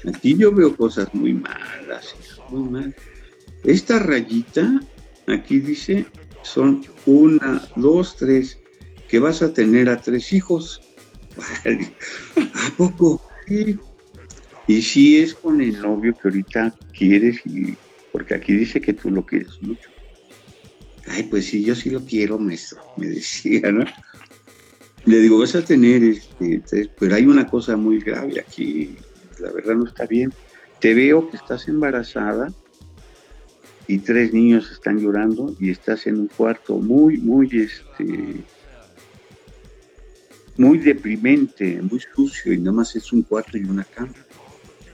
aquí 0.07 0.35
yo 0.35 0.51
veo 0.51 0.75
cosas 0.75 1.13
muy 1.13 1.33
malas, 1.33 2.15
muy 2.49 2.69
mal. 2.69 2.95
Esta 3.63 3.99
rayita, 3.99 4.81
aquí 5.27 5.59
dice, 5.59 6.05
son 6.43 6.83
una, 7.05 7.67
dos, 7.75 8.15
tres, 8.17 8.59
que 9.07 9.19
vas 9.19 9.41
a 9.41 9.53
tener 9.53 9.89
a 9.89 10.01
tres 10.01 10.33
hijos. 10.33 10.81
¿A 12.37 12.71
poco? 12.77 13.21
Sí. 13.47 13.77
Y 14.67 14.81
si 14.81 15.19
es 15.19 15.33
con 15.33 15.61
el 15.61 15.79
novio 15.79 16.13
que 16.13 16.27
ahorita 16.27 16.75
quieres, 16.97 17.41
y, 17.45 17.75
porque 18.11 18.33
aquí 18.33 18.53
dice 18.53 18.81
que 18.81 18.93
tú 18.93 19.11
lo 19.11 19.25
quieres 19.25 19.61
mucho. 19.61 19.89
Ay, 21.07 21.23
pues 21.23 21.45
sí, 21.45 21.63
yo 21.63 21.75
sí 21.75 21.91
lo 21.91 22.03
quiero, 22.03 22.39
maestro, 22.39 22.81
me 22.97 23.07
decía, 23.07 23.71
¿no? 23.71 23.85
Le 25.05 25.19
digo, 25.19 25.37
vas 25.37 25.53
a 25.53 25.63
tener, 25.63 26.03
este, 26.03 26.63
tres, 26.67 26.89
pero 26.99 27.15
hay 27.15 27.27
una 27.27 27.45
cosa 27.45 27.77
muy 27.77 27.99
grave 27.99 28.39
aquí, 28.39 28.95
la 29.39 29.51
verdad 29.51 29.75
no 29.75 29.85
está 29.85 30.07
bien. 30.07 30.33
Te 30.79 30.95
veo 30.95 31.29
que 31.29 31.37
estás 31.37 31.67
embarazada 31.67 32.51
y 33.87 33.99
tres 33.99 34.33
niños 34.33 34.71
están 34.71 34.99
llorando 34.99 35.55
y 35.59 35.69
estás 35.69 36.07
en 36.07 36.19
un 36.19 36.27
cuarto 36.27 36.77
muy, 36.77 37.17
muy, 37.17 37.49
este, 37.53 38.43
muy 40.57 40.79
deprimente, 40.79 41.81
muy 41.81 41.99
sucio 42.15 42.53
y 42.53 42.57
nada 42.57 42.71
más 42.71 42.95
es 42.95 43.11
un 43.13 43.21
cuarto 43.21 43.57
y 43.57 43.63
una 43.63 43.83
cama. 43.83 44.13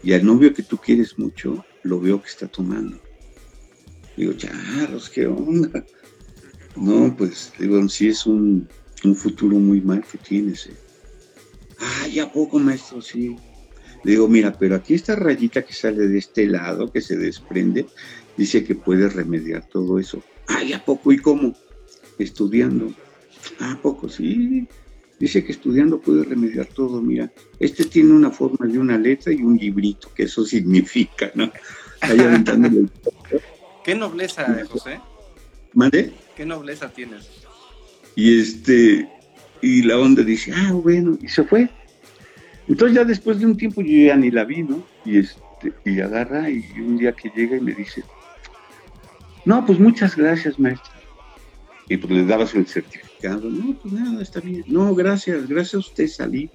Y 0.04 0.14
al 0.14 0.26
novio 0.26 0.54
que 0.54 0.64
tú 0.64 0.78
quieres 0.78 1.18
mucho, 1.18 1.64
lo 1.84 2.00
veo 2.00 2.22
que 2.22 2.30
está 2.30 2.48
tomando. 2.48 3.00
Digo, 4.18 4.34
charros, 4.34 5.10
¿qué 5.10 5.28
onda? 5.28 5.86
No, 6.76 7.16
pues, 7.16 7.54
digo, 7.60 7.88
sí 7.88 8.10
es 8.10 8.26
un, 8.26 8.68
un 9.04 9.16
futuro 9.16 9.58
muy 9.58 9.82
mal 9.82 10.04
que 10.10 10.18
tienes. 10.18 10.68
eh. 10.68 10.76
Ay, 12.04 12.20
¿a 12.20 12.32
poco, 12.32 12.60
maestro? 12.60 13.02
Sí. 13.02 13.36
Digo, 14.04 14.28
mira, 14.28 14.52
pero 14.58 14.76
aquí 14.76 14.96
esta 14.96 15.16
rayita 15.16 15.64
que 15.64 15.74
sale 15.74 16.08
de 16.08 16.18
este 16.18 16.48
lado, 16.48 16.92
que 16.92 17.02
se 17.02 17.16
desprende, 17.18 17.86
dice 18.42 18.64
que 18.64 18.74
puede 18.74 19.08
remediar 19.08 19.68
todo 19.70 20.00
eso. 20.00 20.24
Ay, 20.48 20.74
¿a 20.74 20.84
poco? 20.84 21.12
¿Y 21.12 21.18
cómo? 21.20 21.56
Estudiando. 22.18 22.92
¿A 23.60 23.78
poco? 23.82 24.10
Sí. 24.10 24.68
Dice 25.20 25.44
que 25.46 25.52
estudiando 25.52 26.00
puede 26.02 26.24
remediar 26.24 26.66
todo. 26.66 27.02
Mira, 27.02 27.32
este 27.60 27.86
tiene 27.86 28.14
una 28.14 28.32
forma 28.32 28.66
de 28.66 28.80
una 28.80 28.98
letra 28.98 29.32
y 29.32 29.44
un 29.44 29.58
librito, 29.58 30.12
que 30.16 30.24
eso 30.24 30.44
significa, 30.56 31.32
¿no? 31.36 31.52
Ahí 32.02 32.20
aventándole 32.20 32.80
el- 32.80 32.92
Qué 33.84 33.94
nobleza, 33.96 34.42
eh, 34.60 34.66
José. 34.66 35.00
¿Mande? 35.74 36.12
Qué 36.36 36.44
nobleza 36.46 36.90
tienes. 36.90 37.30
Y 38.16 38.40
este, 38.40 39.08
Y 39.62 39.84
la 39.84 40.00
onda 40.00 40.24
dice, 40.24 40.52
ah, 40.56 40.72
bueno, 40.74 41.18
y 41.22 41.28
se 41.28 41.44
fue. 41.44 41.70
Entonces 42.68 42.96
ya 42.96 43.04
después 43.06 43.40
de 43.40 43.46
un 43.46 43.56
tiempo 43.58 43.82
yo 43.82 44.08
ya 44.08 44.16
ni 44.16 44.32
la 44.32 44.44
vi, 44.46 44.64
¿no? 44.64 44.84
Y, 45.06 45.20
este, 45.20 45.74
y 45.86 46.00
agarra 46.00 46.50
y 46.50 46.64
un 46.80 46.98
día 46.98 47.12
que 47.12 47.32
llega 47.36 47.58
y 47.58 47.62
me 47.62 47.74
dice, 47.74 48.04
no, 49.46 49.66
pues 49.66 49.80
muchas 49.80 50.16
gracias, 50.16 50.60
maestra. 50.60 50.94
Y 51.90 51.98
pues 51.98 52.12
le 52.14 52.26
dabas 52.26 52.54
el 52.56 52.68
certificado. 52.68 53.50
No, 53.50 53.78
pues 53.82 53.94
nada, 53.94 54.22
está 54.22 54.40
bien. 54.40 54.64
No, 54.68 54.94
gracias, 54.96 55.48
gracias 55.48 55.74
a 55.76 55.80
usted 55.80 56.08
salí. 56.08 56.50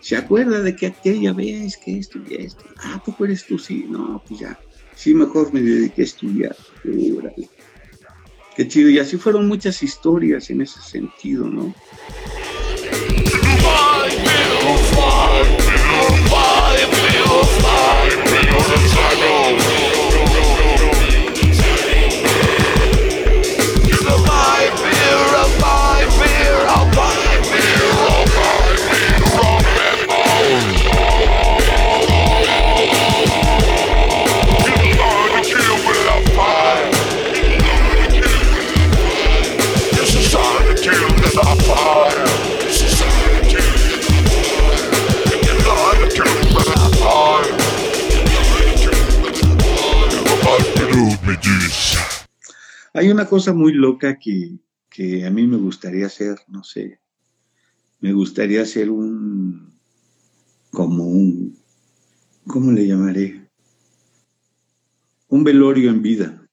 ¿Se 0.00 0.16
acuerda 0.16 0.62
de 0.62 0.74
que 0.74 0.86
aquella 0.86 1.32
vez 1.32 1.76
que 1.76 1.98
esto 1.98 2.18
y 2.26 2.34
esto? 2.36 2.64
Ah, 2.78 3.02
poco 3.04 3.26
eres 3.26 3.44
tú, 3.44 3.58
sí. 3.58 3.84
No, 3.88 4.22
pues 4.26 4.40
ya. 4.40 4.58
Sí, 4.94 5.12
mejor 5.12 5.52
me 5.52 5.60
dediqué 5.60 6.02
a 6.02 6.04
estudiar. 6.04 6.56
Qué 8.56 8.68
chido. 8.68 8.88
Y 8.88 8.98
así 8.98 9.18
fueron 9.18 9.48
muchas 9.48 9.82
historias 9.82 10.48
en 10.50 10.62
ese 10.62 10.80
sentido, 10.80 11.46
¿no? 11.48 11.74
Cosa 53.40 53.54
muy 53.54 53.72
loca 53.72 54.18
que, 54.18 54.58
que 54.90 55.24
a 55.24 55.30
mí 55.30 55.46
me 55.46 55.56
gustaría 55.56 56.04
hacer, 56.04 56.36
no 56.48 56.62
sé, 56.62 57.00
me 58.00 58.12
gustaría 58.12 58.60
hacer 58.60 58.90
un, 58.90 59.72
como 60.70 61.06
un, 61.06 61.58
¿cómo 62.46 62.70
le 62.70 62.86
llamaré? 62.86 63.48
Un 65.28 65.42
velorio 65.42 65.88
en 65.88 66.02
vida. 66.02 66.46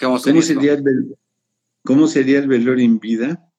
¿Cómo 0.00 0.18
¿Cómo 0.22 0.40
sería, 0.40 0.72
el, 0.72 0.82
vel- 0.82 1.18
¿Cómo 1.84 2.08
sería 2.08 2.38
el 2.38 2.48
velorio 2.48 2.86
en 2.86 2.98
vida? 2.98 3.52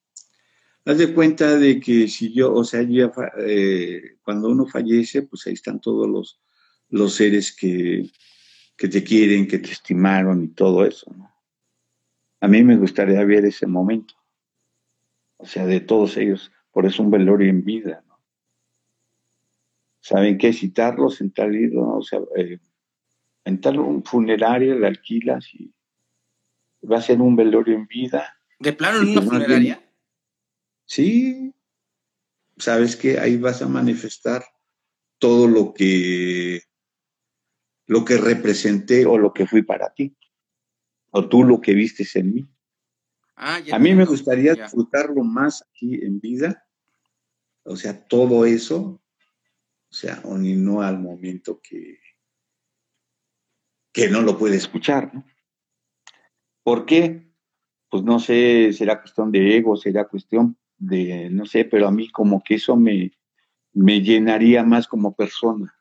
Haz 0.84 0.98
de 0.98 1.14
cuenta 1.14 1.56
de 1.58 1.78
que 1.78 2.08
si 2.08 2.32
yo, 2.32 2.52
o 2.52 2.64
sea, 2.64 2.82
yo 2.82 3.12
eh, 3.38 4.16
cuando 4.24 4.48
uno 4.48 4.66
fallece, 4.66 5.22
pues 5.22 5.46
ahí 5.46 5.52
están 5.52 5.80
todos 5.80 6.08
los, 6.08 6.40
los 6.88 7.14
seres 7.14 7.54
que, 7.54 8.10
que 8.76 8.88
te 8.88 9.04
quieren, 9.04 9.46
que 9.46 9.60
te 9.60 9.70
estimaron 9.70 10.42
y 10.42 10.48
todo 10.48 10.84
eso, 10.84 11.14
¿no? 11.16 11.37
A 12.40 12.48
mí 12.48 12.62
me 12.62 12.76
gustaría 12.76 13.24
ver 13.24 13.44
ese 13.44 13.66
momento. 13.66 14.14
O 15.38 15.46
sea, 15.46 15.66
de 15.66 15.80
todos 15.80 16.16
ellos. 16.16 16.52
Por 16.70 16.86
eso 16.86 17.02
un 17.02 17.10
velorio 17.10 17.48
en 17.50 17.64
vida, 17.64 18.02
¿no? 18.06 18.20
¿Saben 20.00 20.38
qué? 20.38 20.52
Citarlos 20.52 21.20
en 21.20 21.32
tal, 21.32 21.72
¿no? 21.72 21.96
o 21.96 22.02
sea, 22.02 22.20
eh, 22.36 22.58
en 23.44 23.60
tal 23.60 23.80
un 23.80 24.04
funerario, 24.04 24.78
le 24.78 24.86
alquilas 24.86 25.52
y 25.54 25.72
va 26.90 26.98
a 26.98 27.02
ser 27.02 27.20
un 27.20 27.34
velorio 27.34 27.74
en 27.74 27.86
vida. 27.86 28.38
¿De 28.58 28.72
plano 28.72 29.00
en 29.00 29.08
una 29.08 29.22
funeraria? 29.22 29.82
Sí, 30.84 31.52
sabes 32.56 32.96
que 32.96 33.18
ahí 33.18 33.36
vas 33.36 33.62
a 33.62 33.68
manifestar 33.68 34.44
todo 35.18 35.48
lo 35.48 35.74
que 35.74 36.62
lo 37.86 38.04
que 38.04 38.18
representé 38.18 39.06
o 39.06 39.16
lo 39.16 39.32
que 39.32 39.46
fui 39.46 39.62
para 39.62 39.92
ti, 39.94 40.14
o 41.10 41.28
tú 41.28 41.44
lo 41.44 41.60
que 41.60 41.74
vistes 41.74 42.14
en 42.16 42.34
mí. 42.34 42.48
Ah, 43.36 43.60
A 43.72 43.78
mí 43.78 43.94
me 43.94 44.04
gustaría 44.04 44.54
Ya. 44.54 44.64
disfrutarlo 44.64 45.22
más 45.22 45.62
aquí 45.70 45.94
en 46.04 46.18
vida, 46.20 46.66
o 47.64 47.76
sea, 47.76 48.06
todo 48.06 48.44
eso, 48.44 49.00
o 49.90 49.94
sea, 49.94 50.20
o 50.24 50.36
ni 50.36 50.54
no 50.54 50.82
al 50.82 50.98
momento 50.98 51.60
que, 51.62 51.98
que 53.92 54.08
no 54.08 54.22
lo 54.22 54.36
puede 54.38 54.56
escuchar, 54.56 55.14
¿no? 55.14 55.24
¿Por 56.62 56.84
qué? 56.84 57.32
Pues 57.90 58.02
no 58.02 58.18
sé, 58.18 58.72
será 58.72 59.00
cuestión 59.00 59.30
de 59.32 59.56
ego, 59.56 59.76
será 59.76 60.06
cuestión 60.06 60.58
de, 60.76 61.30
no 61.30 61.46
sé, 61.46 61.64
pero 61.64 61.86
a 61.88 61.90
mí 61.90 62.10
como 62.10 62.42
que 62.42 62.56
eso 62.56 62.76
me, 62.76 63.12
me 63.72 64.02
llenaría 64.02 64.62
más 64.64 64.86
como 64.86 65.14
persona. 65.14 65.74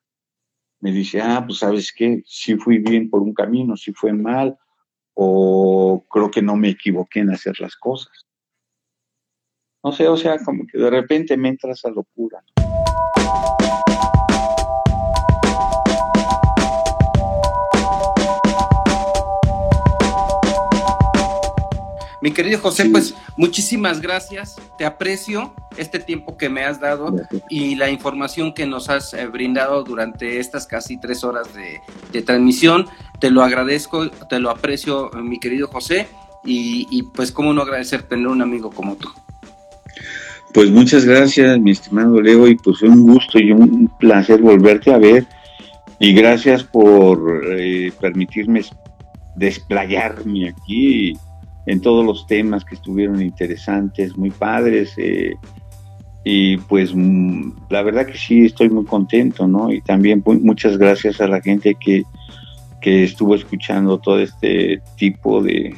Me 0.80 0.92
dice, 0.92 1.22
ah, 1.22 1.44
pues 1.46 1.60
sabes 1.60 1.92
qué, 1.92 2.22
si 2.26 2.56
fui 2.56 2.78
bien 2.78 3.10
por 3.10 3.22
un 3.22 3.34
camino, 3.34 3.76
si 3.76 3.92
fue 3.94 4.14
mal, 4.14 4.58
o 5.20 6.06
creo 6.08 6.30
que 6.30 6.44
no 6.44 6.56
me 6.56 6.70
equivoqué 6.70 7.22
en 7.22 7.32
hacer 7.32 7.60
las 7.60 7.76
cosas. 7.76 8.28
No 9.84 9.92
sé, 9.92 10.08
o 10.08 10.16
sea, 10.16 10.38
como 10.44 10.68
que 10.68 10.78
de 10.78 10.90
repente 10.92 11.36
me 11.38 11.50
entra 11.50 11.72
esa 11.72 11.90
locura. 11.90 12.44
Mi 22.28 22.34
querido 22.34 22.60
José, 22.60 22.84
Sí. 22.84 22.90
pues 22.90 23.16
muchísimas 23.38 24.02
gracias. 24.02 24.58
Te 24.78 24.86
aprecio 24.86 25.54
este 25.78 25.98
tiempo 25.98 26.36
que 26.36 26.50
me 26.50 26.66
has 26.66 26.78
dado 26.82 27.16
y 27.50 27.76
la 27.76 27.90
información 27.90 28.54
que 28.54 28.66
nos 28.66 28.90
has 28.90 29.14
eh, 29.14 29.28
brindado 29.28 29.86
durante 29.86 30.38
estas 30.42 30.68
casi 30.68 30.98
tres 31.00 31.24
horas 31.24 31.54
de, 31.54 31.80
de 32.12 32.22
transmisión. 32.22 32.86
Te 33.22 33.30
lo 33.32 33.44
agradezco, 33.44 34.10
te 34.10 34.42
lo 34.42 34.50
aprecio, 34.50 35.10
eh, 35.14 35.22
mi 35.22 35.40
querido 35.40 35.70
José. 35.70 36.10
Y, 36.44 36.86
y, 36.92 37.04
pues, 37.04 37.32
cómo 37.32 37.54
no 37.54 37.62
agradecer 37.62 38.04
tener 38.04 38.28
un 38.28 38.42
amigo 38.42 38.72
como 38.72 38.98
tú. 38.98 39.08
Pues 40.54 40.70
muchas 40.70 41.06
gracias, 41.06 41.58
mi 41.62 41.72
estimado 41.72 42.20
Leo, 42.22 42.46
y 42.50 42.56
pues 42.58 42.82
un 42.82 43.04
gusto 43.04 43.40
y 43.40 43.54
un 43.54 43.90
placer 44.00 44.42
volverte 44.42 44.92
a 44.94 44.98
ver. 44.98 45.26
Y 45.98 46.12
gracias 46.12 46.62
por 46.66 47.42
eh, 47.58 47.94
permitirme 48.02 48.66
desplayarme 49.38 50.50
aquí 50.50 51.18
en 51.68 51.80
todos 51.82 52.04
los 52.06 52.26
temas 52.26 52.66
que 52.66 52.76
estuvieron 52.76 53.22
interesantes, 53.22 54.18
muy 54.18 54.32
padres. 54.32 54.94
eh, 54.98 55.36
y 56.24 56.58
pues 56.58 56.92
mm, 56.94 57.52
la 57.70 57.84
verdad 57.84 58.06
que 58.06 58.18
sí, 58.18 58.46
estoy 58.46 58.70
muy 58.70 58.84
contento, 58.86 59.48
¿no? 59.48 59.72
Y 59.72 59.82
también 59.82 60.22
mu- 60.26 60.40
muchas 60.42 60.78
gracias 60.78 61.22
a 61.22 61.28
la 61.28 61.40
gente 61.42 61.76
que, 61.80 62.04
que 62.82 63.04
estuvo 63.04 63.36
escuchando 63.36 63.98
todo 64.00 64.20
este 64.20 64.82
tipo 64.98 65.42
de, 65.42 65.74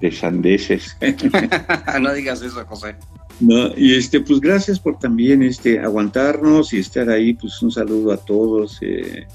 de 0.00 0.12
sandeces. 0.12 0.96
no 2.00 2.14
digas 2.14 2.40
eso, 2.40 2.64
José. 2.66 2.94
No, 3.40 3.68
y 3.76 3.94
este, 3.94 4.20
pues 4.20 4.40
gracias 4.40 4.80
por 4.80 4.98
también 4.98 5.42
este, 5.42 5.78
aguantarnos 5.78 6.72
y 6.72 6.78
estar 6.78 7.08
ahí. 7.10 7.34
Pues 7.34 7.62
un 7.62 7.70
saludo 7.70 8.12
a 8.12 8.16
todos 8.16 8.78
eh, 8.80 9.26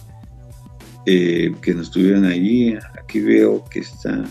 eh, 1.06 1.54
que 1.62 1.74
nos 1.74 1.88
estuvieron 1.88 2.26
ahí. 2.26 2.76
Aquí 3.02 3.20
veo 3.20 3.64
que 3.66 3.80
está 3.80 4.24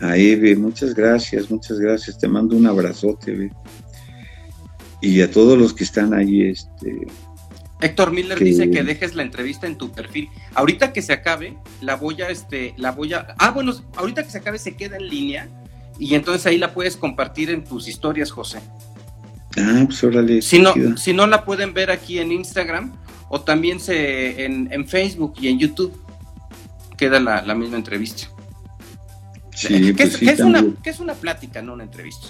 a 0.00 0.16
Eve. 0.16 0.56
Muchas 0.56 0.94
gracias, 0.94 1.50
muchas 1.50 1.78
gracias. 1.78 2.18
Te 2.18 2.28
mando 2.28 2.56
un 2.56 2.66
abrazote, 2.66 3.32
Eve. 3.32 3.52
Y 5.00 5.20
a 5.20 5.30
todos 5.30 5.56
los 5.58 5.72
que 5.72 5.84
están 5.84 6.12
ahí, 6.14 6.42
este, 6.42 7.06
Héctor 7.80 8.10
Miller 8.10 8.36
Que- 8.38 8.44
dice 8.44 8.70
que 8.70 8.82
dejes 8.82 9.14
la 9.14 9.22
entrevista 9.22 9.66
en 9.68 9.78
tu 9.78 9.92
perfil. 9.92 10.28
Ahorita 10.54 10.92
que 10.92 11.02
se 11.02 11.12
acabe, 11.12 11.56
la 11.80 11.94
voy 11.94 12.20
a, 12.22 12.28
este, 12.30 12.74
la 12.76 12.90
voy 12.90 13.12
a. 13.12 13.34
Ah, 13.38 13.52
bueno, 13.52 13.72
ahorita 13.96 14.24
que 14.24 14.30
se 14.30 14.38
acabe 14.38 14.58
se 14.58 14.74
queda 14.76 14.96
en 14.96 15.08
línea 15.08 15.48
y 15.98 16.14
entonces 16.14 16.44
ahí 16.46 16.58
la 16.58 16.74
puedes 16.74 16.96
compartir 16.96 17.50
en 17.50 17.62
tus 17.64 17.86
historias, 17.86 18.30
José. 18.32 18.58
ah, 19.56 19.82
pues 19.86 20.02
órale. 20.02 20.42
Si 20.42 20.58
no, 20.58 20.74
si 20.96 21.12
no 21.12 21.26
la 21.28 21.44
pueden 21.44 21.72
ver 21.74 21.90
aquí 21.92 22.18
en 22.18 22.32
Instagram 22.32 22.92
o 23.28 23.40
también 23.40 23.78
se 23.78 24.44
en, 24.44 24.68
en 24.72 24.88
Facebook 24.88 25.34
y 25.40 25.46
en 25.48 25.58
YouTube 25.60 25.96
queda 26.96 27.20
la, 27.20 27.42
la 27.42 27.54
misma 27.54 27.76
entrevista. 27.76 28.28
Sí, 29.58 29.92
que, 29.92 29.94
pues 29.94 30.08
es, 30.08 30.16
sí, 30.18 30.26
que 30.26 30.32
es 30.32 30.40
una, 30.40 30.58
también. 30.58 30.76
que 30.82 30.90
es 30.90 31.00
una 31.00 31.14
plática, 31.14 31.60
no 31.62 31.74
una 31.74 31.84
entrevista. 31.84 32.28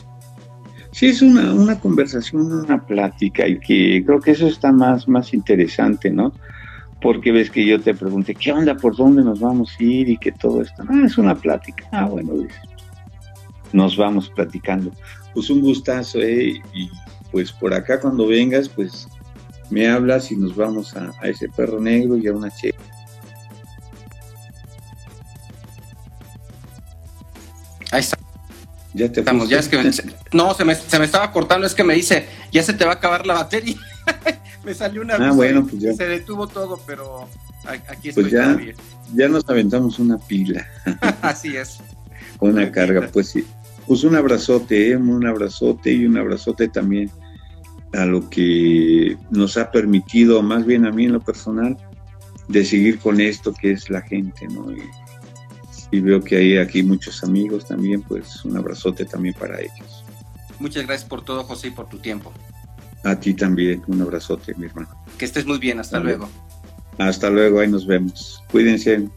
Sí, 0.92 1.06
es 1.06 1.20
una, 1.20 1.52
una 1.52 1.78
conversación, 1.78 2.50
una 2.50 2.86
plática 2.86 3.46
y 3.46 3.60
que 3.60 4.02
creo 4.04 4.18
que 4.20 4.30
eso 4.30 4.46
está 4.46 4.72
más, 4.72 5.06
más 5.06 5.34
interesante, 5.34 6.10
¿no? 6.10 6.32
Porque 7.02 7.30
ves 7.30 7.50
que 7.50 7.64
yo 7.66 7.78
te 7.80 7.92
pregunté, 7.94 8.34
¿qué 8.34 8.50
onda? 8.50 8.74
¿Por 8.76 8.96
dónde 8.96 9.22
nos 9.22 9.40
vamos 9.40 9.76
a 9.78 9.82
ir? 9.84 10.08
Y 10.08 10.16
que 10.16 10.32
todo 10.32 10.62
esto. 10.62 10.82
Ah, 10.88 11.02
es 11.04 11.18
una 11.18 11.34
plática. 11.34 11.86
Ah, 11.92 12.06
bueno, 12.06 12.32
dices, 12.32 12.56
nos 13.72 13.96
vamos 13.96 14.30
platicando. 14.30 14.90
Pues 15.34 15.50
un 15.50 15.60
gustazo, 15.60 16.20
¿eh? 16.20 16.60
Y 16.72 16.90
pues 17.30 17.52
por 17.52 17.74
acá 17.74 18.00
cuando 18.00 18.26
vengas, 18.26 18.70
pues 18.70 19.06
me 19.68 19.86
hablas 19.86 20.32
y 20.32 20.36
nos 20.36 20.56
vamos 20.56 20.96
a, 20.96 21.12
a 21.20 21.28
ese 21.28 21.48
perro 21.50 21.78
negro 21.78 22.16
y 22.16 22.26
a 22.26 22.32
una 22.32 22.50
che. 22.50 22.74
Ahí 27.90 28.00
está. 28.00 28.18
Ya 28.94 29.12
te 29.12 29.20
Estamos, 29.20 29.48
fuiste. 29.48 29.54
ya 29.54 29.60
es 29.60 29.68
que 29.68 29.92
se- 29.92 30.16
no, 30.32 30.54
se 30.54 30.64
me, 30.64 30.74
se 30.74 30.98
me 30.98 31.04
estaba 31.04 31.30
cortando, 31.30 31.66
es 31.66 31.74
que 31.74 31.84
me 31.84 31.94
dice, 31.94 32.26
ya 32.52 32.62
se 32.62 32.72
te 32.72 32.84
va 32.84 32.92
a 32.92 32.94
acabar 32.94 33.26
la 33.26 33.34
batería. 33.34 33.76
me 34.64 34.74
salió 34.74 35.02
una 35.02 35.14
Ah, 35.16 35.32
bueno, 35.32 35.66
pues 35.66 35.82
ya. 35.82 35.92
se 35.94 36.06
detuvo 36.06 36.46
todo, 36.46 36.80
pero 36.86 37.28
aquí 37.88 38.08
estoy 38.08 38.24
Pues 38.24 38.32
ya. 38.32 38.44
todavía. 38.44 38.74
Ya 39.14 39.28
nos 39.28 39.48
aventamos 39.48 39.98
una 39.98 40.18
pila, 40.18 40.66
Así 41.22 41.56
es. 41.56 41.78
una 42.40 42.62
Una 42.62 42.72
carga, 42.72 43.08
pues 43.12 43.28
sí. 43.28 43.44
Pues 43.86 44.04
un 44.04 44.16
abrazote, 44.16 44.90
¿eh? 44.90 44.96
un 44.96 45.26
abrazote 45.26 45.92
y 45.92 46.04
un 46.06 46.16
abrazote 46.18 46.68
también 46.68 47.10
a 47.94 48.04
lo 48.04 48.28
que 48.28 49.16
nos 49.30 49.56
ha 49.56 49.70
permitido, 49.70 50.42
más 50.42 50.66
bien 50.66 50.84
a 50.86 50.90
mí 50.92 51.06
en 51.06 51.12
lo 51.12 51.20
personal, 51.20 51.76
de 52.48 52.64
seguir 52.64 52.98
con 52.98 53.18
esto 53.20 53.52
que 53.54 53.72
es 53.72 53.88
la 53.88 54.02
gente, 54.02 54.46
¿no? 54.48 54.70
Y, 54.72 54.82
y 55.90 56.00
veo 56.00 56.22
que 56.22 56.36
hay 56.36 56.58
aquí 56.58 56.82
muchos 56.82 57.22
amigos 57.24 57.66
también, 57.66 58.02
pues 58.02 58.44
un 58.44 58.56
abrazote 58.56 59.04
también 59.04 59.34
para 59.34 59.60
ellos. 59.60 60.04
Muchas 60.58 60.86
gracias 60.86 61.08
por 61.08 61.24
todo, 61.24 61.44
José, 61.44 61.68
y 61.68 61.70
por 61.70 61.88
tu 61.88 61.98
tiempo. 61.98 62.32
A 63.04 63.18
ti 63.18 63.34
también, 63.34 63.82
un 63.86 64.02
abrazote, 64.02 64.54
mi 64.56 64.66
hermano. 64.66 64.88
Que 65.16 65.24
estés 65.24 65.46
muy 65.46 65.58
bien, 65.58 65.78
hasta 65.78 66.00
luego. 66.00 66.28
Hasta 66.98 67.30
luego, 67.30 67.60
ahí 67.60 67.68
nos 67.68 67.86
vemos. 67.86 68.42
Cuídense. 68.50 69.08